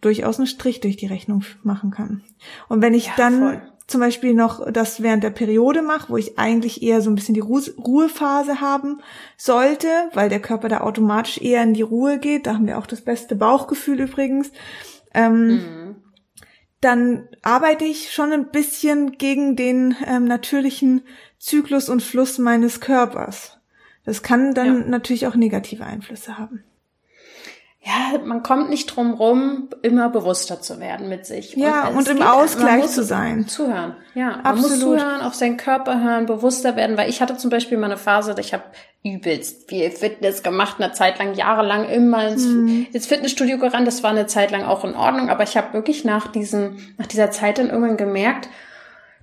durchaus 0.00 0.38
einen 0.38 0.46
Strich 0.46 0.80
durch 0.80 0.96
die 0.96 1.06
Rechnung 1.06 1.44
machen 1.62 1.90
kann. 1.90 2.22
Und 2.68 2.82
wenn 2.82 2.94
ich 2.94 3.06
ja, 3.06 3.12
dann 3.16 3.38
voll 3.38 3.62
zum 3.88 4.00
Beispiel 4.02 4.34
noch 4.34 4.70
das 4.70 5.02
während 5.02 5.24
der 5.24 5.30
Periode 5.30 5.80
mache, 5.80 6.10
wo 6.10 6.18
ich 6.18 6.38
eigentlich 6.38 6.82
eher 6.82 7.00
so 7.00 7.10
ein 7.10 7.14
bisschen 7.14 7.34
die 7.34 7.40
Ruhephase 7.40 8.60
haben 8.60 9.00
sollte, 9.38 9.88
weil 10.12 10.28
der 10.28 10.40
Körper 10.40 10.68
da 10.68 10.80
automatisch 10.82 11.40
eher 11.40 11.62
in 11.62 11.72
die 11.72 11.82
Ruhe 11.82 12.18
geht. 12.18 12.46
Da 12.46 12.54
haben 12.54 12.66
wir 12.66 12.78
auch 12.78 12.86
das 12.86 13.00
beste 13.00 13.34
Bauchgefühl 13.34 14.00
übrigens. 14.00 14.52
Ähm, 15.14 15.46
mhm. 15.46 15.96
Dann 16.82 17.28
arbeite 17.42 17.86
ich 17.86 18.12
schon 18.12 18.30
ein 18.30 18.50
bisschen 18.50 19.12
gegen 19.12 19.56
den 19.56 19.96
ähm, 20.06 20.26
natürlichen 20.26 21.02
Zyklus 21.38 21.88
und 21.88 22.02
Fluss 22.02 22.38
meines 22.38 22.80
Körpers. 22.80 23.58
Das 24.04 24.22
kann 24.22 24.52
dann 24.52 24.82
ja. 24.82 24.86
natürlich 24.86 25.26
auch 25.26 25.34
negative 25.34 25.84
Einflüsse 25.84 26.36
haben 26.38 26.62
ja, 27.80 28.18
man 28.24 28.42
kommt 28.42 28.70
nicht 28.70 28.86
drum 28.86 29.14
rum, 29.14 29.68
immer 29.82 30.08
bewusster 30.08 30.60
zu 30.60 30.80
werden 30.80 31.08
mit 31.08 31.26
sich. 31.26 31.54
Ja, 31.54 31.88
und, 31.88 31.96
und 31.96 32.08
im 32.08 32.22
Ausgleich 32.22 32.88
zu 32.88 33.04
sein. 33.04 33.46
Zuhören. 33.46 33.96
Ja, 34.14 34.30
man 34.30 34.46
Absolut. 34.46 34.70
muss 34.70 34.80
zuhören, 34.80 35.20
auf 35.20 35.34
seinen 35.34 35.56
Körper 35.56 36.02
hören, 36.02 36.26
bewusster 36.26 36.74
werden, 36.74 36.96
weil 36.96 37.08
ich 37.08 37.22
hatte 37.22 37.36
zum 37.36 37.50
Beispiel 37.50 37.78
mal 37.78 37.86
eine 37.86 37.96
Phase, 37.96 38.34
ich 38.40 38.52
habe 38.52 38.64
übelst 39.04 39.68
viel 39.68 39.90
Fitness 39.92 40.42
gemacht, 40.42 40.76
eine 40.80 40.92
Zeit 40.92 41.20
lang, 41.20 41.34
jahrelang 41.34 41.88
immer 41.88 42.28
ins, 42.28 42.44
mhm. 42.46 42.88
ins 42.92 43.06
Fitnessstudio 43.06 43.58
gerannt. 43.58 43.86
Das 43.86 44.02
war 44.02 44.10
eine 44.10 44.26
Zeit 44.26 44.50
lang 44.50 44.64
auch 44.64 44.84
in 44.84 44.96
Ordnung, 44.96 45.30
aber 45.30 45.44
ich 45.44 45.56
habe 45.56 45.72
wirklich 45.72 46.04
nach 46.04 46.26
diesem, 46.32 46.78
nach 46.98 47.06
dieser 47.06 47.30
Zeit 47.30 47.58
dann 47.58 47.70
irgendwann 47.70 47.96
gemerkt, 47.96 48.48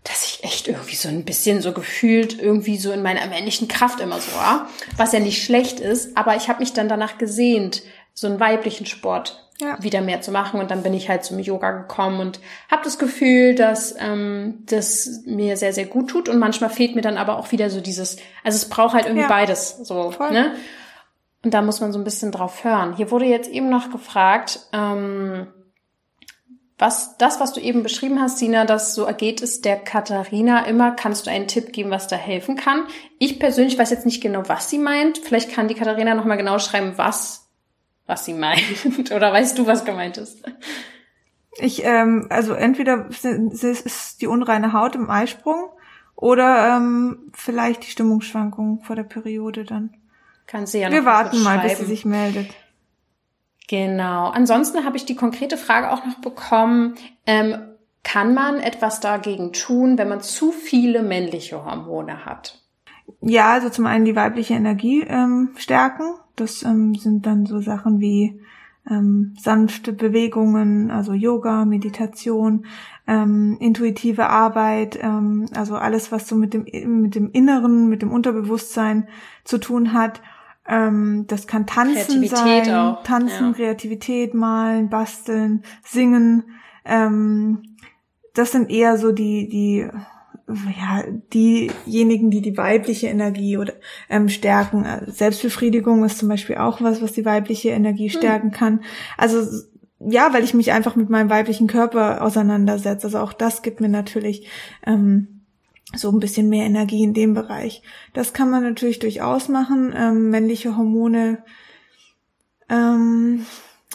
dass 0.06 0.24
ich 0.24 0.44
echt 0.44 0.68
irgendwie 0.68 0.96
so 0.96 1.10
ein 1.10 1.26
bisschen 1.26 1.62
so 1.62 1.74
gefühlt 1.74 2.39
irgendwie 2.39 2.78
so 2.78 2.91
in 2.91 3.02
meiner 3.02 3.26
männlichen 3.28 3.68
Kraft 3.68 4.00
immer 4.00 4.20
so 4.20 4.36
war, 4.38 4.70
was 4.98 5.12
ja 5.12 5.20
nicht 5.20 5.44
schlecht 5.44 5.80
ist, 5.80 6.15
aber 6.15 6.36
ich 6.36 6.48
habe 6.48 6.60
mich 6.60 6.74
dann 6.74 6.88
danach 6.88 7.18
gesehnt, 7.18 7.82
so 8.15 8.28
einen 8.28 8.39
weiblichen 8.39 8.88
Sport 8.88 9.45
ja. 9.60 9.78
wieder 9.82 10.01
mehr 10.01 10.21
zu 10.21 10.32
machen. 10.32 10.60
Und 10.60 10.71
dann 10.71 10.84
bin 10.84 10.93
ich 10.93 11.10
halt 11.10 11.23
zum 11.23 11.38
Yoga 11.38 11.71
gekommen 11.71 12.19
und 12.19 12.39
habe 12.71 12.84
das 12.84 12.97
Gefühl, 12.97 13.56
dass 13.56 13.95
ähm, 13.99 14.63
das 14.65 15.21
mir 15.25 15.58
sehr, 15.58 15.73
sehr 15.73 15.86
gut 15.86 16.10
tut. 16.10 16.30
Und 16.30 16.39
manchmal 16.39 16.69
fehlt 16.69 16.95
mir 16.95 17.01
dann 17.01 17.17
aber 17.17 17.38
auch 17.38 17.51
wieder 17.51 17.69
so 17.69 17.82
dieses, 17.82 18.17
also 18.43 18.56
es 18.56 18.69
braucht 18.69 18.95
halt 18.95 19.06
irgendwie 19.06 19.23
ja. 19.23 19.30
beides. 19.30 19.78
So, 19.84 20.12
Voll. 20.12 20.32
ne? 20.32 20.56
Und 21.43 21.54
da 21.54 21.62
muss 21.62 21.82
man 21.82 21.93
so 21.93 21.99
ein 21.99 22.04
bisschen 22.04 22.32
drauf 22.32 22.63
hören. 22.63 22.95
Hier 22.95 23.12
wurde 23.12 23.25
jetzt 23.25 23.49
eben 23.49 23.69
noch 23.69 23.91
gefragt, 23.91 24.62
ähm, 24.73 25.47
was 26.78 27.17
das, 27.17 27.39
was 27.39 27.54
du 27.54 27.62
eben 27.62 27.84
beschrieben 27.84 28.19
hast, 28.19 28.39
Sina, 28.39 28.65
dass 28.65 28.95
so 28.95 29.06
ergeht 29.06 29.41
es 29.41 29.62
der 29.62 29.78
Katharina 29.78 30.65
immer, 30.65 30.91
kannst 30.91 31.25
du 31.25 31.32
einen 31.32 31.47
Tipp 31.47 31.71
geben, 31.71 31.91
was 31.91 32.08
da 32.08 32.15
helfen 32.17 32.58
kann? 32.58 32.84
Ich 33.19 33.39
persönlich 33.39 33.78
weiß 33.78 33.91
jetzt 33.91 34.06
nicht 34.06 34.21
genau, 34.21 34.43
was 34.47 34.69
sie 34.69 34.80
meint. 34.80 35.19
Vielleicht 35.19 35.51
kann 35.51 35.69
die 35.69 35.75
Katharina 35.75 36.15
noch 36.15 36.25
mal 36.25 36.36
genau 36.36 36.60
schreiben, 36.60 36.93
was 36.97 37.45
was 38.06 38.26
sie 38.26 38.34
meint. 38.34 39.12
Oder 39.12 39.32
weißt 39.32 39.58
du, 39.58 39.68
was 39.68 39.86
gemeint 39.86 40.18
ist? 40.18 40.44
Ich, 41.58 41.84
ähm, 41.86 42.28
also 42.30 42.54
entweder 42.54 43.08
ist 43.10 44.22
die 44.22 44.28
unreine 44.28 44.74
Haut 44.74 44.96
im 44.96 45.10
Eisprung 45.10 45.70
oder 46.15 46.76
ähm, 46.76 47.32
vielleicht 47.34 47.86
die 47.86 47.91
Stimmungsschwankungen 47.91 48.82
vor 48.82 48.96
der 48.96 49.04
Periode 49.04 49.63
dann. 49.63 49.96
Kann 50.48 50.68
sie 50.68 50.80
ja 50.80 50.89
noch 50.89 50.96
Wir 50.96 51.06
warten 51.06 51.41
mal, 51.44 51.60
bis 51.60 51.80
sie 51.80 51.86
sich 51.86 52.04
meldet. 52.06 52.50
Genau. 53.68 54.30
Ansonsten 54.30 54.86
habe 54.86 54.98
ich 54.98 55.06
die 55.06 55.15
konkrete 55.15 55.58
Frage 55.58 55.91
auch 55.91 56.06
noch 56.06 56.20
bekommen. 56.20 56.96
Ähm, 57.26 57.58
kann 58.04 58.34
man 58.34 58.60
etwas 58.60 59.00
dagegen 59.00 59.52
tun, 59.52 59.98
wenn 59.98 60.10
man 60.10 60.22
zu 60.22 60.52
viele 60.52 61.02
männliche 61.02 61.65
Hormone 61.65 62.26
hat? 62.26 62.62
Ja, 63.22 63.54
also 63.54 63.70
zum 63.70 63.88
einen 63.88 64.06
die 64.06 64.15
weibliche 64.15 64.54
Energie 64.54 65.02
ähm, 65.02 65.56
stärken. 65.58 66.13
Das 66.36 66.63
ähm, 66.63 66.95
sind 66.95 67.26
dann 67.26 67.45
so 67.45 67.62
Sachen 67.62 68.00
wie 68.00 68.39
ähm, 68.89 69.34
sanfte 69.39 69.93
Bewegungen, 69.93 70.91
also 70.91 71.13
Yoga, 71.13 71.65
Meditation, 71.65 72.65
ähm, 73.08 73.58
intuitive 73.60 74.30
Arbeit, 74.30 75.00
ähm, 75.02 75.48
also 75.56 75.76
alles, 75.76 76.12
was 76.12 76.28
so 76.28 76.36
mit 76.36 76.54
dem, 76.54 76.65
mit 77.02 77.15
dem 77.15 77.32
Inneren, 77.32 77.88
mit 77.89 78.02
dem 78.02 78.12
Unterbewusstsein 78.12 79.08
zu 79.43 79.58
tun 79.58 79.93
hat. 79.93 80.21
Ähm, 80.67 81.26
das 81.28 81.48
kann 81.48 81.65
Tanzen 81.65 82.28
sein, 82.28 82.74
auch. 82.74 83.04
Tanzen, 83.04 83.48
ja. 83.48 83.54
Kreativität, 83.54 84.34
Malen, 84.34 84.89
Basteln, 84.89 85.63
Singen, 85.84 86.43
ähm, 86.86 87.76
das 88.36 88.52
sind 88.52 88.69
eher 88.69 88.98
so 88.98 89.12
die, 89.12 89.48
die, 89.48 89.88
ja, 90.48 91.04
diejenigen, 91.34 92.30
die 92.30 92.42
die 92.42 92.58
weibliche 92.58 93.08
Energie 93.08 93.58
oder 93.58 93.74
ähm, 94.10 94.30
stärken. 94.30 94.86
Selbstbefriedigung 95.08 96.04
ist 96.06 96.20
zum 96.20 96.30
Beispiel 96.30 96.58
auch 96.58 96.82
was, 96.82 97.02
was 97.02 97.14
die 97.14 97.26
weibliche 97.26 97.70
Energie 97.70 98.10
hm. 98.10 98.18
stärken 98.18 98.52
kann. 98.52 98.82
Also 99.18 99.42
ja, 100.00 100.34
weil 100.34 100.44
ich 100.44 100.54
mich 100.54 100.72
einfach 100.72 100.96
mit 100.96 101.10
meinem 101.10 101.30
weiblichen 101.30 101.68
Körper 101.68 102.22
auseinandersetze. 102.22 103.08
Also 103.08 103.20
auch 103.20 103.34
das 103.34 103.62
gibt 103.62 103.82
mir 103.82 103.90
natürlich 103.90 104.48
ähm, 104.86 105.42
so 105.96 106.12
ein 106.12 106.20
bisschen 106.20 106.50
mehr 106.50 106.66
Energie 106.66 107.04
in 107.04 107.14
dem 107.14 107.34
Bereich. 107.34 107.82
Das 108.14 108.34
kann 108.34 108.50
man 108.50 108.64
natürlich 108.64 109.00
durchaus 109.00 109.50
machen. 109.50 109.94
Ähm, 109.96 110.30
männliche 110.30 110.78
Hormone 110.78 111.44
ähm, 112.70 113.46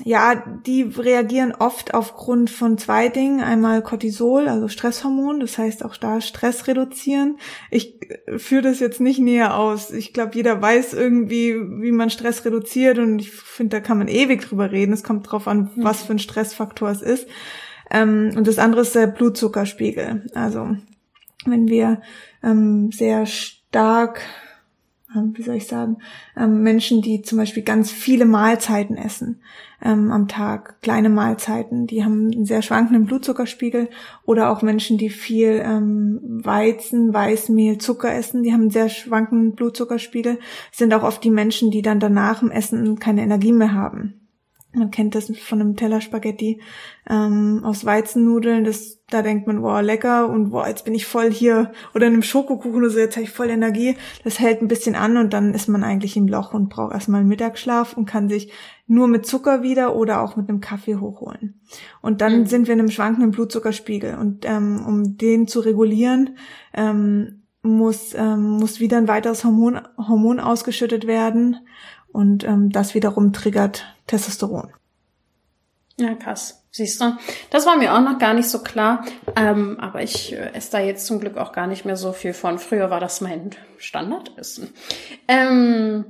ja, 0.05 0.37
die 0.67 0.83
reagieren 0.83 1.53
oft 1.53 1.95
aufgrund 1.95 2.51
von 2.51 2.79
zwei 2.79 3.09
Dingen. 3.09 3.41
Einmal 3.41 3.83
Cortisol, 3.83 4.49
also 4.49 4.69
Stresshormon, 4.69 5.41
das 5.41 5.59
heißt 5.59 5.85
auch 5.85 5.97
da 5.97 6.21
Stress 6.21 6.67
reduzieren. 6.67 7.39
Ich 7.71 7.99
führe 8.37 8.63
das 8.63 8.81
jetzt 8.81 9.01
nicht 9.01 9.19
näher 9.19 9.57
aus. 9.57 9.91
Ich 9.91 10.13
glaube, 10.13 10.33
jeder 10.35 10.61
weiß 10.61 10.95
irgendwie, 10.95 11.55
wie 11.55 11.93
man 11.93 12.11
Stress 12.11 12.45
reduziert 12.45 12.99
und 12.99 13.19
ich 13.19 13.31
finde, 13.31 13.77
da 13.77 13.81
kann 13.81 13.99
man 13.99 14.09
ewig 14.09 14.43
drüber 14.43 14.71
reden. 14.71 14.93
Es 14.93 15.03
kommt 15.03 15.31
drauf 15.31 15.47
an, 15.49 15.71
mhm. 15.75 15.85
was 15.85 16.03
für 16.03 16.13
ein 16.13 16.19
Stressfaktor 16.19 16.91
es 16.91 17.03
ist. 17.03 17.27
Ähm, 17.91 18.33
und 18.37 18.47
das 18.47 18.59
andere 18.59 18.83
ist 18.83 18.95
der 18.95 19.07
Blutzuckerspiegel. 19.07 20.31
Also 20.35 20.77
wenn 21.45 21.69
wir 21.69 22.01
ähm, 22.43 22.91
sehr 22.93 23.27
stark 23.27 24.23
wie 25.15 25.43
soll 25.43 25.57
ich 25.57 25.67
sagen, 25.67 25.99
ähm, 26.37 26.63
Menschen, 26.63 27.03
die 27.03 27.23
zum 27.23 27.39
Beispiel 27.39 27.63
ganz 27.63 27.91
viele 27.91 28.25
Mahlzeiten 28.25 28.97
essen 28.97 29.41
ähm, 29.83 30.11
am 30.13 30.29
Tag, 30.29 30.81
kleine 30.83 31.09
Mahlzeiten, 31.09 31.87
die 31.87 32.05
haben 32.05 32.31
einen 32.31 32.45
sehr 32.45 32.63
schwankenden 32.63 33.07
Blutzuckerspiegel. 33.07 33.89
Oder 34.25 34.51
auch 34.51 34.63
Menschen, 34.63 34.99
die 34.99 35.11
viel 35.11 35.63
ähm, 35.65 36.21
Weizen, 36.23 37.13
Weißmehl, 37.13 37.79
Zucker 37.79 38.15
essen, 38.15 38.43
die 38.43 38.53
haben 38.53 38.63
einen 38.63 38.71
sehr 38.71 38.89
schwankenden 38.89 39.55
Blutzuckerspiegel, 39.55 40.39
sind 40.73 40.95
auch 40.95 41.03
oft 41.03 41.25
die 41.25 41.31
Menschen, 41.31 41.71
die 41.71 41.83
dann 41.83 42.01
danach 42.01 42.43
im 42.43 42.51
Essen 42.51 42.99
keine 42.99 43.23
Energie 43.23 43.53
mehr 43.53 43.73
haben. 43.73 44.20
Man 44.73 44.93
kennt 44.93 45.17
das 45.17 45.37
von 45.37 45.61
einem 45.61 45.77
Teller 45.77 46.01
Spaghetti 46.01 46.61
ähm, 47.09 47.63
aus 47.65 47.85
Weizennudeln. 47.85 48.63
Das, 48.63 49.01
da 49.11 49.23
denkt 49.23 49.49
man, 49.49 49.63
boah, 49.63 49.83
lecker 49.83 50.29
und 50.29 50.51
boah, 50.51 50.69
jetzt 50.69 50.85
bin 50.85 50.95
ich 50.95 51.07
voll 51.07 51.33
hier. 51.33 51.73
Oder 51.93 52.07
in 52.07 52.13
einem 52.13 52.23
Schokokuchen 52.23 52.77
oder 52.77 52.91
so, 52.91 52.99
jetzt 52.99 53.17
habe 53.17 53.25
ich 53.25 53.33
voll 53.33 53.51
Energie. 53.51 53.97
Das 54.23 54.39
hält 54.39 54.63
ein 54.63 54.69
bisschen 54.69 54.95
an 54.95 55.17
und 55.17 55.33
dann 55.33 55.55
ist 55.55 55.69
man 55.69 55.83
eigentlich 55.83 56.17
im 56.17 56.29
Loch 56.29 56.55
und 56.55 56.69
braucht 56.69 56.95
erstmal 56.95 57.21
einen 57.21 57.29
Mittagsschlaf 57.29 57.97
und 57.97 58.07
kann 58.07 58.29
sich 58.29 58.53
nur 58.87 59.09
mit 59.09 59.27
Zucker 59.27 59.63
wieder 59.63 59.97
oder 59.97 60.21
auch 60.23 60.37
mit 60.37 60.49
einem 60.49 60.61
Kaffee 60.61 60.97
hochholen. 60.97 61.61
Und 62.01 62.21
dann 62.21 62.41
mhm. 62.41 62.47
sind 62.47 62.69
wir 62.69 62.75
in 62.75 62.81
einem 62.81 62.91
schwankenden 62.91 63.33
Blutzuckerspiegel. 63.33 64.19
Und 64.19 64.45
ähm, 64.49 64.85
um 64.87 65.17
den 65.17 65.49
zu 65.49 65.61
regulieren, 65.61 66.37
ähm, 66.75 67.41
muss, 67.63 68.15
ähm, 68.15 68.59
muss 68.59 68.81
wieder 68.81 68.97
ein 68.97 69.09
weiteres 69.09 69.45
Hormon, 69.45 69.81
Hormon 69.99 70.41
ausgeschüttet 70.41 71.07
werden. 71.07 71.57
Und 72.13 72.45
ähm, 72.45 72.71
das 72.71 72.95
wiederum 72.95 73.33
triggert 73.33 73.85
Testosteron. 74.07 74.73
Ja, 75.97 76.15
krass. 76.15 76.65
Siehst 76.73 77.01
du, 77.01 77.17
das 77.51 77.67
war 77.67 77.77
mir 77.77 77.95
auch 77.95 78.01
noch 78.01 78.19
gar 78.19 78.33
nicht 78.33 78.49
so 78.49 78.63
klar. 78.63 79.05
Ähm, 79.37 79.79
aber 79.81 80.03
ich 80.03 80.33
äh, 80.33 80.53
esse 80.55 80.73
da 80.73 80.79
jetzt 80.81 81.07
zum 81.07 81.21
Glück 81.21 81.37
auch 81.37 81.53
gar 81.53 81.67
nicht 81.67 81.85
mehr 81.85 81.97
so 81.97 82.13
viel 82.13 82.33
von. 82.33 82.59
Früher 82.59 82.91
war 82.91 83.01
das 83.01 83.21
mein 83.21 83.51
Standardessen. 83.77 84.73
Ähm, 85.29 86.05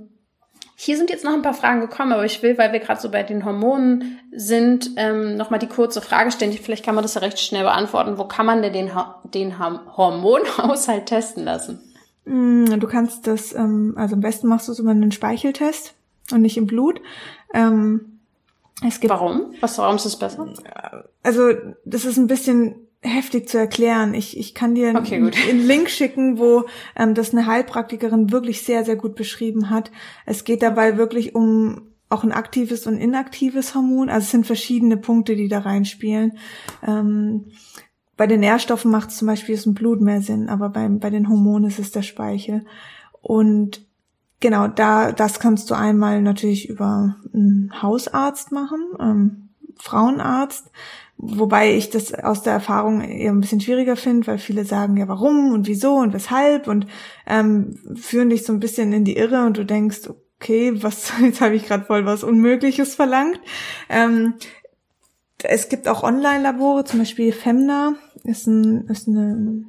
hier 0.77 0.97
sind 0.97 1.11
jetzt 1.11 1.25
noch 1.25 1.33
ein 1.33 1.43
paar 1.43 1.55
Fragen 1.55 1.81
gekommen, 1.81 2.13
aber 2.13 2.25
ich 2.25 2.43
will, 2.43 2.57
weil 2.57 2.73
wir 2.73 2.81
gerade 2.81 3.01
so 3.01 3.11
bei 3.11 3.23
den 3.23 3.45
Hormonen 3.45 4.19
sind, 4.33 4.91
ähm, 4.97 5.37
nochmal 5.37 5.59
die 5.59 5.67
kurze 5.67 6.01
Frage 6.01 6.31
stellen. 6.31 6.53
Vielleicht 6.53 6.85
kann 6.85 6.95
man 6.95 7.03
das 7.03 7.15
ja 7.15 7.21
recht 7.21 7.41
schnell 7.41 7.65
beantworten. 7.65 8.17
Wo 8.17 8.25
kann 8.25 8.47
man 8.47 8.63
denn 8.63 8.73
den, 8.73 8.91
den 9.25 9.59
Hormonhaushalt 9.59 11.07
testen 11.07 11.45
lassen? 11.45 11.90
Mm, 12.25 12.79
du 12.79 12.87
kannst 12.87 13.27
das, 13.27 13.55
ähm, 13.55 13.95
also 13.97 14.15
am 14.15 14.21
besten 14.21 14.49
machst 14.49 14.69
du 14.69 14.73
es 14.73 14.79
über 14.79 14.91
einen 14.91 15.13
Speicheltest 15.13 15.95
und 16.33 16.43
nicht 16.43 16.57
im 16.57 16.67
Blut. 16.67 17.01
Ähm, 17.55 18.21
es 18.87 19.01
gibt, 19.01 19.11
warum? 19.11 19.55
Was, 19.61 19.79
warum 19.79 19.97
ist 19.97 20.07
es 20.07 20.19
besser? 20.19 20.53
Also, 21.23 21.53
das 21.85 22.05
ist 22.05 22.17
ein 22.17 22.27
bisschen 22.27 22.77
heftig 23.03 23.49
zu 23.49 23.59
erklären. 23.59 24.15
Ich, 24.15 24.39
ich 24.39 24.55
kann 24.55 24.75
dir 24.75 24.95
okay, 24.97 25.17
einen, 25.17 25.33
einen, 25.49 25.67
Link 25.67 25.91
schicken, 25.91 26.39
wo 26.39 26.65
ähm, 26.97 27.15
das 27.15 27.33
eine 27.33 27.47
Heilpraktikerin 27.47 28.31
wirklich 28.31 28.63
sehr, 28.63 28.85
sehr 28.85 28.97
gut 28.97 29.15
beschrieben 29.15 29.71
hat. 29.71 29.91
Es 30.27 30.45
geht 30.45 30.63
dabei 30.63 30.97
wirklich 30.97 31.35
um 31.35 31.91
auch 32.11 32.25
ein 32.25 32.33
aktives 32.33 32.87
und 32.87 32.99
inaktives 32.99 33.75
Hormon. 33.75 34.11
Also 34.11 34.25
es 34.25 34.31
sind 34.33 34.47
verschiedene 34.47 34.97
Punkte, 34.97 35.37
die 35.37 35.49
da 35.49 35.61
reinspielen. 35.61 36.39
Ähm, 36.87 37.47
bei 38.21 38.27
den 38.27 38.41
Nährstoffen 38.41 38.91
macht 38.91 39.09
es 39.09 39.17
zum 39.17 39.29
Beispiel 39.29 39.59
ein 39.65 39.73
Blut 39.73 40.03
mehr 40.03 40.21
Sinn, 40.21 40.51
aber 40.51 40.69
beim, 40.69 40.99
bei 40.99 41.09
den 41.09 41.31
Hormonen 41.31 41.71
ist 41.71 41.79
es 41.79 41.91
der 41.91 42.03
Speichel. 42.03 42.67
Und 43.23 43.81
Genau, 44.41 44.69
da 44.69 45.13
das 45.13 45.39
kannst 45.39 45.71
du 45.71 45.75
einmal 45.75 46.21
natürlich 46.21 46.69
über 46.69 47.17
einen 47.33 47.83
Hausarzt 47.83 48.53
machen, 48.53 48.81
ähm, 48.99 49.49
Frauenarzt, 49.79 50.71
wobei 51.17 51.75
ich 51.75 51.89
das 51.89 52.13
aus 52.13 52.43
der 52.43 52.55
Erfahrung 52.55 53.01
eher 53.01 53.33
ein 53.33 53.41
bisschen 53.41 53.63
schwieriger 53.63 53.97
finde, 53.97 54.27
weil 54.27 54.39
viele 54.39 54.67
sagen 54.67 54.99
ja 54.99 55.09
warum 55.09 55.53
und 55.53 55.67
wieso 55.67 55.95
und 55.95 56.13
weshalb 56.13 56.69
und 56.69 56.87
ähm, 57.27 57.79
führen 57.97 58.29
dich 58.29 58.45
so 58.45 58.53
ein 58.53 58.61
bisschen 58.61 58.93
in 58.93 59.07
die 59.07 59.17
Irre 59.17 59.47
und 59.47 59.57
du 59.57 59.65
denkst, 59.65 60.11
okay, 60.41 60.83
was 60.83 61.13
jetzt 61.23 61.41
habe 61.41 61.55
ich 61.55 61.67
gerade 61.67 61.85
voll 61.85 62.07
was 62.07 62.25
Unmögliches 62.25 62.95
verlangt. 62.95 63.41
Ähm, 63.91 64.35
es 65.45 65.69
gibt 65.69 65.89
auch 65.89 66.03
Online-Labore, 66.03 66.85
zum 66.85 67.01
Beispiel 67.01 67.33
Femna 67.33 67.95
ist, 68.25 68.47
ein, 68.47 68.87
ist 68.89 69.09
eine 69.09 69.65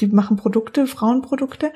die 0.00 0.06
machen 0.06 0.36
Produkte, 0.36 0.86
Frauenprodukte. 0.86 1.72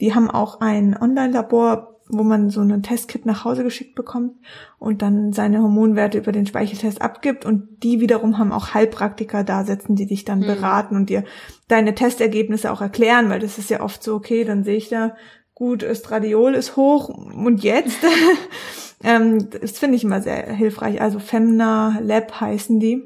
Die 0.00 0.14
haben 0.14 0.30
auch 0.30 0.60
ein 0.60 0.96
Online-Labor, 0.96 2.00
wo 2.08 2.22
man 2.22 2.50
so 2.50 2.60
einen 2.60 2.82
Testkit 2.82 3.24
nach 3.26 3.44
Hause 3.44 3.64
geschickt 3.64 3.94
bekommt 3.94 4.36
und 4.78 5.02
dann 5.02 5.32
seine 5.32 5.62
Hormonwerte 5.62 6.18
über 6.18 6.32
den 6.32 6.46
Speicheltest 6.46 7.00
abgibt 7.00 7.46
und 7.46 7.82
die 7.82 8.00
wiederum 8.00 8.38
haben 8.38 8.52
auch 8.52 8.74
Heilpraktiker 8.74 9.42
da 9.42 9.64
sitzen, 9.64 9.96
die 9.96 10.06
dich 10.06 10.24
dann 10.24 10.40
mhm. 10.40 10.46
beraten 10.46 10.96
und 10.96 11.08
dir 11.08 11.24
deine 11.66 11.94
Testergebnisse 11.94 12.70
auch 12.70 12.82
erklären, 12.82 13.30
weil 13.30 13.40
das 13.40 13.58
ist 13.58 13.70
ja 13.70 13.80
oft 13.80 14.02
so, 14.02 14.14
okay, 14.14 14.44
dann 14.44 14.64
sehe 14.64 14.76
ich 14.76 14.90
da, 14.90 15.16
gut, 15.54 15.82
Östradiol 15.82 16.54
ist 16.54 16.76
hoch 16.76 17.08
und 17.08 17.62
jetzt? 17.62 18.00
ähm, 19.02 19.48
das 19.50 19.78
finde 19.78 19.96
ich 19.96 20.04
immer 20.04 20.20
sehr 20.22 20.52
hilfreich. 20.52 21.00
Also 21.00 21.18
Femna 21.18 21.98
Lab 22.00 22.40
heißen 22.40 22.80
die. 22.80 23.02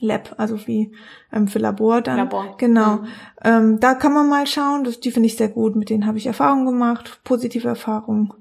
Lab, 0.00 0.34
also 0.38 0.66
wie 0.66 0.92
ähm, 1.32 1.48
für 1.48 1.58
Labor 1.58 2.00
dann. 2.00 2.18
Labor. 2.18 2.56
Genau. 2.58 2.96
Mhm. 2.96 3.06
Ähm, 3.42 3.80
da 3.80 3.94
kann 3.94 4.12
man 4.12 4.28
mal 4.28 4.46
schauen, 4.46 4.84
das, 4.84 5.00
die 5.00 5.10
finde 5.10 5.26
ich 5.26 5.36
sehr 5.36 5.48
gut, 5.48 5.74
mit 5.74 5.90
denen 5.90 6.06
habe 6.06 6.18
ich 6.18 6.26
Erfahrungen 6.26 6.66
gemacht, 6.66 7.20
positive 7.24 7.66
Erfahrungen. 7.66 8.32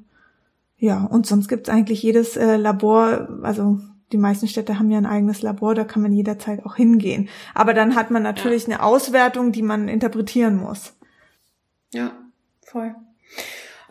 Ja, 0.77 1.03
und 1.03 1.25
sonst 1.25 1.47
gibt's 1.47 1.69
eigentlich 1.69 2.03
jedes 2.03 2.38
äh, 2.38 2.58
Labor, 2.58 3.27
also 3.41 3.80
die 4.12 4.17
meisten 4.17 4.47
Städte 4.47 4.77
haben 4.77 4.91
ja 4.91 4.99
ein 4.99 5.08
eigenes 5.08 5.41
Labor, 5.41 5.73
da 5.73 5.84
kann 5.84 6.01
man 6.01 6.13
jederzeit 6.13 6.63
auch 6.65 6.75
hingehen. 6.75 7.30
Aber 7.56 7.73
dann 7.73 7.95
hat 7.95 8.12
man 8.12 8.23
natürlich 8.23 8.67
ja. 8.67 8.75
eine 8.75 8.84
Auswertung, 8.84 9.51
die 9.51 9.63
man 9.63 9.88
interpretieren 9.88 10.58
muss. 10.58 10.93
Ja, 11.91 12.12
voll. 12.62 12.95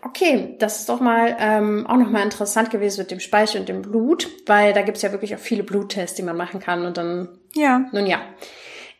Okay, 0.03 0.57
das 0.59 0.81
ist 0.81 0.89
doch 0.89 1.01
mal 1.01 1.37
ähm, 1.39 1.87
auch 1.87 1.97
nochmal 1.97 2.23
interessant 2.23 2.71
gewesen 2.71 3.01
mit 3.01 3.11
dem 3.11 3.21
Speichel 3.21 3.61
und 3.61 3.69
dem 3.69 3.83
Blut, 3.83 4.29
weil 4.47 4.73
da 4.73 4.83
gibt's 4.83 5.03
ja 5.03 5.13
wirklich 5.13 5.35
auch 5.35 5.41
viele 5.41 5.63
Bluttests, 5.63 6.17
die 6.17 6.23
man 6.23 6.37
machen 6.37 6.61
kann 6.61 6.85
und 6.85 6.97
dann. 6.97 7.39
Ja. 7.55 7.87
Nun 7.93 8.07
ja. 8.07 8.21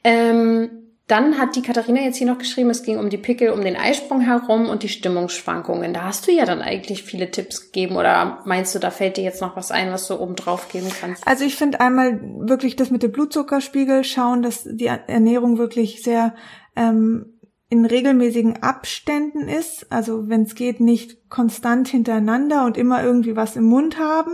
Ähm, 0.03 0.87
dann 1.07 1.39
hat 1.39 1.55
die 1.55 1.63
Katharina 1.63 2.01
jetzt 2.01 2.17
hier 2.17 2.27
noch 2.27 2.39
geschrieben, 2.39 2.71
es 2.71 2.83
ging 2.83 2.99
um 2.99 3.11
die 3.11 3.17
Pickel 3.17 3.51
um 3.51 3.61
den 3.61 3.77
Eisprung 3.77 4.21
herum 4.21 4.69
und 4.69 4.83
die 4.83 4.89
Stimmungsschwankungen. 4.89 5.95
Da 5.95 6.03
hast 6.03 6.27
du 6.27 6.33
ja 6.33 6.45
dann 6.45 6.63
eigentlich 6.63 7.05
viele 7.05 7.31
Tipps 7.31 7.67
gegeben 7.67 7.97
oder 7.97 8.41
meinst 8.45 8.75
du, 8.75 8.81
da 8.81 8.91
fällt 8.91 9.17
dir 9.17 9.23
jetzt 9.23 9.41
noch 9.41 9.55
was 9.57 9.71
ein, 9.71 9.93
was 9.93 10.09
du 10.09 10.19
oben 10.19 10.35
drauf 10.35 10.69
geben 10.69 10.89
kannst? 11.01 11.25
Also 11.27 11.45
ich 11.45 11.55
finde 11.55 11.81
einmal 11.81 12.21
wirklich 12.41 12.75
das 12.75 12.91
mit 12.91 13.05
dem 13.05 13.13
Blutzuckerspiegel 13.13 14.03
schauen, 14.03 14.43
dass 14.43 14.65
die 14.65 14.87
Ernährung 14.87 15.59
wirklich 15.59 16.03
sehr 16.03 16.35
ähm, 16.75 17.36
in 17.69 17.85
regelmäßigen 17.85 18.63
Abständen 18.63 19.49
ist, 19.49 19.91
also 19.91 20.29
wenn 20.29 20.43
es 20.43 20.55
geht, 20.55 20.81
nicht 20.81 21.29
konstant 21.29 21.89
hintereinander 21.89 22.65
und 22.65 22.77
immer 22.77 23.03
irgendwie 23.03 23.35
was 23.35 23.57
im 23.57 23.65
Mund 23.65 23.99
haben. 23.99 24.33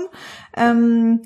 Ähm, 0.55 1.23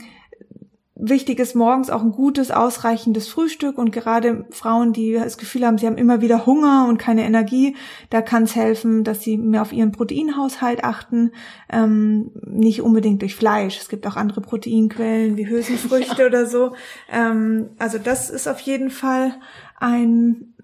wichtig 0.95 1.38
ist 1.40 1.55
morgens 1.55 1.90
auch 1.90 2.03
ein 2.03 2.12
gutes, 2.12 2.51
ausreichendes 2.51 3.29
Frühstück 3.29 3.77
und 3.77 3.92
gerade 3.92 4.47
Frauen, 4.51 4.92
die 4.92 5.12
das 5.12 5.37
Gefühl 5.37 5.66
haben, 5.66 5.79
sie 5.79 5.87
haben 5.87 5.99
immer 5.99 6.21
wieder 6.23 6.47
Hunger 6.47 6.87
und 6.88 6.97
keine 6.97 7.25
Energie, 7.25 7.77
da 8.09 8.23
kann 8.23 8.45
es 8.45 8.57
helfen, 8.57 9.05
dass 9.05 9.21
sie 9.21 9.37
mehr 9.37 9.62
auf 9.62 9.73
ihren 9.73 9.92
Proteinhaushalt 9.92 10.85
achten, 10.85 11.33
ähm, 11.71 12.31
nicht 12.47 12.83
unbedingt 12.83 13.21
durch 13.21 13.35
Fleisch. 13.35 13.79
Es 13.79 13.88
gibt 13.88 14.07
auch 14.07 14.16
andere 14.16 14.40
Proteinquellen 14.40 15.37
wie 15.37 15.49
Hülsenfrüchte 15.49 16.16
ja. 16.23 16.27
oder 16.27 16.47
so. 16.47 16.75
Ähm, 17.12 17.71
also 17.79 17.99
das 17.99 18.31
ist 18.31 18.49
auf 18.49 18.61
jeden 18.61 18.90
Fall 18.90 19.35
ein, 19.79 20.55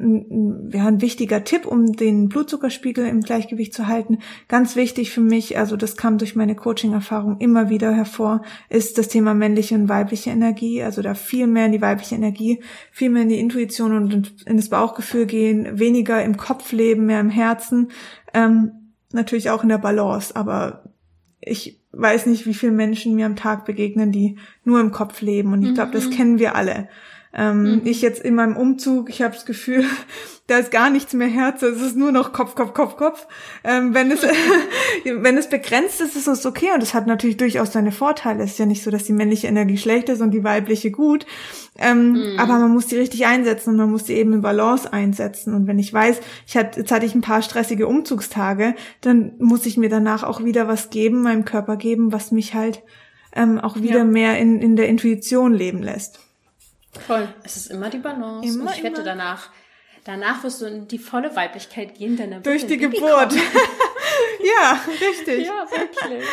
ja, 0.72 0.87
ein 0.87 1.03
wichtiger 1.03 1.44
Tipp, 1.44 1.66
um 1.66 1.92
den 1.92 2.29
Blutzuckerspiegel 2.29 3.07
im 3.07 3.20
Gleichgewicht 3.20 3.75
zu 3.75 3.87
halten. 3.87 4.18
Ganz 4.48 4.75
wichtig 4.75 5.11
für 5.11 5.20
mich, 5.20 5.59
also 5.59 5.77
das 5.77 5.96
kam 5.96 6.16
durch 6.16 6.35
meine 6.35 6.57
Coaching-Erfahrung 6.57 7.38
immer 7.38 7.68
wieder 7.68 7.92
hervor, 7.92 8.42
ist 8.70 8.96
das 8.96 9.09
Thema 9.09 9.35
männliche 9.35 9.75
und 9.75 9.88
weibliche 9.88 10.31
Energie. 10.31 10.83
Also 10.83 11.03
da 11.03 11.14
viel 11.14 11.46
mehr 11.46 11.66
in 11.66 11.72
die 11.72 11.83
weibliche 11.83 12.14
Energie, 12.14 12.62
viel 12.90 13.11
mehr 13.11 13.22
in 13.22 13.29
die 13.29 13.40
Intuition 13.40 13.94
und 13.94 14.46
in 14.46 14.57
das 14.57 14.70
Bauchgefühl 14.70 15.27
gehen, 15.27 15.78
weniger 15.78 16.22
im 16.24 16.39
Kopf 16.39 16.72
leben, 16.72 17.05
mehr 17.05 17.20
im 17.20 17.30
Herzen. 17.30 17.91
Ähm, 18.32 18.72
natürlich 19.12 19.51
auch 19.51 19.62
in 19.62 19.68
der 19.68 19.78
Balance, 19.78 20.34
aber 20.34 20.84
ich 21.41 21.82
weiß 21.93 22.26
nicht, 22.26 22.47
wie 22.47 22.55
viele 22.55 22.72
Menschen 22.72 23.14
mir 23.14 23.26
am 23.26 23.36
Tag 23.36 23.66
begegnen, 23.66 24.12
die 24.12 24.39
nur 24.64 24.80
im 24.80 24.93
Kopf 24.93 25.20
leben. 25.20 25.53
Und 25.53 25.62
ich 25.62 25.74
glaube, 25.74 25.93
das 25.93 26.07
mhm. 26.07 26.11
kennen 26.11 26.39
wir 26.39 26.55
alle. 26.57 26.89
Ähm, 27.35 27.62
mhm. 27.62 27.80
Ich 27.85 28.03
jetzt 28.03 28.22
in 28.22 28.35
meinem 28.35 28.57
Umzug, 28.57 29.09
ich 29.09 29.22
habe 29.22 29.35
das 29.35 29.47
Gefühl, 29.47 29.85
da 30.49 30.59
ist 30.59 30.70
gar 30.70 30.91
nichts 30.91 31.14
mehr 31.14 31.28
Herz, 31.28 31.62
es 31.62 31.80
ist 31.80 31.97
nur 31.97 32.12
noch 32.12 32.33
Kopf, 32.33 32.55
Kopf, 32.55 32.74
Kopf, 32.74 32.97
Kopf. 32.97 33.26
Ähm, 33.64 33.95
wenn 33.95 34.11
es 34.11 34.22
wenn 35.05 35.39
es 35.39 35.49
begrenzt 35.49 36.01
ist, 36.03 36.14
ist 36.14 36.26
es 36.26 36.45
okay 36.45 36.70
und 36.74 36.83
es 36.83 36.93
hat 36.93 37.07
natürlich 37.07 37.39
durchaus 37.39 37.72
seine 37.72 37.91
Vorteile. 37.91 38.45
Es 38.45 38.53
ist 38.53 38.59
ja 38.59 38.66
nicht 38.66 38.83
so, 38.83 38.91
dass 38.91 39.05
die 39.05 39.14
männliche 39.14 39.47
Energie 39.47 39.78
schlecht 39.78 40.11
ist 40.11 40.20
und 40.20 40.33
die 40.33 40.45
weibliche 40.45 40.91
gut. 40.91 41.24
Ähm, 41.78 42.12
mhm. 42.12 42.39
Aber 42.39 42.59
man 42.59 42.72
muss 42.72 42.89
die 42.89 42.97
richtig 42.97 43.24
einsetzen 43.24 43.70
und 43.70 43.76
man 43.76 43.91
muss 43.91 44.05
die 44.05 44.14
eben 44.14 44.35
in 44.35 44.43
Balance 44.43 44.93
einsetzen. 44.93 45.55
Und 45.55 45.66
wenn 45.66 45.78
ich 45.78 45.93
weiß, 45.93 46.20
ich 46.47 46.57
hatte, 46.57 46.80
jetzt 46.80 46.93
hatte 46.93 47.07
ich 47.07 47.14
ein 47.14 47.22
paar 47.22 47.41
stressige 47.41 47.87
Umzugstage, 47.87 48.74
dann 49.01 49.33
muss 49.39 49.64
ich 49.64 49.78
mir 49.78 49.89
danach 49.89 50.22
auch 50.22 50.45
wieder 50.45 50.68
was 50.68 50.91
geben, 50.91 51.22
meinem 51.22 51.47
Körper 51.47 51.76
geben, 51.76 52.12
was 52.12 52.30
mich 52.30 52.53
halt 52.53 52.83
ähm, 53.35 53.59
auch 53.59 53.76
wieder 53.76 53.99
ja. 53.99 54.05
mehr 54.05 54.39
in, 54.39 54.61
in 54.61 54.76
der 54.76 54.89
Intuition 54.89 55.55
leben 55.55 55.83
lässt. 55.83 56.20
Toll. 57.07 57.28
Es 57.43 57.57
ist 57.57 57.70
immer 57.70 57.90
die 57.90 57.99
Balance. 57.99 58.49
Immer, 58.49 58.70
und 58.70 58.76
ich 58.76 58.82
wette 58.82 59.03
danach, 59.03 59.51
danach 60.05 60.45
wirst 60.45 60.61
du 60.61 60.66
in 60.66 60.88
die 60.88 60.99
volle 60.99 61.34
Weiblichkeit 61.34 61.95
gehen, 61.95 62.16
denn 62.16 62.43
durch 62.43 62.66
die 62.66 62.76
Geburt. 62.76 63.32
ja, 64.40 64.80
richtig. 65.01 65.47
Ja, 65.47 65.66
wirklich. 65.70 66.24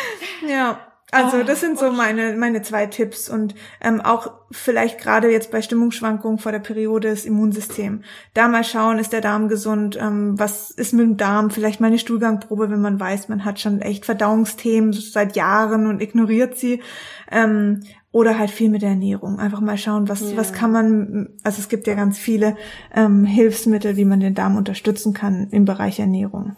Ja. 0.48 0.86
Also 1.12 1.38
oh, 1.38 1.44
das 1.44 1.60
sind 1.60 1.80
so 1.80 1.92
meine 1.92 2.34
meine 2.34 2.62
zwei 2.62 2.86
Tipps 2.86 3.30
und 3.30 3.56
ähm, 3.82 4.00
auch 4.00 4.32
vielleicht 4.52 5.00
gerade 5.00 5.32
jetzt 5.32 5.50
bei 5.50 5.64
Stimmungsschwankungen 5.64 6.38
vor 6.38 6.52
der 6.52 6.60
Periode 6.60 7.10
das 7.10 7.26
Immunsystem. 7.26 8.04
Da 8.36 8.48
mal 8.48 8.64
schauen, 8.64 9.00
ist 9.00 9.12
der 9.12 9.22
Darm 9.22 9.48
gesund? 9.48 9.98
Ähm, 10.00 10.38
was 10.38 10.70
ist 10.70 10.94
mit 10.94 11.04
dem 11.04 11.18
Darm? 11.18 11.50
Vielleicht 11.50 11.82
mal 11.82 11.88
eine 11.88 11.98
Stuhlgangprobe, 11.98 12.70
wenn 12.70 12.82
man 12.82 13.00
weiß, 13.00 13.28
man 13.28 13.44
hat 13.44 13.60
schon 13.60 13.82
echt 13.82 14.06
Verdauungsthemen 14.06 14.94
seit 14.94 15.36
Jahren 15.36 15.88
und 15.88 16.00
ignoriert 16.00 16.60
sie. 16.60 16.84
Ähm, 17.32 17.82
oder 18.12 18.40
halt 18.40 18.50
viel 18.50 18.70
mit 18.70 18.82
der 18.82 18.90
Ernährung. 18.90 19.40
Einfach 19.40 19.62
mal 19.62 19.78
schauen, 19.78 20.10
was, 20.10 20.22
ja. 20.22 20.38
was 20.38 20.54
kann 20.54 20.72
man, 20.72 21.30
also 21.44 21.60
es 21.60 21.70
gibt 21.70 21.88
ja 21.88 21.94
ganz 21.94 22.18
viele 22.18 22.58
ähm, 22.96 23.24
Hilfsmittel, 23.24 23.98
wie 23.98 24.06
man 24.06 24.20
den 24.20 24.34
Darm 24.34 24.58
unterstützen 24.58 25.14
kann 25.14 25.48
im 25.52 25.66
Bereich 25.66 26.00
Ernährung. 26.00 26.56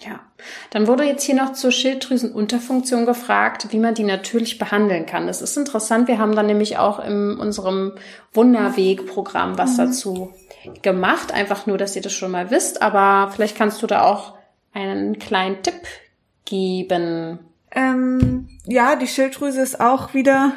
Ja, 0.00 0.20
dann 0.70 0.86
wurde 0.86 1.04
jetzt 1.04 1.24
hier 1.24 1.34
noch 1.34 1.52
zur 1.52 1.72
Schilddrüsenunterfunktion 1.72 3.04
gefragt, 3.04 3.68
wie 3.70 3.78
man 3.78 3.94
die 3.94 4.04
natürlich 4.04 4.58
behandeln 4.58 5.06
kann. 5.06 5.26
Das 5.26 5.42
ist 5.42 5.56
interessant. 5.56 6.06
Wir 6.06 6.18
haben 6.18 6.36
dann 6.36 6.46
nämlich 6.46 6.78
auch 6.78 7.00
in 7.00 7.36
unserem 7.36 7.94
Wunderweg-Programm 8.32 9.58
was 9.58 9.72
mhm. 9.72 9.76
dazu 9.78 10.32
gemacht. 10.82 11.32
Einfach 11.32 11.66
nur, 11.66 11.78
dass 11.78 11.96
ihr 11.96 12.02
das 12.02 12.12
schon 12.12 12.30
mal 12.30 12.50
wisst. 12.50 12.80
Aber 12.80 13.32
vielleicht 13.32 13.56
kannst 13.56 13.82
du 13.82 13.88
da 13.88 14.02
auch 14.02 14.34
einen 14.72 15.18
kleinen 15.18 15.62
Tipp 15.62 15.82
geben. 16.44 17.40
Ähm, 17.70 18.48
ja, 18.64 18.96
die 18.96 19.06
Schilddrüse 19.06 19.60
ist 19.60 19.80
auch 19.80 20.14
wieder 20.14 20.52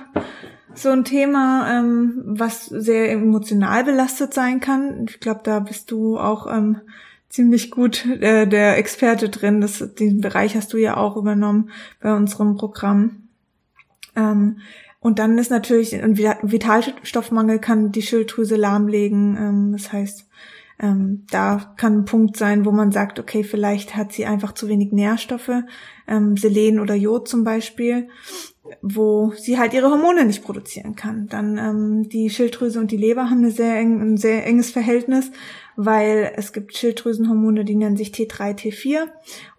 so 0.74 0.90
ein 0.90 1.04
Thema, 1.04 1.80
ähm, 1.80 2.22
was 2.26 2.66
sehr 2.66 3.12
emotional 3.12 3.84
belastet 3.84 4.34
sein 4.34 4.60
kann. 4.60 5.06
Ich 5.10 5.20
glaube, 5.20 5.42
da 5.44 5.60
bist 5.60 5.92
du 5.92 6.18
auch 6.18 6.48
ähm, 6.48 6.82
ziemlich 7.30 7.72
gut 7.72 8.06
äh, 8.06 8.48
der 8.48 8.78
Experte 8.78 9.30
drin. 9.30 9.62
Das, 9.62 9.94
diesen 9.96 10.22
Bereich 10.22 10.56
hast 10.56 10.74
du 10.74 10.78
ja 10.78 10.98
auch 10.98 11.18
übernommen 11.18 11.72
bei 12.02 12.14
unserem 12.14 12.56
Programm. 12.56 13.28
Ähm, 14.16 14.60
und 15.00 15.18
dann 15.18 15.38
ist 15.38 15.50
natürlich 15.50 15.96
ein 15.96 16.18
Vitalstoffmangel 16.18 17.60
kann 17.60 17.92
die 17.92 18.04
Schilddrüse 18.04 18.56
lahmlegen. 18.56 19.36
Ähm, 19.36 19.72
das 19.72 19.92
heißt, 19.92 20.28
ähm, 20.80 21.26
da 21.30 21.74
kann 21.78 22.00
ein 22.00 22.06
Punkt 22.06 22.38
sein, 22.38 22.66
wo 22.66 22.72
man 22.72 22.92
sagt, 22.92 23.20
okay, 23.20 23.44
vielleicht 23.44 23.96
hat 23.96 24.12
sie 24.12 24.26
einfach 24.26 24.54
zu 24.54 24.68
wenig 24.68 24.92
Nährstoffe, 24.92 25.64
ähm, 26.12 26.38
Selen 26.38 26.80
oder 26.80 26.94
Jod 26.94 27.28
zum 27.28 27.44
Beispiel, 27.44 28.10
wo 28.82 29.34
sie 29.38 29.58
halt 29.58 29.74
ihre 29.74 29.90
Hormone 29.90 30.26
nicht 30.26 30.44
produzieren 30.44 30.96
kann. 30.96 31.28
Dann 31.28 31.58
ähm, 31.58 32.10
die 32.10 32.30
Schilddrüse 32.30 32.80
und 32.80 32.92
die 32.92 32.98
Leber 32.98 33.30
haben 33.30 33.40
eine 33.40 33.52
sehr 33.52 33.76
eng, 33.78 34.02
ein 34.02 34.18
sehr 34.18 34.46
enges 34.46 34.72
Verhältnis, 34.72 35.32
weil 35.76 36.32
es 36.36 36.54
gibt 36.54 36.76
Schilddrüsenhormone, 36.78 37.66
die 37.66 37.76
nennen 37.76 37.98
sich 37.98 38.10
T3, 38.10 38.58
T4 38.58 39.08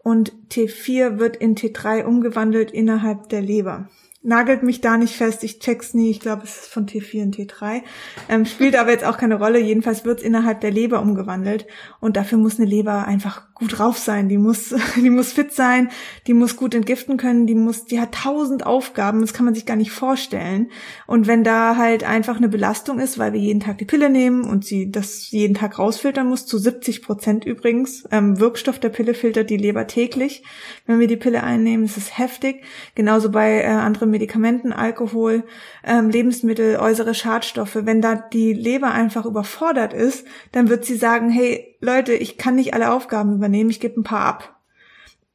und 0.03 0.32
T4 0.50 1.18
wird 1.18 1.36
in 1.36 1.57
T3 1.57 2.05
umgewandelt 2.05 2.70
innerhalb 2.70 3.28
der 3.30 3.42
Leber 3.42 3.88
nagelt 4.22 4.62
mich 4.62 4.80
da 4.80 4.96
nicht 4.96 5.16
fest, 5.16 5.42
ich 5.42 5.59
check's 5.59 5.94
nie, 5.94 6.11
ich 6.11 6.20
glaube, 6.20 6.44
es 6.44 6.62
ist 6.62 6.72
von 6.72 6.86
T4 6.86 7.22
und 7.24 7.36
T3. 7.36 7.82
Ähm, 8.28 8.46
spielt 8.46 8.76
aber 8.76 8.90
jetzt 8.90 9.05
auch 9.05 9.18
keine 9.18 9.36
Rolle, 9.36 9.59
jedenfalls 9.59 10.05
wird's 10.05 10.22
innerhalb 10.22 10.61
der 10.61 10.70
Leber 10.70 11.00
umgewandelt 11.00 11.66
und 12.00 12.16
dafür 12.16 12.38
muss 12.38 12.59
eine 12.59 12.68
Leber 12.68 13.05
einfach 13.05 13.51
gut 13.62 13.78
drauf 13.78 13.96
sein, 13.96 14.28
die 14.28 14.38
muss, 14.38 14.74
die 14.96 15.10
muss 15.10 15.32
fit 15.32 15.52
sein, 15.52 15.88
die 16.26 16.34
muss 16.34 16.56
gut 16.56 16.74
entgiften 16.74 17.16
können, 17.16 17.46
die 17.46 17.54
muss, 17.54 17.84
die 17.84 18.00
hat 18.00 18.12
tausend 18.12 18.66
Aufgaben, 18.66 19.20
das 19.20 19.32
kann 19.32 19.44
man 19.44 19.54
sich 19.54 19.66
gar 19.66 19.76
nicht 19.76 19.92
vorstellen. 19.92 20.68
Und 21.06 21.28
wenn 21.28 21.44
da 21.44 21.76
halt 21.76 22.02
einfach 22.02 22.38
eine 22.38 22.48
Belastung 22.48 22.98
ist, 22.98 23.18
weil 23.18 23.32
wir 23.32 23.40
jeden 23.40 23.60
Tag 23.60 23.78
die 23.78 23.84
Pille 23.84 24.10
nehmen 24.10 24.42
und 24.42 24.64
sie 24.64 24.90
das 24.90 25.30
jeden 25.30 25.54
Tag 25.54 25.78
rausfiltern 25.78 26.26
muss, 26.26 26.44
zu 26.44 26.58
70 26.58 27.02
Prozent 27.02 27.44
übrigens, 27.44 28.02
ähm, 28.10 28.40
Wirkstoff 28.40 28.80
der 28.80 28.88
Pille 28.88 29.14
filtert 29.14 29.48
die 29.48 29.56
Leber 29.56 29.86
täglich, 29.86 30.42
wenn 30.86 30.98
wir 30.98 31.06
die 31.06 31.16
Pille 31.16 31.44
einnehmen, 31.44 31.84
ist 31.84 32.18
heftig. 32.18 32.64
Genauso 32.96 33.30
bei 33.30 33.62
äh, 33.62 33.66
anderen 33.66 34.10
Medikamenten, 34.10 34.72
Alkohol, 34.72 35.44
ähm, 35.86 36.10
Lebensmittel, 36.10 36.78
äußere 36.78 37.14
Schadstoffe. 37.14 37.78
Wenn 37.82 38.02
da 38.02 38.16
die 38.16 38.54
Leber 38.54 38.90
einfach 38.90 39.24
überfordert 39.24 39.92
ist, 39.92 40.26
dann 40.50 40.68
wird 40.68 40.84
sie 40.84 40.96
sagen, 40.96 41.30
hey 41.30 41.72
Leute, 41.83 42.14
ich 42.14 42.39
kann 42.39 42.55
nicht 42.55 42.74
alle 42.74 42.93
Aufgaben 42.93 43.35
übernehmen, 43.35 43.68
ich 43.68 43.80
gebe 43.80 44.01
ein 44.01 44.05
paar 44.05 44.24
ab. 44.24 44.57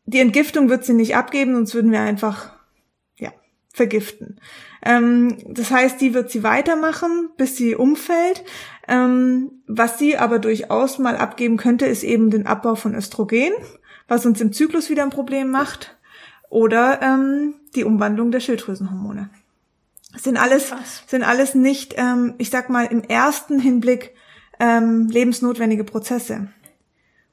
Die 0.06 0.20
Entgiftung 0.20 0.70
wird 0.70 0.86
sie 0.86 0.94
nicht 0.94 1.18
abgeben, 1.18 1.54
sonst 1.54 1.76
würden 1.76 1.92
wir 1.92 2.00
einfach, 2.00 2.54
ja, 3.18 3.34
vergiften. 3.74 4.40
Ähm, 4.82 5.38
das 5.46 5.72
heißt, 5.72 6.00
die 6.00 6.14
wird 6.14 6.32
sie 6.32 6.44
weitermachen, 6.44 7.30
bis 7.36 7.58
sie 7.58 7.76
umfällt. 7.76 8.46
Ähm, 8.88 9.52
was 9.68 10.00
sie 10.00 10.18
aber 10.18 10.40
durchaus 10.40 11.00
mal 11.00 11.18
abgeben 11.18 11.58
könnte, 11.58 11.86
ist 11.86 12.04
eben 12.04 12.30
den 12.30 12.48
Abbau 12.48 12.76
von 12.76 12.96
Östrogen, 12.96 13.52
was 14.08 14.26
uns 14.26 14.40
im 14.40 14.54
Zyklus 14.54 14.90
wieder 14.90 15.04
ein 15.04 15.10
Problem 15.10 15.52
macht 15.52 15.98
oder 16.50 17.02
ähm, 17.02 17.56
die 17.76 17.84
Umwandlung 17.84 18.32
der 18.32 18.40
Schilddrüsenhormone. 18.40 19.30
Das 20.14 20.24
sind 20.24 20.38
alles, 20.38 20.74
sind 21.08 21.24
alles 21.24 21.56
nicht, 21.56 21.96
ähm, 21.98 22.36
ich 22.38 22.50
sag 22.50 22.70
mal, 22.70 22.86
im 22.86 23.04
ersten 23.04 23.60
Hinblick 23.60 24.16
ähm, 24.60 25.08
lebensnotwendige 25.08 25.84
Prozesse. 25.84 26.48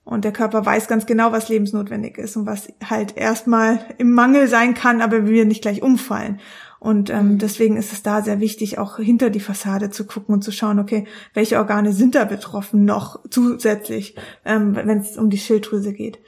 Und 0.05 0.25
der 0.25 0.33
Körper 0.33 0.67
weiß 0.67 0.87
ganz 0.87 1.07
genau, 1.07 1.33
was 1.33 1.49
lebensnotwendig 1.49 2.19
ist 2.19 2.37
und 2.37 2.45
was 2.45 2.69
halt 2.89 3.17
erstmal 3.17 3.81
im 3.97 4.13
Mangel 4.13 4.49
sein 4.49 4.75
kann, 4.75 5.01
aber 5.01 5.27
wir 5.27 5.47
nicht 5.47 5.63
gleich 5.63 5.83
umfallen. 5.83 6.41
Und 6.79 7.09
ähm, 7.09 7.33
mhm. 7.33 7.39
deswegen 7.39 7.79
ist 7.79 7.95
es 7.95 8.03
da 8.03 8.21
sehr 8.21 8.41
wichtig, 8.41 8.77
auch 8.77 8.99
hinter 8.99 9.31
die 9.31 9.41
Fassade 9.41 9.89
zu 9.89 10.07
gucken 10.07 10.35
und 10.35 10.43
zu 10.43 10.53
schauen, 10.53 10.79
okay, 10.79 11.07
welche 11.33 11.57
Organe 11.57 11.95
sind 11.95 12.15
da 12.15 12.27
betroffen 12.27 12.85
noch 12.85 13.21
zusätzlich, 13.31 14.17
ähm, 14.45 14.77
wenn 14.77 14.99
es 14.99 15.17
um 15.17 15.31
die 15.31 15.39
Schilddrüse 15.39 15.95
geht. 15.95 16.19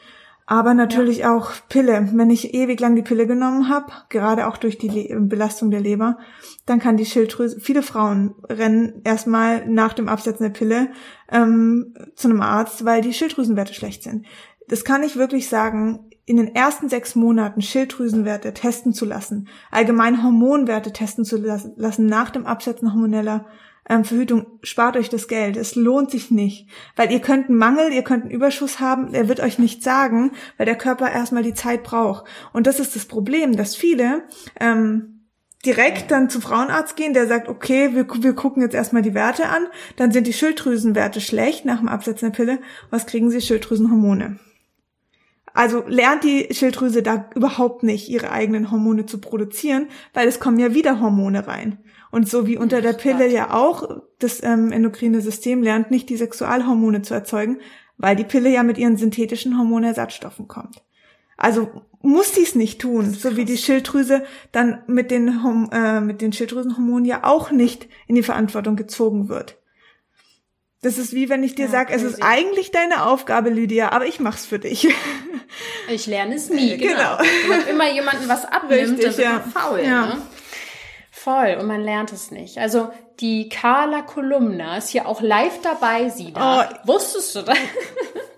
Aber 0.46 0.74
natürlich 0.74 1.18
ja. 1.18 1.36
auch 1.36 1.50
Pille. 1.68 2.08
Wenn 2.12 2.30
ich 2.30 2.54
ewig 2.54 2.78
lang 2.78 2.94
die 2.94 3.02
Pille 3.02 3.26
genommen 3.26 3.68
habe, 3.68 3.92
gerade 4.08 4.46
auch 4.46 4.56
durch 4.56 4.78
die 4.78 4.88
Le 4.88 5.20
Belastung 5.20 5.72
der 5.72 5.80
Leber, 5.80 6.18
dann 6.66 6.78
kann 6.78 6.96
die 6.96 7.04
Schilddrüse, 7.04 7.58
viele 7.60 7.82
Frauen 7.82 8.36
rennen 8.48 9.02
erstmal 9.04 9.66
nach 9.68 9.92
dem 9.92 10.08
Absetzen 10.08 10.44
der 10.44 10.50
Pille 10.50 10.88
ähm, 11.30 11.94
zu 12.14 12.28
einem 12.28 12.42
Arzt, 12.42 12.84
weil 12.84 13.02
die 13.02 13.12
Schilddrüsenwerte 13.12 13.74
schlecht 13.74 14.04
sind. 14.04 14.24
Das 14.68 14.84
kann 14.84 15.02
ich 15.02 15.16
wirklich 15.16 15.48
sagen, 15.48 16.10
in 16.26 16.36
den 16.36 16.54
ersten 16.54 16.88
sechs 16.88 17.14
Monaten 17.14 17.62
Schilddrüsenwerte 17.62 18.52
testen 18.52 18.92
zu 18.92 19.04
lassen, 19.04 19.48
allgemein 19.70 20.22
Hormonwerte 20.22 20.92
testen 20.92 21.24
zu 21.24 21.38
lassen 21.38 22.06
nach 22.06 22.30
dem 22.30 22.46
Absetzen 22.46 22.92
hormoneller 22.92 23.46
ähm, 23.88 24.04
Verhütung, 24.04 24.46
spart 24.62 24.96
euch 24.96 25.08
das 25.08 25.28
Geld. 25.28 25.56
Es 25.56 25.74
lohnt 25.74 26.10
sich 26.10 26.30
nicht. 26.30 26.68
Weil 26.96 27.12
ihr 27.12 27.20
könnt 27.20 27.48
einen 27.48 27.58
Mangel, 27.58 27.92
ihr 27.92 28.02
könnt 28.02 28.24
einen 28.24 28.32
Überschuss 28.32 28.80
haben, 28.80 29.14
er 29.14 29.28
wird 29.28 29.40
euch 29.40 29.58
nicht 29.58 29.82
sagen, 29.82 30.32
weil 30.56 30.66
der 30.66 30.76
Körper 30.76 31.10
erstmal 31.10 31.42
die 31.42 31.54
Zeit 31.54 31.82
braucht. 31.84 32.24
Und 32.52 32.66
das 32.66 32.80
ist 32.80 32.96
das 32.96 33.06
Problem, 33.06 33.56
dass 33.56 33.76
viele 33.76 34.24
ähm, 34.58 35.16
direkt 35.64 36.10
dann 36.10 36.30
zum 36.30 36.42
Frauenarzt 36.42 36.96
gehen, 36.96 37.14
der 37.14 37.26
sagt, 37.26 37.48
okay, 37.48 37.94
wir, 37.94 38.06
wir 38.22 38.34
gucken 38.34 38.62
jetzt 38.62 38.74
erstmal 38.74 39.02
die 39.02 39.14
Werte 39.14 39.48
an, 39.48 39.66
dann 39.96 40.12
sind 40.12 40.26
die 40.26 40.32
Schilddrüsenwerte 40.32 41.20
schlecht 41.20 41.64
nach 41.64 41.78
dem 41.78 41.88
Absetzen 41.88 42.30
der 42.30 42.36
Pille. 42.36 42.58
Was 42.90 43.06
kriegen 43.06 43.30
sie? 43.30 43.40
Schilddrüsenhormone. 43.40 44.38
also 45.54 45.84
lernt 45.86 46.24
die 46.24 46.48
Schilddrüse 46.52 47.02
da 47.02 47.30
überhaupt 47.34 47.82
nicht, 47.82 48.08
ihre 48.08 48.30
eigenen 48.30 48.70
Hormone 48.70 49.06
zu 49.06 49.18
produzieren, 49.18 49.88
weil 50.12 50.28
es 50.28 50.38
kommen 50.40 50.58
ja 50.58 50.74
wieder 50.74 51.00
Hormone 51.00 51.46
rein. 51.46 51.78
Und 52.16 52.26
so 52.26 52.46
wie 52.46 52.56
unter 52.56 52.80
der 52.80 52.94
Pille 52.94 53.30
ja 53.30 53.52
auch, 53.52 53.86
das 54.18 54.42
ähm, 54.42 54.72
endokrine 54.72 55.20
System 55.20 55.62
lernt 55.62 55.90
nicht, 55.90 56.08
die 56.08 56.16
Sexualhormone 56.16 57.02
zu 57.02 57.12
erzeugen, 57.12 57.60
weil 57.98 58.16
die 58.16 58.24
Pille 58.24 58.48
ja 58.48 58.62
mit 58.62 58.78
ihren 58.78 58.96
synthetischen 58.96 59.58
Hormonersatzstoffen 59.58 60.48
kommt. 60.48 60.82
Also 61.36 61.82
muss 62.00 62.34
sie 62.34 62.44
es 62.44 62.54
nicht 62.54 62.80
tun, 62.80 63.12
so 63.12 63.36
wie 63.36 63.44
die 63.44 63.58
Schilddrüse 63.58 64.24
dann 64.50 64.82
mit 64.86 65.10
den, 65.10 65.68
äh, 65.70 66.00
mit 66.00 66.22
den 66.22 66.32
Schilddrüsenhormonen 66.32 67.04
ja 67.04 67.22
auch 67.22 67.50
nicht 67.50 67.86
in 68.06 68.14
die 68.14 68.22
Verantwortung 68.22 68.76
gezogen 68.76 69.28
wird. 69.28 69.58
Das 70.80 70.96
ist 70.96 71.12
wie 71.12 71.28
wenn 71.28 71.44
ich 71.44 71.54
dir 71.54 71.66
ja, 71.66 71.70
sage, 71.70 71.92
es 71.92 72.02
ist 72.02 72.22
eigentlich 72.22 72.70
deine 72.70 73.04
Aufgabe, 73.04 73.50
Lydia, 73.50 73.92
aber 73.92 74.06
ich 74.06 74.20
mach's 74.20 74.46
für 74.46 74.58
dich. 74.58 74.88
Ich 75.90 76.06
lerne 76.06 76.36
es 76.36 76.48
nie, 76.50 76.78
genau. 76.78 77.18
genau. 77.18 77.30
Wenn 77.48 77.74
immer 77.74 77.92
jemanden 77.92 78.26
was 78.26 78.46
abnimmt, 78.46 78.98
Richtig, 78.98 79.16
dann 79.16 79.34
man 79.34 79.50
faul. 79.50 79.80
Ja. 79.80 80.06
Ne? 80.06 80.22
Voll, 81.26 81.56
und 81.58 81.66
man 81.66 81.82
lernt 81.82 82.12
es 82.12 82.30
nicht. 82.30 82.58
Also 82.58 82.88
die 83.18 83.48
Carla 83.48 84.02
Kolumna 84.02 84.76
ist 84.76 84.90
hier 84.90 85.08
auch 85.08 85.20
live 85.20 85.60
dabei, 85.60 86.08
sie 86.08 86.32
da. 86.32 86.70
Oh, 86.70 86.92
Wusstest 86.92 87.34
du 87.34 87.42
das? 87.42 87.58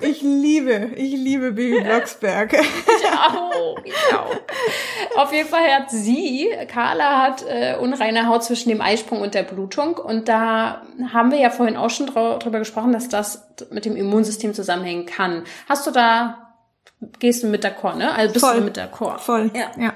Ich 0.00 0.22
liebe, 0.22 0.92
ich 0.96 1.12
liebe 1.12 1.52
Baby 1.52 1.80
Blocksberg. 1.84 2.54
Ich 2.54 3.08
auch, 3.10 3.76
ich 3.84 4.14
auch. 4.14 5.20
Auf 5.22 5.34
jeden 5.34 5.50
Fall 5.50 5.70
hat 5.70 5.90
sie, 5.90 6.48
Carla 6.72 7.20
hat 7.20 7.44
äh, 7.46 7.76
unreine 7.78 8.26
Haut 8.26 8.42
zwischen 8.42 8.70
dem 8.70 8.80
Eisprung 8.80 9.20
und 9.20 9.34
der 9.34 9.42
Blutung. 9.42 9.98
Und 9.98 10.28
da 10.28 10.80
haben 11.12 11.30
wir 11.30 11.38
ja 11.38 11.50
vorhin 11.50 11.76
auch 11.76 11.90
schon 11.90 12.06
drüber 12.06 12.58
gesprochen, 12.58 12.94
dass 12.94 13.10
das 13.10 13.46
mit 13.70 13.84
dem 13.84 13.96
Immunsystem 13.96 14.54
zusammenhängen 14.54 15.04
kann. 15.04 15.44
Hast 15.68 15.86
du 15.86 15.90
da, 15.90 16.54
gehst 17.18 17.42
du 17.42 17.48
mit 17.48 17.64
der 17.64 17.72
Chor, 17.72 17.96
ne? 17.96 18.14
Also 18.14 18.32
bist 18.32 18.46
Voll. 18.46 18.60
du 18.60 18.64
mit 18.64 18.78
der 18.78 18.86
Chor? 18.86 19.18
Voll, 19.18 19.50
ja. 19.52 19.72
ja. 19.76 19.92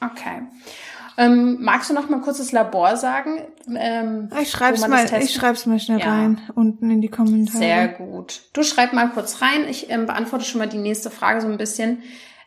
Okay. 0.00 0.42
Ähm, 1.20 1.58
magst 1.60 1.90
du 1.90 1.94
noch 1.94 2.08
mal 2.08 2.22
kurz 2.22 2.38
das 2.38 2.50
Labor 2.50 2.96
sagen? 2.96 3.42
Ähm, 3.76 4.30
ich 4.40 4.50
schreib's 4.50 4.88
mal, 4.88 5.04
ich 5.20 5.34
schreib's 5.34 5.66
mal 5.66 5.78
schnell 5.78 6.00
ja. 6.00 6.06
rein, 6.06 6.40
unten 6.54 6.90
in 6.90 7.02
die 7.02 7.10
Kommentare. 7.10 7.58
Sehr 7.58 7.88
gut. 7.88 8.40
Du 8.54 8.62
schreib 8.62 8.94
mal 8.94 9.10
kurz 9.10 9.42
rein. 9.42 9.68
Ich 9.68 9.90
ähm, 9.90 10.06
beantworte 10.06 10.46
schon 10.46 10.60
mal 10.60 10.66
die 10.66 10.78
nächste 10.78 11.10
Frage 11.10 11.42
so 11.42 11.48
ein 11.48 11.58
bisschen. 11.58 12.02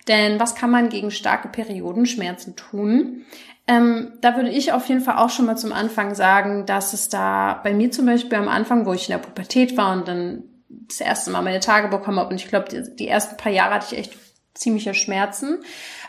Denn 0.08 0.40
was 0.40 0.56
kann 0.56 0.72
man 0.72 0.90
gegen 0.90 1.12
starke 1.12 1.50
Periodenschmerzen 1.50 2.56
tun? 2.56 3.26
Ähm, 3.68 4.14
da 4.22 4.36
würde 4.36 4.50
ich 4.50 4.74
auf 4.74 4.90
jeden 4.90 5.02
Fall 5.02 5.18
auch 5.18 5.30
schon 5.30 5.46
mal 5.46 5.56
zum 5.56 5.72
Anfang 5.72 6.16
sagen, 6.16 6.66
dass 6.66 6.94
es 6.94 7.10
da 7.10 7.62
bei 7.64 7.76
mir 7.76 7.92
zum 7.92 8.08
Beispiel 8.08 8.40
am 8.40 8.48
Anfang, 8.48 8.88
wo 8.88 8.94
ich 8.94 9.08
in 9.08 9.14
der 9.14 9.24
Pubertät 9.24 9.78
war 9.78 9.94
und 9.94 10.08
dann 10.08 10.46
das 10.68 11.00
erste 11.00 11.30
Mal 11.30 11.44
meine 11.44 11.60
Tage 11.60 11.90
bekommen 11.90 12.18
habe 12.18 12.32
und 12.32 12.38
ich 12.38 12.48
glaube, 12.48 12.70
die, 12.70 12.96
die 12.96 13.08
ersten 13.08 13.38
paar 13.38 13.52
Jahre 13.52 13.76
hatte 13.76 13.94
ich 13.94 14.00
echt 14.00 14.18
ziemliche 14.54 14.94
Schmerzen 14.94 15.60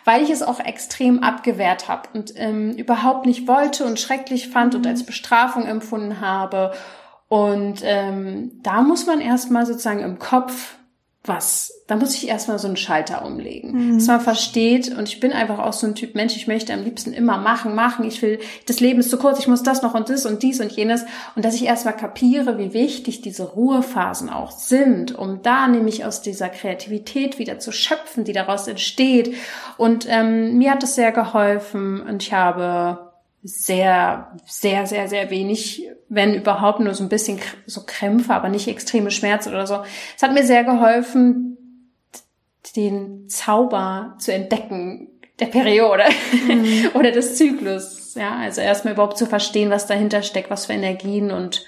weil 0.05 0.23
ich 0.23 0.31
es 0.31 0.43
auch 0.43 0.61
extrem 0.61 1.23
abgewehrt 1.23 1.89
habe 1.89 2.09
und 2.13 2.35
ähm, 2.37 2.73
überhaupt 2.73 3.27
nicht 3.27 3.49
wollte 3.49 3.85
und 3.85 3.99
schrecklich 3.99 4.49
fand 4.49 4.75
und 4.75 4.87
als 4.87 5.05
Bestrafung 5.05 5.67
empfunden 5.67 6.21
habe. 6.21 6.73
Und 7.29 7.81
ähm, 7.83 8.61
da 8.63 8.83
muss 8.83 9.07
man 9.07 9.21
erstmal 9.21 9.67
sozusagen 9.67 10.01
im 10.01 10.19
Kopf 10.19 10.77
was, 11.27 11.83
da 11.87 11.97
muss 11.97 12.15
ich 12.15 12.29
erstmal 12.29 12.59
so 12.59 12.67
einen 12.67 12.77
Schalter 12.77 13.25
umlegen, 13.25 13.73
mhm. 13.73 13.99
dass 13.99 14.07
man 14.09 14.21
versteht 14.21 14.95
und 14.97 15.09
ich 15.09 15.21
bin 15.21 15.33
einfach 15.33 15.59
auch 15.59 15.73
so 15.73 15.87
ein 15.87 15.95
Typ 15.95 16.15
Mensch, 16.15 16.37
ich 16.37 16.47
möchte 16.47 16.75
am 16.75 16.85
liebsten 16.85 17.15
immer 17.15 17.39
machen, 17.39 17.75
machen, 17.75 18.05
ich 18.05 18.21
will, 18.21 18.41
das 18.67 18.81
Leben 18.81 19.01
ist 19.01 19.09
zu 19.09 19.17
kurz, 19.17 19.39
ich 19.39 19.49
muss 19.49 19.63
das 19.63 19.81
noch 19.81 19.95
und 19.95 20.11
das 20.11 20.27
und 20.27 20.43
dies 20.43 20.61
und 20.61 20.71
jenes. 20.73 21.05
Und 21.35 21.45
dass 21.45 21.55
ich 21.55 21.65
erstmal 21.65 21.97
kapiere, 21.97 22.59
wie 22.59 22.75
wichtig 22.75 23.23
diese 23.23 23.45
Ruhephasen 23.45 24.29
auch 24.29 24.51
sind, 24.51 25.15
um 25.15 25.41
da 25.43 25.67
nämlich 25.67 26.05
aus 26.05 26.21
dieser 26.21 26.51
Kreativität 26.51 27.39
wieder 27.39 27.59
zu 27.59 27.73
schöpfen, 27.73 28.25
die 28.25 28.35
daraus 28.35 28.69
entsteht. 28.69 29.35
Und 29.79 30.07
ähm, 30.09 30.59
mir 30.59 30.73
hat 30.73 30.83
das 30.83 30.95
sehr 30.95 31.13
geholfen 31.13 32.03
und 32.03 32.23
ich 32.23 32.35
habe 32.35 33.04
sehr, 33.45 34.33
sehr, 34.47 34.87
sehr, 34.87 35.07
sehr 35.07 35.31
wenig, 35.31 35.87
wenn 36.09 36.35
überhaupt 36.35 36.81
nur 36.81 36.95
so 36.95 37.05
ein 37.05 37.11
bisschen 37.11 37.39
so 37.67 37.83
Krämpfe, 37.87 38.33
aber 38.33 38.49
nicht 38.49 38.67
extreme 38.69 39.11
Schmerzen 39.11 39.51
oder 39.51 39.67
so. 39.67 39.83
Es 40.17 40.23
hat 40.23 40.33
mir 40.33 40.45
sehr 40.45 40.65
geholfen, 40.65 41.59
den 42.75 43.29
Zauber 43.29 44.17
zu 44.19 44.33
entdecken 44.33 45.11
der 45.39 45.47
Periode 45.47 46.05
mhm. 46.49 46.91
oder 46.95 47.11
des 47.11 47.37
Zyklus. 47.37 48.15
Ja, 48.15 48.37
also 48.37 48.63
erstmal 48.63 48.95
überhaupt 48.95 49.19
zu 49.19 49.27
verstehen, 49.27 49.71
was 49.71 49.87
dahinter 49.87 50.23
steckt, 50.23 50.51
was 50.51 50.67
für 50.67 50.73
Energien 50.73 51.31
und 51.31 51.67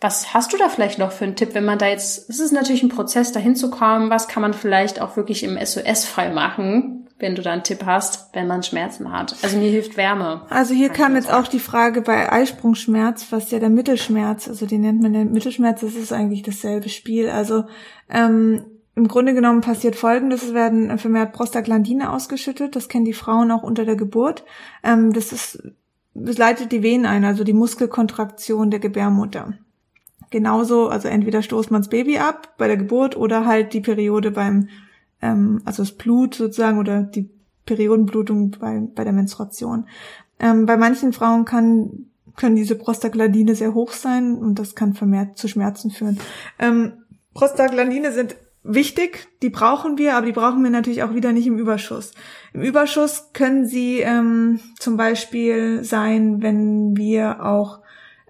was 0.00 0.34
hast 0.34 0.52
du 0.52 0.56
da 0.56 0.68
vielleicht 0.68 0.98
noch 0.98 1.12
für 1.12 1.24
einen 1.24 1.36
Tipp, 1.36 1.54
wenn 1.54 1.64
man 1.64 1.78
da 1.78 1.86
jetzt, 1.86 2.28
es 2.28 2.40
ist 2.40 2.52
natürlich 2.52 2.82
ein 2.82 2.88
Prozess, 2.88 3.32
dahin 3.32 3.54
zu 3.54 3.70
kommen, 3.70 4.10
was 4.10 4.28
kann 4.28 4.42
man 4.42 4.54
vielleicht 4.54 5.00
auch 5.00 5.16
wirklich 5.16 5.44
im 5.44 5.58
SOS 5.64 6.04
frei 6.04 6.30
machen, 6.30 7.03
wenn 7.24 7.34
du 7.34 7.40
da 7.40 7.52
einen 7.52 7.62
Tipp 7.62 7.86
hast, 7.86 8.28
wenn 8.34 8.46
man 8.46 8.62
Schmerzen 8.62 9.10
hat. 9.10 9.34
Also 9.42 9.56
mir 9.56 9.70
hilft 9.70 9.96
Wärme. 9.96 10.42
Also 10.50 10.74
hier 10.74 10.90
kam 10.90 11.16
jetzt 11.16 11.32
auch 11.32 11.48
die 11.48 11.58
Frage 11.58 12.02
bei 12.02 12.30
Eisprungschmerz, 12.30 13.28
was 13.30 13.50
ja 13.50 13.58
der 13.58 13.70
Mittelschmerz, 13.70 14.46
also 14.46 14.66
den 14.66 14.82
nennt 14.82 15.00
man 15.00 15.14
den 15.14 15.32
Mittelschmerz, 15.32 15.80
das 15.80 15.94
ist 15.94 16.12
eigentlich 16.12 16.42
dasselbe 16.42 16.90
Spiel. 16.90 17.30
Also 17.30 17.64
ähm, 18.10 18.66
im 18.94 19.08
Grunde 19.08 19.32
genommen 19.32 19.62
passiert 19.62 19.96
Folgendes, 19.96 20.42
es 20.42 20.52
werden 20.52 20.98
vermehrt 20.98 21.32
Prostaglandine 21.32 22.12
ausgeschüttet, 22.12 22.76
das 22.76 22.90
kennen 22.90 23.06
die 23.06 23.14
Frauen 23.14 23.50
auch 23.50 23.62
unter 23.62 23.86
der 23.86 23.96
Geburt. 23.96 24.44
Ähm, 24.82 25.14
das 25.14 25.32
ist, 25.32 25.62
das 26.12 26.36
leitet 26.36 26.72
die 26.72 26.82
Venen 26.82 27.06
ein, 27.06 27.24
also 27.24 27.42
die 27.42 27.54
Muskelkontraktion 27.54 28.70
der 28.70 28.80
Gebärmutter. 28.80 29.54
Genauso, 30.28 30.88
also 30.88 31.08
entweder 31.08 31.40
stoßt 31.40 31.70
man 31.70 31.80
das 31.80 31.88
Baby 31.88 32.18
ab 32.18 32.52
bei 32.58 32.66
der 32.66 32.76
Geburt 32.76 33.16
oder 33.16 33.46
halt 33.46 33.72
die 33.72 33.80
Periode 33.80 34.30
beim 34.30 34.68
ähm, 35.24 35.62
also 35.64 35.82
das 35.82 35.92
Blut 35.92 36.34
sozusagen 36.34 36.78
oder 36.78 37.02
die 37.02 37.30
Periodenblutung 37.66 38.52
bei, 38.60 38.80
bei 38.94 39.04
der 39.04 39.12
Menstruation. 39.12 39.86
Ähm, 40.38 40.66
bei 40.66 40.76
manchen 40.76 41.12
Frauen 41.12 41.44
kann, 41.44 42.06
können 42.36 42.56
diese 42.56 42.76
Prostaglandine 42.76 43.54
sehr 43.54 43.74
hoch 43.74 43.92
sein 43.92 44.36
und 44.36 44.58
das 44.58 44.74
kann 44.74 44.92
vermehrt 44.92 45.38
zu 45.38 45.48
Schmerzen 45.48 45.90
führen. 45.90 46.18
Ähm, 46.58 46.92
Prostaglandine 47.32 48.12
sind 48.12 48.36
wichtig, 48.62 49.28
die 49.42 49.50
brauchen 49.50 49.98
wir, 49.98 50.16
aber 50.16 50.26
die 50.26 50.32
brauchen 50.32 50.62
wir 50.62 50.70
natürlich 50.70 51.02
auch 51.02 51.14
wieder 51.14 51.32
nicht 51.32 51.46
im 51.46 51.58
Überschuss. 51.58 52.12
Im 52.52 52.62
Überschuss 52.62 53.30
können 53.32 53.66
sie 53.66 54.00
ähm, 54.00 54.60
zum 54.78 54.96
Beispiel 54.96 55.84
sein, 55.84 56.42
wenn 56.42 56.96
wir 56.96 57.44
auch 57.44 57.80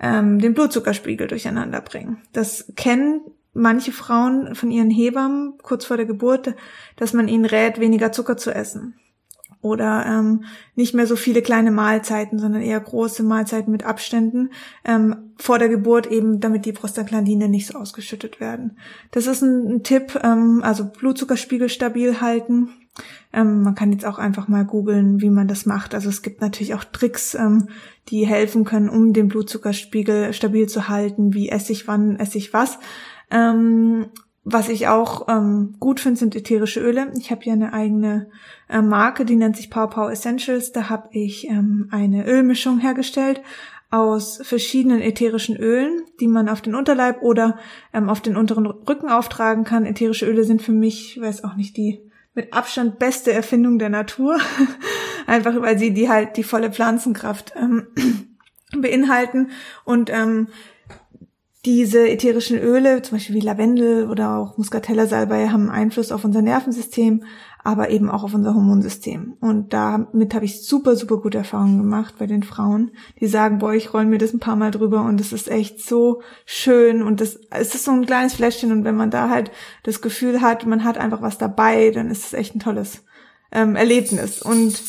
ähm, 0.00 0.38
den 0.38 0.54
Blutzuckerspiegel 0.54 1.26
durcheinander 1.26 1.80
bringen. 1.80 2.18
Das 2.32 2.72
kennen 2.76 3.20
manche 3.54 3.92
Frauen 3.92 4.54
von 4.54 4.70
ihren 4.70 4.90
Hebammen 4.90 5.54
kurz 5.62 5.84
vor 5.84 5.96
der 5.96 6.06
Geburt, 6.06 6.54
dass 6.96 7.12
man 7.12 7.28
ihnen 7.28 7.44
rät, 7.44 7.80
weniger 7.80 8.12
Zucker 8.12 8.36
zu 8.36 8.52
essen. 8.52 8.94
Oder 9.62 10.04
ähm, 10.04 10.44
nicht 10.74 10.92
mehr 10.92 11.06
so 11.06 11.16
viele 11.16 11.40
kleine 11.40 11.70
Mahlzeiten, 11.70 12.38
sondern 12.38 12.60
eher 12.60 12.78
große 12.78 13.22
Mahlzeiten 13.22 13.72
mit 13.72 13.84
Abständen 13.84 14.50
ähm, 14.84 15.32
vor 15.38 15.58
der 15.58 15.70
Geburt, 15.70 16.06
eben 16.06 16.38
damit 16.38 16.66
die 16.66 16.72
Prostaglandine 16.72 17.48
nicht 17.48 17.68
so 17.68 17.78
ausgeschüttet 17.78 18.40
werden. 18.40 18.76
Das 19.10 19.26
ist 19.26 19.40
ein, 19.40 19.76
ein 19.76 19.82
Tipp, 19.82 20.20
ähm, 20.22 20.60
also 20.62 20.84
Blutzuckerspiegel 20.84 21.70
stabil 21.70 22.20
halten. 22.20 22.68
Ähm, 23.32 23.62
man 23.62 23.74
kann 23.74 23.90
jetzt 23.90 24.04
auch 24.04 24.18
einfach 24.18 24.48
mal 24.48 24.66
googeln, 24.66 25.22
wie 25.22 25.30
man 25.30 25.48
das 25.48 25.64
macht. 25.64 25.94
Also 25.94 26.10
es 26.10 26.20
gibt 26.20 26.42
natürlich 26.42 26.74
auch 26.74 26.84
Tricks, 26.84 27.34
ähm, 27.34 27.68
die 28.08 28.26
helfen 28.26 28.64
können, 28.64 28.90
um 28.90 29.14
den 29.14 29.28
Blutzuckerspiegel 29.28 30.34
stabil 30.34 30.68
zu 30.68 30.88
halten. 30.88 31.32
Wie 31.32 31.48
esse 31.48 31.72
ich 31.72 31.88
wann, 31.88 32.16
esse 32.16 32.36
ich 32.36 32.52
was. 32.52 32.78
Ähm, 33.30 34.06
was 34.44 34.68
ich 34.68 34.88
auch 34.88 35.26
ähm, 35.28 35.76
gut 35.80 36.00
finde, 36.00 36.18
sind 36.18 36.36
ätherische 36.36 36.80
Öle. 36.80 37.10
Ich 37.18 37.30
habe 37.30 37.40
hier 37.42 37.54
eine 37.54 37.72
eigene 37.72 38.28
äh, 38.68 38.82
Marke, 38.82 39.24
die 39.24 39.36
nennt 39.36 39.56
sich 39.56 39.70
Pow 39.70 39.88
Pow 39.88 40.10
Essentials. 40.10 40.72
Da 40.72 40.90
habe 40.90 41.08
ich 41.12 41.48
ähm, 41.48 41.88
eine 41.90 42.26
Ölmischung 42.26 42.78
hergestellt 42.78 43.40
aus 43.90 44.40
verschiedenen 44.42 45.00
ätherischen 45.00 45.56
Ölen, 45.56 46.02
die 46.20 46.28
man 46.28 46.48
auf 46.48 46.60
den 46.60 46.74
Unterleib 46.74 47.22
oder 47.22 47.58
ähm, 47.92 48.10
auf 48.10 48.20
den 48.20 48.36
unteren 48.36 48.66
Rücken 48.66 49.08
auftragen 49.08 49.64
kann. 49.64 49.86
Ätherische 49.86 50.26
Öle 50.26 50.44
sind 50.44 50.60
für 50.60 50.72
mich, 50.72 51.16
ich 51.16 51.22
weiß 51.22 51.44
auch 51.44 51.54
nicht, 51.54 51.76
die 51.76 52.02
mit 52.34 52.52
Abstand 52.52 52.98
beste 52.98 53.32
Erfindung 53.32 53.78
der 53.78 53.90
Natur. 53.90 54.38
Einfach 55.26 55.58
weil 55.62 55.78
sie 55.78 55.94
die 55.94 56.10
halt 56.10 56.36
die 56.36 56.42
volle 56.42 56.70
Pflanzenkraft 56.70 57.54
ähm, 57.56 57.86
beinhalten 58.76 59.50
und 59.84 60.10
ähm, 60.10 60.48
diese 61.64 62.08
ätherischen 62.08 62.58
Öle, 62.58 63.00
zum 63.02 63.16
Beispiel 63.16 63.36
wie 63.36 63.40
Lavendel 63.40 64.10
oder 64.10 64.36
auch 64.36 64.58
Muscatella 64.58 65.06
Salbei, 65.06 65.48
haben 65.48 65.70
Einfluss 65.70 66.12
auf 66.12 66.24
unser 66.24 66.42
Nervensystem, 66.42 67.24
aber 67.62 67.88
eben 67.88 68.10
auch 68.10 68.22
auf 68.22 68.34
unser 68.34 68.54
Hormonsystem. 68.54 69.36
Und 69.40 69.72
damit 69.72 70.34
habe 70.34 70.44
ich 70.44 70.66
super, 70.66 70.94
super 70.96 71.16
gute 71.16 71.38
Erfahrungen 71.38 71.78
gemacht 71.78 72.16
bei 72.18 72.26
den 72.26 72.42
Frauen, 72.42 72.90
die 73.20 73.26
sagen, 73.26 73.58
boah, 73.58 73.72
ich 73.72 73.94
roll 73.94 74.04
mir 74.04 74.18
das 74.18 74.34
ein 74.34 74.40
paar 74.40 74.56
Mal 74.56 74.70
drüber 74.70 75.02
und 75.04 75.18
es 75.20 75.32
ist 75.32 75.50
echt 75.50 75.80
so 75.80 76.20
schön 76.44 77.02
und 77.02 77.22
das, 77.22 77.40
es 77.50 77.74
ist 77.74 77.84
so 77.84 77.92
ein 77.92 78.04
kleines 78.04 78.34
Fläschchen 78.34 78.70
und 78.70 78.84
wenn 78.84 78.96
man 78.96 79.10
da 79.10 79.30
halt 79.30 79.50
das 79.84 80.02
Gefühl 80.02 80.42
hat, 80.42 80.66
man 80.66 80.84
hat 80.84 80.98
einfach 80.98 81.22
was 81.22 81.38
dabei, 81.38 81.90
dann 81.90 82.10
ist 82.10 82.26
es 82.26 82.34
echt 82.34 82.54
ein 82.54 82.60
tolles 82.60 83.04
ähm, 83.50 83.74
Erlebnis. 83.74 84.42
Und 84.42 84.82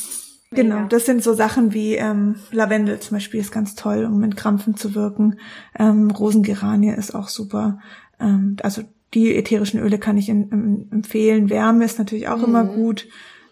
Genau, 0.55 0.87
das 0.87 1.05
sind 1.05 1.23
so 1.23 1.33
Sachen 1.33 1.73
wie 1.73 1.95
ähm, 1.95 2.35
Lavendel 2.51 2.99
zum 2.99 3.17
Beispiel 3.17 3.39
ist 3.39 3.51
ganz 3.51 3.75
toll, 3.75 4.05
um 4.05 4.19
mit 4.19 4.35
Krampfen 4.35 4.75
zu 4.75 4.95
wirken. 4.95 5.39
Ähm, 5.77 6.11
Rosengeranie 6.11 6.93
ist 6.93 7.13
auch 7.13 7.27
super. 7.27 7.79
Ähm, 8.19 8.57
also 8.61 8.83
die 9.13 9.35
ätherischen 9.35 9.79
Öle 9.79 9.97
kann 9.97 10.17
ich 10.17 10.29
in, 10.29 10.49
in, 10.49 10.91
empfehlen. 10.91 11.49
Wärme 11.49 11.85
ist 11.85 11.99
natürlich 11.99 12.27
auch 12.27 12.39
mhm. 12.39 12.45
immer 12.45 12.63
gut. 12.65 13.07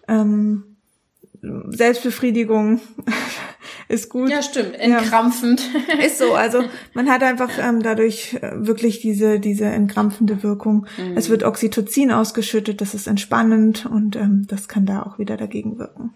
Ähm, 0.08 0.64
Selbstbefriedigung 1.42 2.80
ist 3.90 4.10
gut. 4.10 4.30
Ja, 4.30 4.42
stimmt. 4.42 4.76
Entkrampfend. 4.76 5.70
Ja. 5.88 6.06
Ist 6.06 6.18
so. 6.18 6.34
Also 6.34 6.64
man 6.94 7.10
hat 7.10 7.24
einfach 7.24 7.50
ähm, 7.60 7.84
dadurch 7.84 8.36
äh, 8.36 8.52
wirklich 8.56 9.02
diese 9.02 9.40
diese 9.40 9.66
entkrampfende 9.66 10.44
Wirkung. 10.44 10.88
Mhm. 10.98 11.18
Es 11.18 11.30
wird 11.30 11.44
Oxytocin 11.44 12.12
ausgeschüttet, 12.12 12.82
das 12.82 12.94
ist 12.94 13.08
entspannend 13.08 13.86
und 13.86 14.16
ähm, 14.16 14.46
das 14.48 14.68
kann 14.68 14.86
da 14.86 15.04
auch 15.04 15.20
wieder 15.20 15.38
dagegen 15.38 15.80
wirken. 15.80 16.14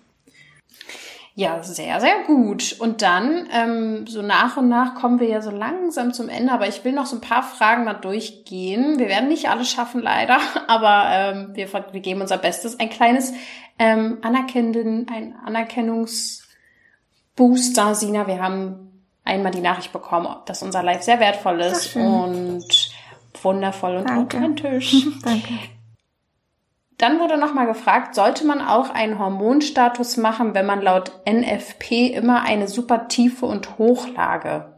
Ja, 1.39 1.61
sehr, 1.61 2.01
sehr 2.01 2.23
gut. 2.25 2.75
Und 2.79 3.03
dann, 3.03 3.47
ähm, 3.53 4.07
so 4.07 4.23
nach 4.23 4.57
und 4.57 4.69
nach 4.69 4.95
kommen 4.95 5.19
wir 5.19 5.27
ja 5.27 5.39
so 5.39 5.51
langsam 5.51 6.11
zum 6.11 6.29
Ende, 6.29 6.51
aber 6.51 6.67
ich 6.67 6.83
will 6.83 6.93
noch 6.93 7.05
so 7.05 7.17
ein 7.17 7.21
paar 7.21 7.43
Fragen 7.43 7.83
mal 7.83 7.93
durchgehen. 7.93 8.97
Wir 8.97 9.07
werden 9.07 9.29
nicht 9.29 9.47
alles 9.47 9.69
schaffen, 9.69 10.01
leider, 10.01 10.39
aber 10.67 11.03
ähm, 11.11 11.49
wir, 11.53 11.71
wir 11.71 11.99
geben 11.99 12.21
unser 12.21 12.39
Bestes. 12.39 12.79
Ein 12.79 12.89
kleines 12.89 13.33
ähm, 13.77 14.17
Anerkennen, 14.23 15.05
ein 15.13 15.35
Anerkennungsbooster, 15.45 17.93
Sina. 17.93 18.25
Wir 18.25 18.41
haben 18.41 19.03
einmal 19.23 19.51
die 19.51 19.61
Nachricht 19.61 19.93
bekommen, 19.93 20.37
dass 20.47 20.63
unser 20.63 20.81
Live 20.81 21.03
sehr 21.03 21.19
wertvoll 21.19 21.61
ist 21.61 21.95
und 21.95 22.65
wundervoll 23.43 23.97
und 23.97 24.09
Danke. 24.09 24.37
authentisch. 24.37 25.05
Danke. 25.23 25.53
Dann 26.97 27.19
wurde 27.19 27.37
nochmal 27.37 27.67
gefragt, 27.67 28.15
sollte 28.15 28.45
man 28.45 28.59
auch 28.59 28.89
einen 28.89 29.19
Hormonstatus 29.19 30.17
machen, 30.17 30.55
wenn 30.55 30.65
man 30.65 30.81
laut 30.81 31.11
NFP 31.29 32.07
immer 32.07 32.41
eine 32.41 32.67
super 32.67 33.07
Tiefe 33.07 33.45
und 33.45 33.77
Hochlage 33.77 34.77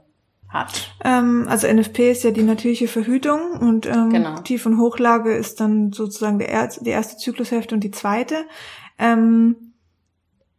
hat? 0.49 0.91
Ähm, 1.05 1.45
also 1.47 1.67
NFP 1.67 2.11
ist 2.11 2.23
ja 2.23 2.31
die 2.31 2.43
natürliche 2.43 2.87
Verhütung 2.87 3.51
und 3.59 3.85
ähm, 3.85 4.09
genau. 4.09 4.35
Tief- 4.41 4.65
und 4.65 4.79
Hochlage 4.79 5.33
ist 5.33 5.61
dann 5.61 5.93
sozusagen 5.93 6.39
der 6.39 6.49
er 6.49 6.67
die 6.67 6.89
erste 6.89 7.17
Zyklushälfte 7.17 7.73
und 7.73 7.83
die 7.83 7.91
zweite. 7.91 8.45
Ähm, 8.97 9.73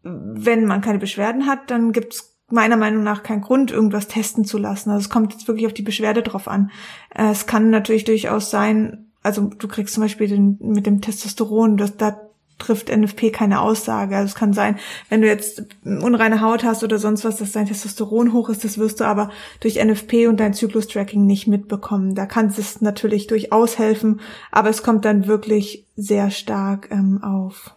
wenn 0.02 0.64
man 0.64 0.80
keine 0.80 0.98
Beschwerden 0.98 1.46
hat, 1.46 1.70
dann 1.70 1.92
gibt's 1.92 2.38
meiner 2.48 2.76
Meinung 2.76 3.02
nach 3.04 3.22
keinen 3.22 3.42
Grund, 3.42 3.70
irgendwas 3.70 4.08
testen 4.08 4.44
zu 4.44 4.56
lassen. 4.58 4.90
Also 4.90 5.04
es 5.04 5.10
kommt 5.10 5.32
jetzt 5.32 5.46
wirklich 5.46 5.66
auf 5.66 5.74
die 5.74 5.82
Beschwerde 5.82 6.22
drauf 6.22 6.48
an. 6.48 6.70
Äh, 7.14 7.30
es 7.30 7.46
kann 7.46 7.68
natürlich 7.70 8.04
durchaus 8.04 8.50
sein, 8.50 9.09
also 9.22 9.42
du 9.42 9.68
kriegst 9.68 9.94
zum 9.94 10.02
Beispiel 10.02 10.28
den, 10.28 10.58
mit 10.60 10.86
dem 10.86 11.00
Testosteron, 11.00 11.76
das, 11.76 11.96
da 11.96 12.20
trifft 12.60 12.94
NFP 12.94 13.32
keine 13.32 13.60
Aussage. 13.60 14.16
Also 14.16 14.26
es 14.26 14.34
kann 14.34 14.52
sein, 14.52 14.78
wenn 15.08 15.22
du 15.22 15.26
jetzt 15.26 15.64
unreine 15.84 16.40
Haut 16.40 16.62
hast 16.62 16.84
oder 16.84 16.98
sonst 16.98 17.24
was, 17.24 17.36
dass 17.36 17.52
dein 17.52 17.66
Testosteron 17.66 18.32
hoch 18.32 18.48
ist, 18.50 18.64
das 18.64 18.78
wirst 18.78 19.00
du 19.00 19.04
aber 19.04 19.30
durch 19.60 19.82
NFP 19.82 20.28
und 20.28 20.38
dein 20.38 20.54
Zyklus-Tracking 20.54 21.24
nicht 21.24 21.46
mitbekommen. 21.46 22.14
Da 22.14 22.26
kann 22.26 22.46
es 22.46 22.80
natürlich 22.80 23.26
durchaus 23.26 23.78
helfen, 23.78 24.20
aber 24.52 24.68
es 24.68 24.82
kommt 24.82 25.04
dann 25.04 25.26
wirklich 25.26 25.86
sehr 25.96 26.30
stark 26.30 26.88
ähm, 26.90 27.22
auf, 27.24 27.74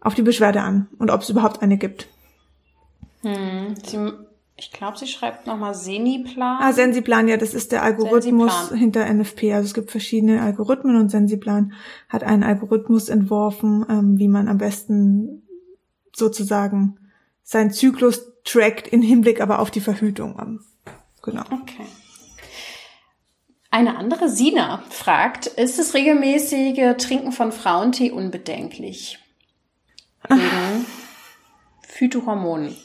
auf 0.00 0.14
die 0.14 0.22
Beschwerde 0.22 0.60
an 0.60 0.86
und 0.98 1.10
ob 1.10 1.22
es 1.22 1.30
überhaupt 1.30 1.62
eine 1.62 1.78
gibt. 1.78 2.08
Hm. 3.22 3.74
Ich 4.60 4.72
glaube, 4.72 4.98
sie 4.98 5.06
schreibt 5.06 5.46
nochmal 5.46 5.72
Seniplan. 5.72 6.58
Ah, 6.60 6.72
Sensiplan, 6.72 7.28
ja, 7.28 7.36
das 7.36 7.54
ist 7.54 7.70
der 7.70 7.84
Algorithmus 7.84 8.52
Sensiplan. 8.52 8.78
hinter 8.78 9.06
NFP. 9.06 9.54
Also 9.54 9.66
es 9.66 9.74
gibt 9.74 9.92
verschiedene 9.92 10.42
Algorithmen 10.42 10.96
und 10.96 11.10
Sensiplan 11.10 11.74
hat 12.08 12.24
einen 12.24 12.42
Algorithmus 12.42 13.08
entworfen, 13.08 13.86
ähm, 13.88 14.18
wie 14.18 14.26
man 14.26 14.48
am 14.48 14.58
besten 14.58 15.42
sozusagen 16.12 16.98
seinen 17.44 17.70
Zyklus 17.70 18.32
trackt 18.42 18.88
in 18.88 19.00
Hinblick 19.00 19.40
aber 19.40 19.60
auf 19.60 19.70
die 19.70 19.80
Verhütung. 19.80 20.60
Genau. 21.22 21.42
Okay. 21.42 21.86
Eine 23.70 23.96
andere 23.96 24.28
Sina 24.28 24.82
fragt, 24.90 25.46
ist 25.46 25.78
das 25.78 25.94
regelmäßige 25.94 26.96
Trinken 26.96 27.30
von 27.30 27.52
Frauentee 27.52 28.10
unbedenklich? 28.10 29.20
Wegen 30.28 30.84
Phytohormonen. 31.86 32.76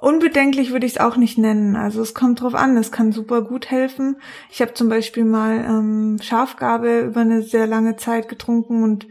Unbedenklich 0.00 0.72
würde 0.72 0.86
ich 0.86 0.94
es 0.94 1.00
auch 1.00 1.16
nicht 1.16 1.38
nennen. 1.38 1.76
Also 1.76 2.00
es 2.02 2.14
kommt 2.14 2.40
drauf 2.40 2.54
an, 2.54 2.76
es 2.76 2.90
kann 2.90 3.12
super 3.12 3.42
gut 3.42 3.70
helfen. 3.70 4.16
Ich 4.50 4.60
habe 4.60 4.74
zum 4.74 4.88
Beispiel 4.88 5.24
mal 5.24 5.64
ähm, 5.64 6.18
Schafgabe 6.22 7.00
über 7.00 7.20
eine 7.20 7.42
sehr 7.42 7.66
lange 7.66 7.96
Zeit 7.96 8.28
getrunken 8.28 8.82
und 8.82 9.06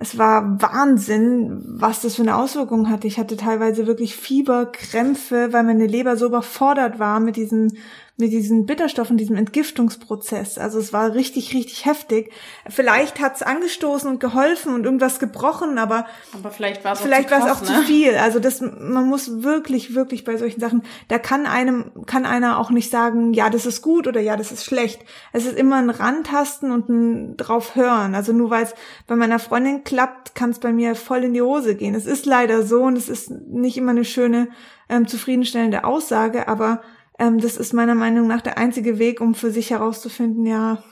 es 0.00 0.16
war 0.16 0.62
Wahnsinn, 0.62 1.60
was 1.66 2.02
das 2.02 2.14
für 2.14 2.22
eine 2.22 2.36
Auswirkung 2.36 2.88
hatte. 2.88 3.08
Ich 3.08 3.18
hatte 3.18 3.36
teilweise 3.36 3.88
wirklich 3.88 4.14
Fieber, 4.14 4.66
Krämpfe, 4.66 5.52
weil 5.52 5.64
meine 5.64 5.86
Leber 5.86 6.16
so 6.16 6.26
überfordert 6.26 7.00
war 7.00 7.18
mit 7.18 7.34
diesen 7.34 7.78
mit 8.20 8.32
diesen 8.32 8.66
Bitterstoffen, 8.66 9.16
diesem 9.16 9.36
Entgiftungsprozess. 9.36 10.58
Also 10.58 10.80
es 10.80 10.92
war 10.92 11.14
richtig, 11.14 11.54
richtig 11.54 11.86
heftig. 11.86 12.32
Vielleicht 12.68 13.20
hat's 13.20 13.42
angestoßen 13.42 14.10
und 14.10 14.18
geholfen 14.18 14.74
und 14.74 14.84
irgendwas 14.84 15.20
gebrochen, 15.20 15.78
aber, 15.78 16.04
aber 16.34 16.50
vielleicht 16.50 16.84
war 16.84 16.94
es 16.94 17.00
vielleicht 17.00 17.30
war 17.30 17.46
es 17.46 17.52
auch 17.52 17.60
ne? 17.60 17.66
zu 17.68 17.82
viel. 17.84 18.16
Also 18.16 18.40
das, 18.40 18.60
man 18.60 19.08
muss 19.08 19.44
wirklich, 19.44 19.94
wirklich 19.94 20.24
bei 20.24 20.36
solchen 20.36 20.58
Sachen, 20.58 20.82
da 21.06 21.20
kann 21.20 21.46
einem, 21.46 21.92
kann 22.06 22.26
einer 22.26 22.58
auch 22.58 22.70
nicht 22.70 22.90
sagen, 22.90 23.34
ja, 23.34 23.50
das 23.50 23.66
ist 23.66 23.82
gut 23.82 24.08
oder 24.08 24.20
ja, 24.20 24.36
das 24.36 24.50
ist 24.50 24.64
schlecht. 24.64 25.00
Es 25.32 25.46
ist 25.46 25.56
immer 25.56 25.76
ein 25.76 25.90
Rantasten 25.90 26.72
und 26.72 26.88
ein 26.88 27.36
drauf 27.36 27.76
hören. 27.76 28.16
Also 28.16 28.32
nur 28.32 28.50
weil 28.50 28.64
es 28.64 28.74
bei 29.06 29.14
meiner 29.14 29.38
Freundin 29.38 29.84
klappt, 29.84 30.34
kann 30.34 30.50
es 30.50 30.58
bei 30.58 30.72
mir 30.72 30.96
voll 30.96 31.22
in 31.22 31.34
die 31.34 31.42
Hose 31.42 31.76
gehen. 31.76 31.94
Es 31.94 32.06
ist 32.06 32.26
leider 32.26 32.64
so 32.64 32.82
und 32.82 32.98
es 32.98 33.08
ist 33.08 33.30
nicht 33.30 33.76
immer 33.76 33.92
eine 33.92 34.04
schöne, 34.04 34.48
ähm, 34.88 35.06
zufriedenstellende 35.06 35.84
Aussage, 35.84 36.48
aber 36.48 36.80
ähm, 37.18 37.40
das 37.40 37.56
ist 37.56 37.72
meiner 37.72 37.94
Meinung 37.94 38.26
nach 38.26 38.40
der 38.40 38.58
einzige 38.58 38.98
Weg, 38.98 39.20
um 39.20 39.34
für 39.34 39.50
sich 39.50 39.70
herauszufinden, 39.70 40.46
ja, 40.46 40.82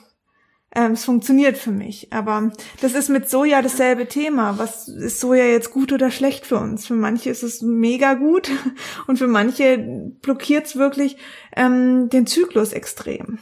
ähm, 0.74 0.93
es 0.93 1.05
funktioniert 1.05 1.57
für 1.57 1.70
mich. 1.70 2.12
Aber 2.12 2.51
das 2.81 2.93
ist 2.95 3.09
mit 3.09 3.31
Soja 3.31 3.62
dasselbe 3.62 4.09
Thema. 4.09 4.59
Was 4.59 4.89
ist 4.89 5.20
Soja 5.20 5.45
jetzt 5.45 5.70
gut 5.70 5.93
oder 5.93 6.11
schlecht 6.11 6.45
für 6.45 6.59
uns? 6.59 6.87
Für 6.87 6.95
manche 6.95 7.31
ist 7.31 7.43
es 7.43 7.62
mega 7.62 8.14
gut 8.14 8.51
und 9.07 9.18
für 9.18 9.27
manche 9.27 9.79
blockiert 10.20 10.66
es 10.66 10.77
wirklich 10.77 11.16
ähm, 11.57 12.11
den 12.11 12.27
Zyklus 12.27 12.72
extrem. 12.72 13.39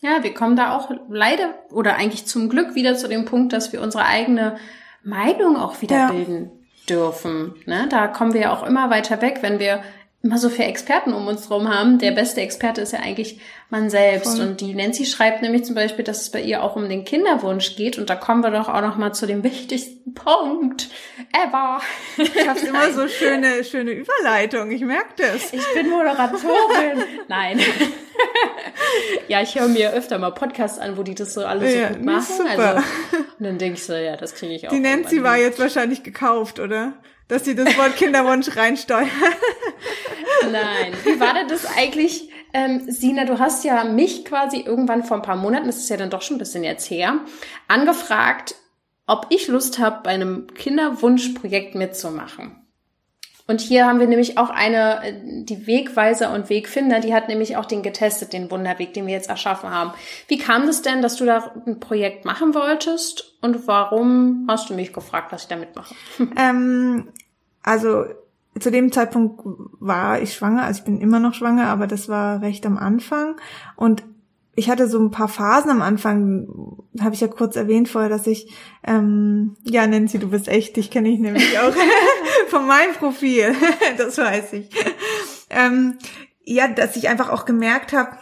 Ja, 0.00 0.22
wir 0.22 0.34
kommen 0.34 0.54
da 0.54 0.76
auch 0.76 0.90
leider 1.08 1.54
oder 1.70 1.96
eigentlich 1.96 2.26
zum 2.26 2.50
Glück 2.50 2.74
wieder 2.74 2.94
zu 2.94 3.08
dem 3.08 3.24
Punkt, 3.24 3.52
dass 3.52 3.72
wir 3.72 3.80
unsere 3.80 4.04
eigene 4.04 4.58
Meinung 5.02 5.56
auch 5.56 5.80
wieder 5.80 5.96
ja. 5.96 6.12
bilden 6.12 6.52
dürfen. 6.88 7.54
Ne? 7.64 7.88
Da 7.88 8.06
kommen 8.06 8.34
wir 8.34 8.42
ja 8.42 8.52
auch 8.52 8.64
immer 8.64 8.90
weiter 8.90 9.22
weg, 9.22 9.38
wenn 9.40 9.58
wir 9.58 9.82
immer 10.24 10.38
so 10.38 10.48
viele 10.48 10.68
Experten 10.68 11.12
um 11.12 11.28
uns 11.28 11.46
drum 11.46 11.68
haben. 11.68 11.98
Der 11.98 12.10
beste 12.10 12.40
Experte 12.40 12.80
ist 12.80 12.94
ja 12.94 13.00
eigentlich 13.00 13.40
man 13.68 13.90
selbst. 13.90 14.38
Voll. 14.38 14.46
Und 14.46 14.60
die 14.62 14.74
Nancy 14.74 15.04
schreibt 15.04 15.42
nämlich 15.42 15.66
zum 15.66 15.74
Beispiel, 15.74 16.02
dass 16.02 16.22
es 16.22 16.30
bei 16.30 16.40
ihr 16.40 16.62
auch 16.62 16.76
um 16.76 16.88
den 16.88 17.04
Kinderwunsch 17.04 17.76
geht. 17.76 17.98
Und 17.98 18.08
da 18.08 18.16
kommen 18.16 18.42
wir 18.42 18.50
doch 18.50 18.70
auch 18.70 18.80
noch 18.80 18.96
mal 18.96 19.12
zu 19.12 19.26
dem 19.26 19.44
wichtigsten 19.44 20.14
Punkt 20.14 20.88
ever. 21.30 21.82
Du 22.16 22.24
schaffst 22.24 22.64
immer 22.64 22.90
so 22.92 23.06
schöne, 23.06 23.64
schöne 23.64 23.90
Überleitung. 23.90 24.70
Ich 24.70 24.80
merke 24.80 25.12
das. 25.18 25.52
Ich 25.52 25.74
bin 25.74 25.90
Moderatorin. 25.90 27.04
Nein. 27.28 27.60
ja, 29.28 29.42
ich 29.42 29.60
höre 29.60 29.68
mir 29.68 29.92
öfter 29.92 30.18
mal 30.18 30.30
Podcasts 30.30 30.78
an, 30.78 30.96
wo 30.96 31.02
die 31.02 31.14
das 31.14 31.34
so 31.34 31.44
alles 31.44 31.74
ja, 31.74 31.88
so 31.88 31.94
gut 31.94 32.04
machen. 32.04 32.24
Super. 32.24 32.76
Also, 32.76 32.86
und 33.38 33.44
dann 33.44 33.58
denke 33.58 33.74
ich 33.74 33.84
so, 33.84 33.92
ja, 33.92 34.16
das 34.16 34.34
kriege 34.34 34.54
ich 34.54 34.66
auch. 34.66 34.72
Die 34.72 34.80
Nancy 34.80 35.22
war 35.22 35.36
jetzt 35.36 35.58
wahrscheinlich 35.58 36.02
gekauft, 36.02 36.60
oder? 36.60 36.94
Dass 37.28 37.44
sie 37.44 37.54
das 37.54 37.76
Wort 37.78 37.96
Kinderwunsch 37.96 38.56
reinsteuern. 38.56 39.10
Nein. 40.50 40.92
Wie 41.04 41.20
war 41.20 41.34
denn 41.34 41.48
das 41.48 41.66
eigentlich? 41.76 42.30
Ähm, 42.52 42.88
Sina, 42.88 43.24
du 43.24 43.38
hast 43.38 43.64
ja 43.64 43.84
mich 43.84 44.24
quasi 44.24 44.60
irgendwann 44.60 45.02
vor 45.02 45.16
ein 45.16 45.22
paar 45.22 45.36
Monaten, 45.36 45.66
das 45.66 45.78
ist 45.78 45.90
ja 45.90 45.96
dann 45.96 46.10
doch 46.10 46.22
schon 46.22 46.36
ein 46.36 46.38
bisschen 46.38 46.62
jetzt 46.62 46.88
her, 46.88 47.18
angefragt, 47.66 48.54
ob 49.06 49.26
ich 49.30 49.48
Lust 49.48 49.78
habe, 49.78 50.02
bei 50.04 50.10
einem 50.10 50.46
Kinderwunschprojekt 50.54 51.74
mitzumachen. 51.74 52.63
Und 53.46 53.60
hier 53.60 53.86
haben 53.86 54.00
wir 54.00 54.06
nämlich 54.06 54.38
auch 54.38 54.48
eine, 54.48 55.04
äh, 55.04 55.44
die 55.44 55.66
Wegweiser 55.66 56.32
und 56.32 56.48
Wegfinder, 56.48 57.00
die 57.00 57.12
hat 57.12 57.28
nämlich 57.28 57.56
auch 57.56 57.66
den 57.66 57.82
getestet, 57.82 58.32
den 58.32 58.50
Wunderweg, 58.50 58.94
den 58.94 59.06
wir 59.06 59.12
jetzt 59.12 59.28
erschaffen 59.28 59.70
haben. 59.70 59.92
Wie 60.28 60.38
kam 60.38 60.66
das 60.66 60.82
denn, 60.82 61.02
dass 61.02 61.16
du 61.16 61.26
da 61.26 61.52
ein 61.66 61.78
Projekt 61.78 62.24
machen 62.24 62.54
wolltest 62.54 63.36
und 63.42 63.66
warum 63.66 64.46
hast 64.48 64.70
du 64.70 64.74
mich 64.74 64.92
gefragt, 64.92 65.32
dass 65.32 65.42
ich 65.42 65.48
da 65.48 65.56
mitmache? 65.56 65.94
Ähm, 66.36 67.08
also 67.62 68.04
zu 68.58 68.70
dem 68.70 68.92
Zeitpunkt 68.92 69.42
war 69.80 70.20
ich 70.20 70.34
schwanger, 70.34 70.64
also 70.64 70.78
ich 70.78 70.84
bin 70.84 71.00
immer 71.00 71.18
noch 71.18 71.34
schwanger, 71.34 71.68
aber 71.68 71.86
das 71.86 72.08
war 72.08 72.40
recht 72.40 72.64
am 72.66 72.78
Anfang 72.78 73.36
und 73.76 74.02
ich 74.56 74.70
hatte 74.70 74.88
so 74.88 74.98
ein 74.98 75.10
paar 75.10 75.28
Phasen 75.28 75.70
am 75.70 75.82
Anfang, 75.82 76.46
habe 77.00 77.14
ich 77.14 77.20
ja 77.20 77.28
kurz 77.28 77.56
erwähnt 77.56 77.88
vorher, 77.88 78.10
dass 78.10 78.26
ich, 78.26 78.52
ähm, 78.86 79.56
ja, 79.64 79.86
Nancy, 79.86 80.18
du 80.18 80.30
bist 80.30 80.48
echt, 80.48 80.76
dich 80.76 80.90
kenne 80.90 81.08
ich 81.08 81.18
nämlich 81.18 81.58
auch 81.60 81.74
von 82.48 82.66
meinem 82.66 82.94
Profil, 82.94 83.54
das 83.98 84.18
weiß 84.18 84.54
ich. 84.54 84.70
Ähm, 85.50 85.98
ja, 86.44 86.68
dass 86.68 86.96
ich 86.96 87.08
einfach 87.08 87.30
auch 87.30 87.44
gemerkt 87.46 87.92
habe, 87.92 88.16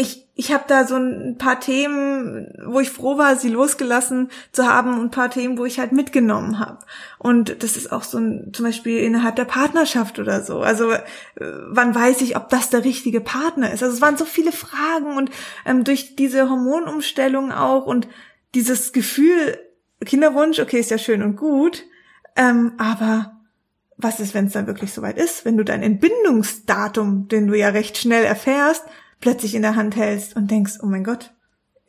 ich, 0.00 0.26
ich 0.34 0.50
habe 0.50 0.64
da 0.66 0.86
so 0.86 0.96
ein 0.96 1.36
paar 1.36 1.60
Themen, 1.60 2.54
wo 2.64 2.80
ich 2.80 2.88
froh 2.90 3.18
war, 3.18 3.36
sie 3.36 3.50
losgelassen 3.50 4.30
zu 4.50 4.66
haben 4.66 4.94
und 4.94 5.06
ein 5.06 5.10
paar 5.10 5.30
Themen, 5.30 5.58
wo 5.58 5.66
ich 5.66 5.78
halt 5.78 5.92
mitgenommen 5.92 6.58
habe. 6.58 6.78
Und 7.18 7.62
das 7.62 7.76
ist 7.76 7.92
auch 7.92 8.02
so 8.02 8.16
ein, 8.16 8.52
zum 8.54 8.64
Beispiel 8.64 9.00
innerhalb 9.00 9.36
der 9.36 9.44
Partnerschaft 9.44 10.18
oder 10.18 10.42
so. 10.42 10.60
Also 10.60 10.90
äh, 10.92 11.00
wann 11.68 11.94
weiß 11.94 12.22
ich, 12.22 12.34
ob 12.34 12.48
das 12.48 12.70
der 12.70 12.84
richtige 12.84 13.20
Partner 13.20 13.72
ist? 13.72 13.82
Also 13.82 13.94
es 13.94 14.00
waren 14.00 14.16
so 14.16 14.24
viele 14.24 14.52
Fragen 14.52 15.18
und 15.18 15.30
ähm, 15.66 15.84
durch 15.84 16.16
diese 16.16 16.48
Hormonumstellung 16.48 17.52
auch 17.52 17.84
und 17.84 18.08
dieses 18.54 18.92
Gefühl, 18.92 19.58
Kinderwunsch, 20.02 20.60
okay, 20.60 20.80
ist 20.80 20.90
ja 20.90 20.98
schön 20.98 21.22
und 21.22 21.36
gut, 21.36 21.84
ähm, 22.36 22.72
aber 22.78 23.36
was 23.98 24.18
ist, 24.18 24.32
wenn 24.32 24.46
es 24.46 24.54
dann 24.54 24.66
wirklich 24.66 24.94
soweit 24.94 25.18
ist, 25.18 25.44
wenn 25.44 25.58
du 25.58 25.64
dein 25.64 25.82
Entbindungsdatum, 25.82 27.28
den 27.28 27.48
du 27.48 27.54
ja 27.54 27.68
recht 27.68 27.98
schnell 27.98 28.24
erfährst, 28.24 28.84
plötzlich 29.20 29.54
in 29.54 29.62
der 29.62 29.76
Hand 29.76 29.96
hältst 29.96 30.36
und 30.36 30.50
denkst, 30.50 30.78
oh 30.82 30.86
mein 30.86 31.04
Gott, 31.04 31.32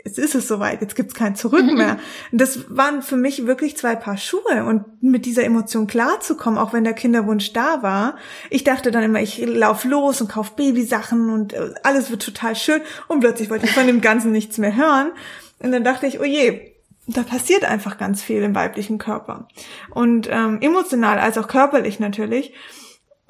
jetzt 0.04 0.18
ist 0.18 0.36
es 0.36 0.48
soweit, 0.48 0.82
jetzt 0.82 0.96
gibt's 0.96 1.14
kein 1.14 1.36
Zurück 1.36 1.66
mehr. 1.74 1.98
Und 2.32 2.42
das 2.42 2.76
waren 2.76 3.02
für 3.02 3.18
mich 3.18 3.46
wirklich 3.46 3.78
zwei 3.78 3.96
Paar 3.96 4.18
Schuhe 4.18 4.66
und 4.66 5.02
mit 5.02 5.26
dieser 5.26 5.44
Emotion 5.44 5.88
klarzukommen, 5.88 6.60
auch 6.60 6.74
wenn 6.74 6.84
der 6.84 6.94
Kinderwunsch 6.94 7.54
da 7.54 7.84
war. 7.84 8.18
Ich 8.50 8.64
dachte 8.64 8.92
dann 8.92 9.04
immer, 9.04 9.22
ich 9.22 9.38
lauf 9.46 9.86
los 9.86 10.22
und 10.22 10.30
kauf 10.30 10.56
Babysachen 10.56 11.30
und 11.30 11.54
äh, 11.54 11.74
alles 11.84 12.12
wird 12.12 12.24
total 12.24 12.56
schön 12.56 12.82
und 13.08 13.20
plötzlich 13.22 13.50
wollte 13.50 13.66
ich 13.66 13.74
von 13.74 13.88
dem 13.88 14.02
Ganzen 14.02 14.32
nichts 14.32 14.58
mehr 14.58 14.76
hören. 14.76 15.12
Und 15.60 15.72
dann 15.72 15.84
dachte 15.84 16.08
ich, 16.08 16.20
oh 16.20 16.24
je, 16.26 16.72
da 17.08 17.24
passiert 17.24 17.66
einfach 17.66 17.98
ganz 17.98 18.22
viel 18.22 18.42
im 18.42 18.56
weiblichen 18.56 18.98
Körper. 18.98 19.48
Und 19.90 20.28
ähm, 20.32 20.60
emotional 20.62 21.20
als 21.20 21.38
auch 21.38 21.48
körperlich 21.48 22.00
natürlich. 22.00 22.54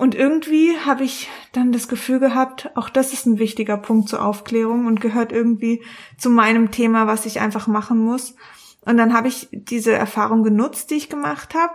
Und 0.02 0.16
irgendwie 0.16 0.76
habe 0.84 1.04
ich 1.04 1.30
dann 1.52 1.72
das 1.72 1.88
Gefühl 1.88 2.20
gehabt, 2.20 2.72
auch 2.74 2.89
das 2.89 3.14
ist 3.14 3.28
ein 3.28 3.38
wichtiger 3.38 3.78
Punkt 3.78 4.10
zur 4.10 4.26
Aufklärung 4.26 4.88
und 4.88 4.99
gehört 4.99 5.32
irgendwie 5.32 5.84
zu 6.18 6.32
meinem 6.32 6.72
Thema, 6.72 7.06
was 7.06 7.28
ich 7.28 7.39
einfach 7.39 7.68
machen 7.68 7.99
muss. 7.99 8.36
Und 8.84 8.97
dann 8.97 9.14
habe 9.14 9.28
ich 9.28 9.47
diese 9.52 9.91
Erfahrung 9.91 10.41
genutzt, 10.41 10.89
die 10.89 10.95
ich 10.95 11.08
gemacht 11.08 11.54
habe, 11.54 11.74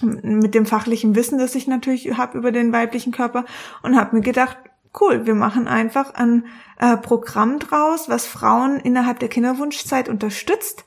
mit 0.00 0.54
dem 0.54 0.64
fachlichen 0.64 1.16
Wissen, 1.16 1.40
das 1.40 1.56
ich 1.56 1.66
natürlich 1.66 2.16
habe 2.16 2.38
über 2.38 2.52
den 2.52 2.72
weiblichen 2.72 3.10
Körper 3.10 3.44
und 3.82 3.96
habe 3.96 4.14
mir 4.14 4.22
gedacht, 4.22 4.56
cool, 5.00 5.26
wir 5.26 5.34
machen 5.34 5.66
einfach 5.66 6.14
ein 6.14 6.46
äh, 6.78 6.96
Programm 6.98 7.58
draus, 7.58 8.08
was 8.08 8.26
Frauen 8.26 8.78
innerhalb 8.78 9.18
der 9.18 9.28
Kinderwunschzeit 9.28 10.08
unterstützt 10.08 10.84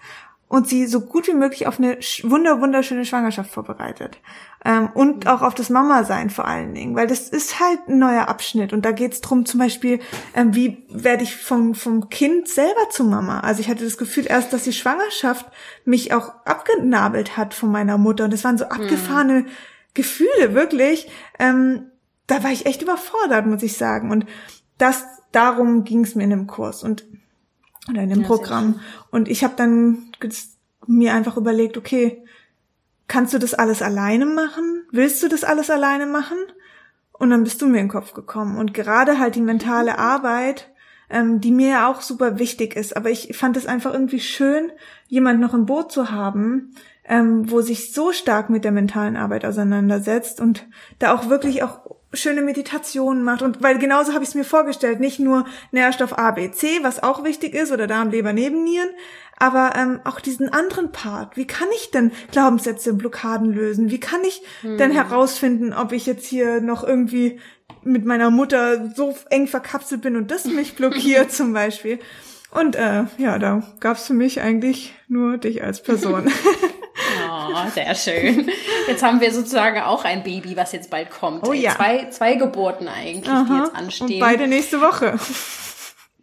und 0.53 0.67
sie 0.67 0.85
so 0.85 1.01
gut 1.01 1.27
wie 1.27 1.33
möglich 1.33 1.65
auf 1.65 1.79
eine 1.79 1.97
wunder 2.21 2.61
wunderschöne 2.61 3.05
Schwangerschaft 3.05 3.49
vorbereitet. 3.49 4.19
Ähm, 4.65 4.89
und 4.93 5.27
auch 5.27 5.41
auf 5.41 5.55
das 5.55 5.69
Mama-Sein 5.69 6.29
vor 6.29 6.45
allen 6.45 6.73
Dingen, 6.73 6.95
weil 6.95 7.07
das 7.07 7.29
ist 7.29 7.59
halt 7.59 7.87
ein 7.87 7.99
neuer 7.99 8.27
Abschnitt 8.29 8.71
und 8.71 8.85
da 8.85 8.91
geht's 8.91 9.21
drum 9.21 9.45
zum 9.45 9.59
Beispiel, 9.59 9.99
ähm, 10.33 10.55
wie 10.55 10.85
werde 10.89 11.23
ich 11.23 11.35
vom, 11.35 11.75
vom 11.75 12.09
Kind 12.09 12.47
selber 12.47 12.89
zu 12.89 13.03
Mama? 13.03 13.41
Also 13.41 13.59
ich 13.59 13.69
hatte 13.69 13.83
das 13.83 13.97
Gefühl 13.97 14.25
erst, 14.27 14.53
dass 14.53 14.63
die 14.63 14.73
Schwangerschaft 14.73 15.45
mich 15.85 16.13
auch 16.13 16.33
abgenabelt 16.45 17.35
hat 17.35 17.53
von 17.53 17.71
meiner 17.71 17.97
Mutter 17.97 18.23
und 18.25 18.33
das 18.33 18.43
waren 18.43 18.57
so 18.57 18.65
hm. 18.65 18.71
abgefahrene 18.71 19.39
hm. 19.39 19.47
Gefühle, 19.93 20.53
wirklich. 20.53 21.09
Ähm, 21.39 21.87
da 22.27 22.43
war 22.43 22.51
ich 22.51 22.65
echt 22.65 22.81
überfordert, 22.81 23.45
muss 23.45 23.63
ich 23.63 23.77
sagen. 23.77 24.11
Und 24.11 24.25
das, 24.77 25.05
darum 25.31 25.83
ging's 25.83 26.15
mir 26.15 26.23
in 26.23 26.31
dem 26.31 26.47
Kurs. 26.47 26.83
Und 26.83 27.05
oder 27.89 28.01
in 28.01 28.09
dem 28.09 28.21
ja, 28.21 28.27
Programm. 28.27 28.79
Und 29.11 29.27
ich 29.27 29.43
habe 29.43 29.53
dann 29.57 30.11
mir 30.87 31.13
einfach 31.13 31.37
überlegt, 31.37 31.77
okay, 31.77 32.23
kannst 33.07 33.33
du 33.33 33.39
das 33.39 33.53
alles 33.53 33.81
alleine 33.81 34.25
machen? 34.25 34.85
Willst 34.91 35.21
du 35.23 35.27
das 35.27 35.43
alles 35.43 35.69
alleine 35.69 36.05
machen? 36.05 36.37
Und 37.11 37.29
dann 37.29 37.43
bist 37.43 37.61
du 37.61 37.67
mir 37.67 37.79
in 37.79 37.85
den 37.85 37.91
Kopf 37.91 38.13
gekommen. 38.13 38.57
Und 38.57 38.73
gerade 38.73 39.19
halt 39.19 39.35
die 39.35 39.41
mentale 39.41 39.97
Arbeit, 39.99 40.71
ähm, 41.09 41.41
die 41.41 41.51
mir 41.51 41.69
ja 41.69 41.91
auch 41.91 42.01
super 42.01 42.39
wichtig 42.39 42.75
ist. 42.75 42.97
Aber 42.97 43.09
ich 43.09 43.35
fand 43.37 43.55
es 43.57 43.67
einfach 43.67 43.93
irgendwie 43.93 44.19
schön, 44.19 44.71
jemand 45.07 45.39
noch 45.39 45.53
im 45.53 45.65
Boot 45.65 45.91
zu 45.91 46.11
haben, 46.11 46.75
ähm, 47.05 47.49
wo 47.51 47.61
sich 47.61 47.93
so 47.93 48.11
stark 48.11 48.49
mit 48.49 48.63
der 48.63 48.71
mentalen 48.71 49.17
Arbeit 49.17 49.45
auseinandersetzt 49.45 50.39
und 50.39 50.67
da 50.99 51.13
auch 51.13 51.29
wirklich 51.29 51.63
auch 51.63 51.81
schöne 52.13 52.41
Meditationen 52.41 53.23
macht 53.23 53.41
und 53.41 53.63
weil 53.63 53.79
genauso 53.79 54.13
habe 54.13 54.23
ich 54.23 54.29
es 54.29 54.35
mir 54.35 54.43
vorgestellt, 54.43 54.99
nicht 54.99 55.19
nur 55.19 55.45
Nährstoff 55.71 56.17
A, 56.17 56.31
B, 56.31 56.51
C, 56.51 56.67
was 56.83 57.01
auch 57.01 57.23
wichtig 57.23 57.55
ist 57.55 57.71
oder 57.71 57.87
Darm, 57.87 58.11
Leber, 58.11 58.33
Nebennieren, 58.33 58.89
aber 59.37 59.73
ähm, 59.75 59.99
auch 60.03 60.19
diesen 60.19 60.49
anderen 60.49 60.91
Part. 60.91 61.37
Wie 61.37 61.47
kann 61.47 61.67
ich 61.75 61.91
denn 61.91 62.11
Glaubenssätze, 62.31 62.93
Blockaden 62.93 63.51
lösen? 63.51 63.91
Wie 63.91 63.99
kann 63.99 64.23
ich 64.23 64.41
hm. 64.61 64.77
denn 64.77 64.91
herausfinden, 64.91 65.73
ob 65.73 65.91
ich 65.91 66.05
jetzt 66.05 66.25
hier 66.25 66.61
noch 66.61 66.83
irgendwie 66.83 67.39
mit 67.83 68.05
meiner 68.05 68.29
Mutter 68.29 68.91
so 68.95 69.15
eng 69.29 69.47
verkapselt 69.47 70.01
bin 70.01 70.15
und 70.15 70.31
das 70.31 70.45
mich 70.45 70.75
blockiert 70.75 71.31
zum 71.33 71.53
Beispiel? 71.53 71.99
Und 72.51 72.75
äh, 72.75 73.05
ja, 73.17 73.39
da 73.39 73.63
gab's 73.79 74.05
für 74.07 74.13
mich 74.13 74.41
eigentlich 74.41 74.93
nur 75.07 75.37
dich 75.37 75.63
als 75.63 75.81
Person. 75.81 76.31
Oh, 77.29 77.69
sehr 77.73 77.95
schön. 77.95 78.49
Jetzt 78.87 79.03
haben 79.03 79.19
wir 79.19 79.31
sozusagen 79.31 79.81
auch 79.81 80.05
ein 80.05 80.23
Baby, 80.23 80.55
was 80.55 80.71
jetzt 80.71 80.89
bald 80.89 81.09
kommt. 81.09 81.47
Oh 81.47 81.53
ja. 81.53 81.75
Zwei, 81.75 82.09
zwei 82.09 82.35
Geburten 82.35 82.87
eigentlich, 82.87 83.29
Aha. 83.29 83.45
die 83.49 83.59
jetzt 83.59 83.75
anstehen. 83.75 84.13
Und 84.13 84.19
beide 84.19 84.47
nächste 84.47 84.81
Woche. 84.81 85.17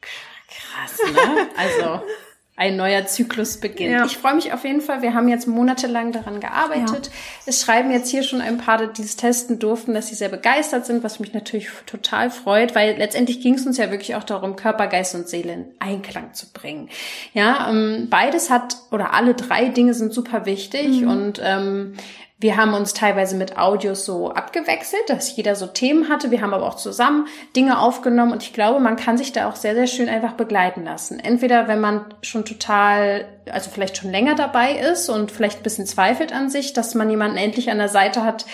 Krass, 0.00 1.12
ne? 1.12 1.48
Also 1.56 2.02
ein 2.60 2.76
neuer 2.76 3.06
Zyklus 3.06 3.56
beginnt. 3.56 3.92
Ja. 3.92 4.04
Ich 4.04 4.18
freue 4.18 4.34
mich 4.34 4.52
auf 4.52 4.64
jeden 4.64 4.82
Fall. 4.82 5.00
Wir 5.00 5.14
haben 5.14 5.28
jetzt 5.28 5.48
monatelang 5.48 6.12
daran 6.12 6.40
gearbeitet. 6.40 7.06
Ja. 7.06 7.12
Es 7.46 7.62
schreiben 7.62 7.90
jetzt 7.90 8.10
hier 8.10 8.22
schon 8.22 8.42
ein 8.42 8.58
paar, 8.58 8.86
die 8.86 9.00
es 9.00 9.16
testen 9.16 9.58
durften, 9.58 9.94
dass 9.94 10.08
sie 10.08 10.14
sehr 10.14 10.28
begeistert 10.28 10.84
sind, 10.84 11.02
was 11.02 11.20
mich 11.20 11.32
natürlich 11.32 11.70
total 11.86 12.30
freut, 12.30 12.74
weil 12.74 12.98
letztendlich 12.98 13.40
ging 13.40 13.54
es 13.54 13.64
uns 13.64 13.78
ja 13.78 13.90
wirklich 13.90 14.14
auch 14.14 14.24
darum, 14.24 14.56
Körper, 14.56 14.88
Geist 14.88 15.14
und 15.14 15.26
Seele 15.26 15.54
in 15.54 15.64
Einklang 15.78 16.34
zu 16.34 16.52
bringen. 16.52 16.90
Ja, 17.32 17.70
ähm, 17.70 18.08
beides 18.10 18.50
hat 18.50 18.76
oder 18.90 19.14
alle 19.14 19.32
drei 19.32 19.68
Dinge 19.68 19.94
sind 19.94 20.12
super 20.12 20.44
wichtig 20.44 21.00
mhm. 21.00 21.08
und 21.08 21.40
ähm, 21.42 21.94
wir 22.40 22.56
haben 22.56 22.72
uns 22.72 22.94
teilweise 22.94 23.36
mit 23.36 23.58
Audios 23.58 24.06
so 24.06 24.30
abgewechselt, 24.30 25.02
dass 25.08 25.36
jeder 25.36 25.56
so 25.56 25.66
Themen 25.66 26.08
hatte. 26.08 26.30
Wir 26.30 26.40
haben 26.40 26.54
aber 26.54 26.66
auch 26.66 26.76
zusammen 26.76 27.26
Dinge 27.54 27.78
aufgenommen 27.78 28.32
und 28.32 28.42
ich 28.42 28.54
glaube, 28.54 28.80
man 28.80 28.96
kann 28.96 29.18
sich 29.18 29.32
da 29.32 29.46
auch 29.46 29.56
sehr, 29.56 29.74
sehr 29.74 29.86
schön 29.86 30.08
einfach 30.08 30.32
begleiten 30.32 30.84
lassen. 30.84 31.20
Entweder 31.20 31.68
wenn 31.68 31.80
man 31.80 32.06
schon 32.22 32.46
total, 32.46 33.26
also 33.50 33.68
vielleicht 33.70 33.98
schon 33.98 34.10
länger 34.10 34.36
dabei 34.36 34.72
ist 34.72 35.10
und 35.10 35.30
vielleicht 35.30 35.60
ein 35.60 35.62
bisschen 35.62 35.84
zweifelt 35.84 36.32
an 36.32 36.48
sich, 36.48 36.72
dass 36.72 36.94
man 36.94 37.10
jemanden 37.10 37.36
endlich 37.36 37.70
an 37.70 37.76
der 37.76 37.90
Seite 37.90 38.24
hat, 38.24 38.46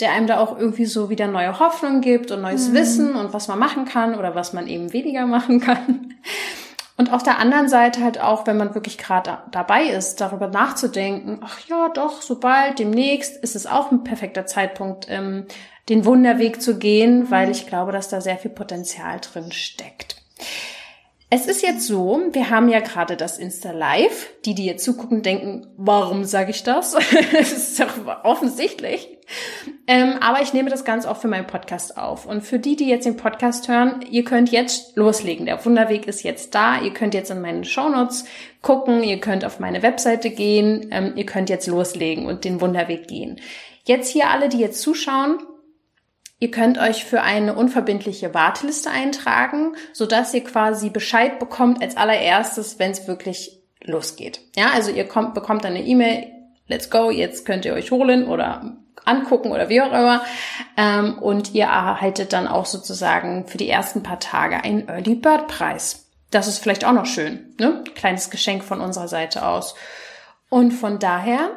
der 0.00 0.12
einem 0.12 0.26
da 0.26 0.38
auch 0.38 0.58
irgendwie 0.58 0.86
so 0.86 1.10
wieder 1.10 1.26
neue 1.26 1.60
Hoffnung 1.60 2.00
gibt 2.00 2.30
und 2.30 2.40
neues 2.40 2.70
mhm. 2.70 2.74
Wissen 2.74 3.14
und 3.14 3.34
was 3.34 3.48
man 3.48 3.58
machen 3.58 3.84
kann 3.84 4.18
oder 4.18 4.34
was 4.34 4.54
man 4.54 4.66
eben 4.68 4.94
weniger 4.94 5.26
machen 5.26 5.60
kann. 5.60 6.14
Und 6.96 7.12
auf 7.12 7.24
der 7.24 7.38
anderen 7.38 7.68
Seite 7.68 8.04
halt 8.04 8.20
auch, 8.20 8.46
wenn 8.46 8.56
man 8.56 8.74
wirklich 8.74 8.98
gerade 8.98 9.38
dabei 9.50 9.84
ist, 9.84 10.20
darüber 10.20 10.46
nachzudenken, 10.46 11.40
ach 11.42 11.58
ja, 11.68 11.88
doch, 11.88 12.22
sobald, 12.22 12.78
demnächst 12.78 13.36
ist 13.36 13.56
es 13.56 13.66
auch 13.66 13.90
ein 13.90 14.04
perfekter 14.04 14.46
Zeitpunkt, 14.46 15.06
ähm, 15.08 15.46
den 15.88 16.04
Wunderweg 16.04 16.62
zu 16.62 16.78
gehen, 16.78 17.30
weil 17.30 17.50
ich 17.50 17.66
glaube, 17.66 17.92
dass 17.92 18.08
da 18.08 18.20
sehr 18.20 18.38
viel 18.38 18.52
Potenzial 18.52 19.18
drin 19.20 19.50
steckt. 19.50 20.22
Es 21.30 21.46
ist 21.46 21.62
jetzt 21.62 21.86
so, 21.86 22.22
wir 22.32 22.50
haben 22.50 22.68
ja 22.68 22.80
gerade 22.80 23.16
das 23.16 23.38
Insta 23.38 23.72
Live. 23.72 24.30
Die, 24.44 24.54
die 24.54 24.66
jetzt 24.66 24.84
zugucken, 24.84 25.22
denken, 25.22 25.66
warum 25.76 26.24
sage 26.24 26.50
ich 26.50 26.62
das? 26.62 26.94
Es 27.32 27.52
ist 27.52 27.80
doch 27.80 28.24
offensichtlich. 28.24 29.08
Ähm, 29.86 30.14
aber 30.20 30.42
ich 30.42 30.52
nehme 30.52 30.70
das 30.70 30.84
ganz 30.84 31.06
auch 31.06 31.16
für 31.16 31.28
meinen 31.28 31.46
Podcast 31.46 31.96
auf. 31.96 32.26
Und 32.26 32.42
für 32.42 32.58
die, 32.58 32.76
die 32.76 32.88
jetzt 32.88 33.06
den 33.06 33.16
Podcast 33.16 33.68
hören, 33.68 34.04
ihr 34.10 34.24
könnt 34.24 34.52
jetzt 34.52 34.96
loslegen. 34.96 35.46
Der 35.46 35.64
Wunderweg 35.64 36.06
ist 36.06 36.22
jetzt 36.22 36.54
da. 36.54 36.80
Ihr 36.80 36.92
könnt 36.92 37.14
jetzt 37.14 37.30
in 37.30 37.40
meinen 37.40 37.64
Shownotes 37.64 38.26
gucken. 38.62 39.02
Ihr 39.02 39.18
könnt 39.18 39.44
auf 39.44 39.60
meine 39.60 39.82
Webseite 39.82 40.30
gehen. 40.30 40.88
Ähm, 40.90 41.14
ihr 41.16 41.26
könnt 41.26 41.50
jetzt 41.50 41.66
loslegen 41.66 42.26
und 42.26 42.44
den 42.44 42.60
Wunderweg 42.60 43.08
gehen. 43.08 43.40
Jetzt 43.84 44.10
hier 44.10 44.30
alle, 44.30 44.48
die 44.48 44.58
jetzt 44.58 44.80
zuschauen, 44.80 45.38
Ihr 46.40 46.50
könnt 46.50 46.78
euch 46.78 47.04
für 47.04 47.22
eine 47.22 47.54
unverbindliche 47.54 48.34
Warteliste 48.34 48.90
eintragen, 48.90 49.76
sodass 49.92 50.34
ihr 50.34 50.44
quasi 50.44 50.90
Bescheid 50.90 51.38
bekommt 51.38 51.80
als 51.80 51.96
allererstes, 51.96 52.78
wenn 52.78 52.90
es 52.90 53.06
wirklich 53.06 53.62
losgeht. 53.82 54.40
Ja, 54.56 54.70
also 54.72 54.90
ihr 54.90 55.06
kommt, 55.06 55.34
bekommt 55.34 55.64
eine 55.64 55.82
E-Mail, 55.82 56.26
let's 56.66 56.90
go, 56.90 57.10
jetzt 57.10 57.46
könnt 57.46 57.64
ihr 57.64 57.74
euch 57.74 57.90
holen 57.90 58.26
oder 58.26 58.76
angucken 59.04 59.52
oder 59.52 59.68
wie 59.68 59.80
auch 59.80 59.92
immer. 59.92 60.24
Ähm, 60.76 61.18
und 61.18 61.54
ihr 61.54 61.64
erhaltet 61.64 62.32
dann 62.32 62.48
auch 62.48 62.66
sozusagen 62.66 63.46
für 63.46 63.58
die 63.58 63.68
ersten 63.68 64.02
paar 64.02 64.20
Tage 64.20 64.62
einen 64.62 64.88
Early 64.88 65.14
Bird 65.14 65.48
Preis. 65.48 66.06
Das 66.30 66.48
ist 66.48 66.58
vielleicht 66.58 66.84
auch 66.84 66.92
noch 66.92 67.06
schön, 67.06 67.54
ne? 67.60 67.84
Kleines 67.94 68.30
Geschenk 68.30 68.64
von 68.64 68.80
unserer 68.80 69.08
Seite 69.08 69.46
aus. 69.46 69.74
Und 70.48 70.72
von 70.72 70.98
daher 70.98 71.50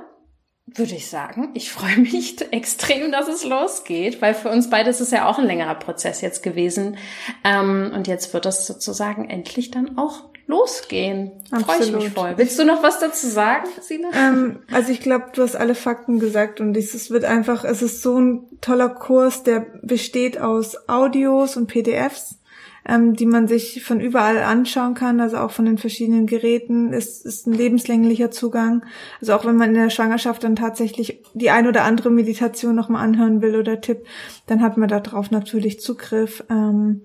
würde 0.68 0.96
ich 0.96 1.10
sagen. 1.10 1.50
Ich 1.54 1.72
freue 1.72 1.98
mich 1.98 2.36
extrem, 2.52 3.12
dass 3.12 3.28
es 3.28 3.44
losgeht, 3.44 4.22
weil 4.22 4.34
für 4.34 4.50
uns 4.50 4.70
beide 4.70 4.90
ist 4.90 5.00
es 5.00 5.12
ja 5.12 5.28
auch 5.28 5.40
ein 5.40 5.46
längerer 5.46 5.76
Prozess 5.76 6.22
jetzt 6.22 6.44
gewesen. 6.44 6.98
Ähm, 7.44 7.92
und 7.96 8.08
jetzt 8.08 8.34
wird 8.34 8.46
es 8.46 8.68
sozusagen 8.68 9.30
endlich 9.30 9.72
dann 9.72 9.98
auch 9.98 10.26
losgehen. 10.46 11.32
Freue 11.50 11.84
ich 11.84 11.92
mich 11.92 12.10
voll. 12.10 12.34
Willst 12.38 12.58
du 12.58 12.66
noch 12.66 12.82
was 12.82 13.00
dazu 13.00 13.28
sagen, 13.28 13.68
Sina? 13.82 14.10
Ähm, 14.14 14.60
also 14.72 14.92
ich 14.92 15.02
glaube, 15.02 15.26
du 15.34 15.42
hast 15.42 15.56
alle 15.56 15.76
Fakten 15.76 16.20
gesagt 16.20 16.62
und 16.62 16.76
es 16.76 17.10
wird 17.10 17.26
einfach, 17.26 17.66
es 17.66 17.82
ist 17.82 18.02
so 18.02 18.20
ein 18.20 18.46
toller 18.62 18.90
Kurs, 18.90 19.44
der 19.44 19.66
besteht 19.82 20.40
aus 20.40 20.88
Audios 20.88 21.58
und 21.58 21.68
PDFs 21.68 22.38
ähm, 22.88 23.16
die 23.16 23.26
man 23.26 23.48
sich 23.48 23.84
von 23.84 24.00
überall 24.00 24.38
anschauen 24.38 24.94
kann, 24.94 25.20
also 25.20 25.38
auch 25.38 25.52
von 25.52 25.66
den 25.66 25.78
verschiedenen 25.78 26.26
Geräten. 26.26 26.94
Es 26.94 27.24
ist 27.24 27.46
ein 27.46 27.54
lebenslänglicher 27.54 28.32
Zugang. 28.32 28.86
Also 29.20 29.34
auch 29.34 29.46
wenn 29.46 29.58
man 29.58 29.70
in 29.70 29.82
der 29.82 29.90
Schwangerschaft 29.90 30.44
dann 30.44 30.56
tatsächlich 30.56 31.22
die 31.34 31.50
ein 31.50 31.68
oder 31.68 31.84
andere 31.84 32.10
Meditation 32.10 32.76
nochmal 32.76 33.04
anhören 33.04 33.42
will 33.42 33.58
oder 33.58 33.82
Tipp, 33.82 34.06
dann 34.46 34.62
hat 34.62 34.78
man 34.78 34.88
darauf 34.88 35.32
natürlich 35.32 35.82
Zugriff. 35.82 36.46
Ähm, 36.50 37.02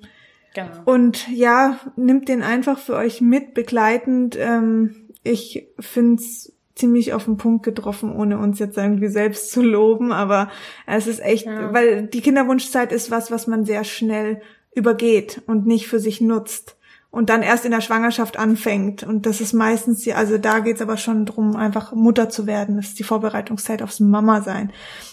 genau. 0.55 0.68
Und 0.85 1.28
ja, 1.30 1.80
nimmt 1.97 2.28
den 2.28 2.43
einfach 2.43 2.78
für 2.78 2.95
euch 2.95 3.20
mit, 3.20 3.53
begleitend. 3.53 4.37
Ähm, 4.39 5.09
ich 5.24 5.66
find's 5.80 6.53
ziemlich 6.76 7.12
auf 7.12 7.24
den 7.24 7.37
Punkt 7.37 7.64
getroffen, 7.64 8.14
ohne 8.14 8.39
uns 8.39 8.59
jetzt 8.59 8.78
irgendwie 8.78 9.09
selbst 9.09 9.51
zu 9.51 9.62
loben, 9.62 10.11
aber 10.11 10.49
es 10.87 11.07
ist 11.07 11.20
echt, 11.20 11.47
ja. 11.47 11.72
weil 11.74 12.07
die 12.07 12.22
Kinderwunschzeit 12.22 12.93
ist 12.93 13.11
was, 13.11 13.30
was 13.30 13.47
man 13.47 13.64
sehr 13.64 13.85
schnell 13.85 14.41
übergeht 14.75 15.43
und 15.47 15.66
nicht 15.66 15.87
für 15.87 16.01
sich 16.01 16.20
nutzt 16.20 16.77
und 17.12 17.29
dann 17.29 17.43
erst 17.43 17.66
in 17.66 17.73
der 17.73 17.83
Schwangerschaft 17.83 18.39
anfängt. 18.39 19.03
Und 19.03 19.27
das 19.27 19.43
ist 19.43 19.53
meistens, 19.53 20.01
die, 20.01 20.14
also 20.14 20.39
da 20.39 20.61
geht's 20.61 20.81
aber 20.81 20.97
schon 20.97 21.27
drum, 21.27 21.57
einfach 21.57 21.93
Mutter 21.93 22.31
zu 22.31 22.47
werden. 22.47 22.77
Das 22.77 22.87
ist 22.87 22.99
die 22.99 23.05
Vorbereitungszeit 23.05 23.83
aufs 23.83 24.01
Mama 24.01 24.41
sein. 24.41 24.73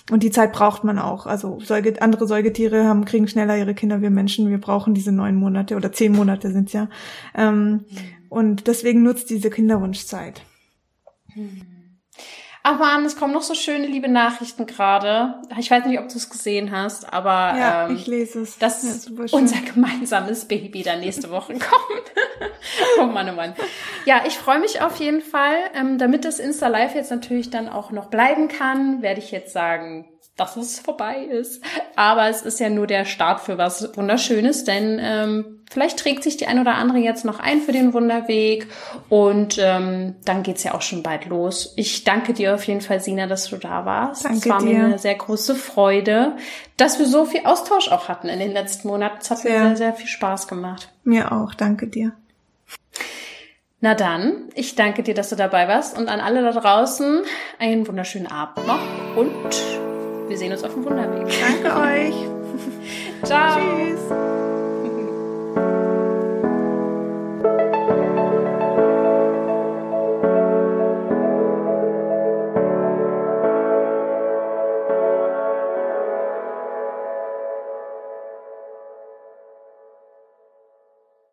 Und 0.10 0.24
die 0.24 0.32
Zeit 0.32 0.54
braucht 0.54 0.86
man 0.86 0.98
auch. 0.98 1.26
Also 1.26 1.60
Säuge, 1.60 2.02
andere 2.02 2.26
Säugetiere 2.26 2.86
haben, 2.86 3.04
kriegen 3.04 3.28
schneller 3.28 3.58
ihre 3.58 3.76
Kinder, 3.76 4.02
wir 4.02 4.12
Menschen, 4.12 4.50
wir 4.50 4.62
brauchen 4.62 4.94
diese 4.94 5.12
neun 5.12 5.36
Monate 5.36 5.76
oder 5.76 5.92
zehn 5.92 6.14
Monate 6.14 6.54
sind's 6.54 6.72
ja. 6.72 6.88
Ähm, 7.36 7.72
mhm. 7.72 7.84
und 8.30 8.68
deswegen 8.68 9.04
nutzt 9.04 9.30
diese 9.30 9.50
Kinderwunschzeit. 9.50 10.42
Hm. 11.34 11.79
Ach 12.62 12.78
man, 12.78 13.06
es 13.06 13.16
kommen 13.16 13.34
noch 13.34 13.42
so 13.42 13.54
schöne 13.54 13.88
liebe 13.88 14.10
Nachrichten 14.10 14.66
gerade. 14.66 15.36
Ich 15.58 15.72
weiß 15.72 15.86
nicht, 15.86 15.98
ob 16.00 16.10
du 16.10 16.18
es 16.18 16.30
gesehen 16.30 16.72
hast, 16.72 17.12
aber 17.12 17.58
ja, 17.58 17.88
ähm, 17.88 17.96
ich 17.96 18.06
lese 18.06 18.42
es. 18.42 18.58
dass 18.58 19.08
ja, 19.08 19.26
unser 19.32 19.62
gemeinsames 19.62 20.46
Baby 20.46 20.84
dann 20.84 21.00
nächste 21.00 21.32
Woche 21.32 21.54
kommt. 21.60 22.12
oh 23.00 23.06
Mann, 23.06 23.30
oh 23.30 23.34
Mann. 23.34 23.54
Ja, 24.06 24.24
ich 24.28 24.38
freue 24.38 24.60
mich 24.60 24.82
auf 24.82 24.98
jeden 24.98 25.22
Fall. 25.22 25.56
Ähm, 25.74 25.98
damit 25.98 26.26
das 26.26 26.40
Insta 26.40 26.68
Live 26.68 26.96
jetzt 26.96 27.12
natürlich 27.12 27.50
dann 27.50 27.70
auch 27.70 27.92
noch 27.92 28.08
bleiben 28.08 28.50
kann, 28.50 29.02
werde 29.02 29.20
ich 29.22 29.32
jetzt 29.32 29.54
sagen, 29.54 30.10
dass 30.40 30.56
es 30.56 30.80
vorbei 30.80 31.24
ist. 31.24 31.62
Aber 31.96 32.30
es 32.30 32.42
ist 32.42 32.60
ja 32.60 32.70
nur 32.70 32.88
der 32.88 33.06
Start 33.06 33.42
für 33.42 33.58
was 33.58 33.96
Wunderschönes, 33.96 34.64
denn 34.64 35.00
ähm, 35.02 35.60
vielleicht 35.70 36.00
trägt 36.00 36.24
sich 36.24 36.38
die 36.38 36.48
ein 36.48 36.60
oder 36.60 36.76
andere 36.76 37.00
jetzt 37.00 37.26
noch 37.26 37.40
ein 37.40 37.62
für 37.62 37.72
den 37.72 37.94
Wunderweg 37.94 38.68
und 39.10 39.58
ähm, 39.60 40.16
dann 40.26 40.44
geht's 40.44 40.64
ja 40.64 40.74
auch 40.74 40.82
schon 40.82 41.04
bald 41.04 41.26
los. 41.26 41.74
Ich 41.76 42.04
danke 42.04 42.34
dir 42.34 42.56
auf 42.56 42.64
jeden 42.64 42.82
Fall, 42.82 43.00
Sina, 43.00 43.28
dass 43.28 43.50
du 43.50 43.58
da 43.58 43.86
warst. 43.86 44.26
Danke 44.26 44.38
es 44.38 44.50
war 44.50 44.60
dir. 44.60 44.66
mir 44.66 44.86
eine 44.86 45.00
sehr 45.00 45.16
große 45.16 45.56
Freude, 45.56 46.34
dass 46.78 47.00
wir 47.00 47.06
so 47.06 47.26
viel 47.26 47.46
Austausch 47.46 47.92
auch 47.92 48.08
hatten 48.08 48.30
in 48.30 48.40
den 48.40 48.52
letzten 48.52 48.88
Monaten. 48.88 49.18
Es 49.22 49.32
hat 49.32 49.40
sehr. 49.40 49.60
mir 49.60 49.68
sehr, 49.70 49.78
sehr 49.78 49.94
viel 49.94 50.08
Spaß 50.08 50.48
gemacht. 50.48 50.90
Mir 51.04 51.32
auch, 51.32 51.54
danke 51.54 51.88
dir. 51.88 52.14
Na 53.82 53.96
dann, 53.96 54.50
ich 54.56 54.76
danke 54.76 55.04
dir, 55.04 55.14
dass 55.14 55.30
du 55.30 55.38
dabei 55.38 55.70
warst 55.70 55.98
und 55.98 56.10
an 56.10 56.20
alle 56.20 56.44
da 56.44 56.52
draußen 56.52 57.22
einen 57.60 57.88
wunderschönen 57.88 58.28
Abend 58.28 58.68
noch 58.68 58.82
und 59.16 59.89
wir 60.30 60.38
sehen 60.38 60.52
uns 60.52 60.64
auf 60.64 60.74
dem 60.74 60.86
Wunderweg. 60.86 61.28
Danke 61.42 61.76
euch. 61.76 62.16
Ciao. 63.24 63.58
Tschüss. 63.58 64.49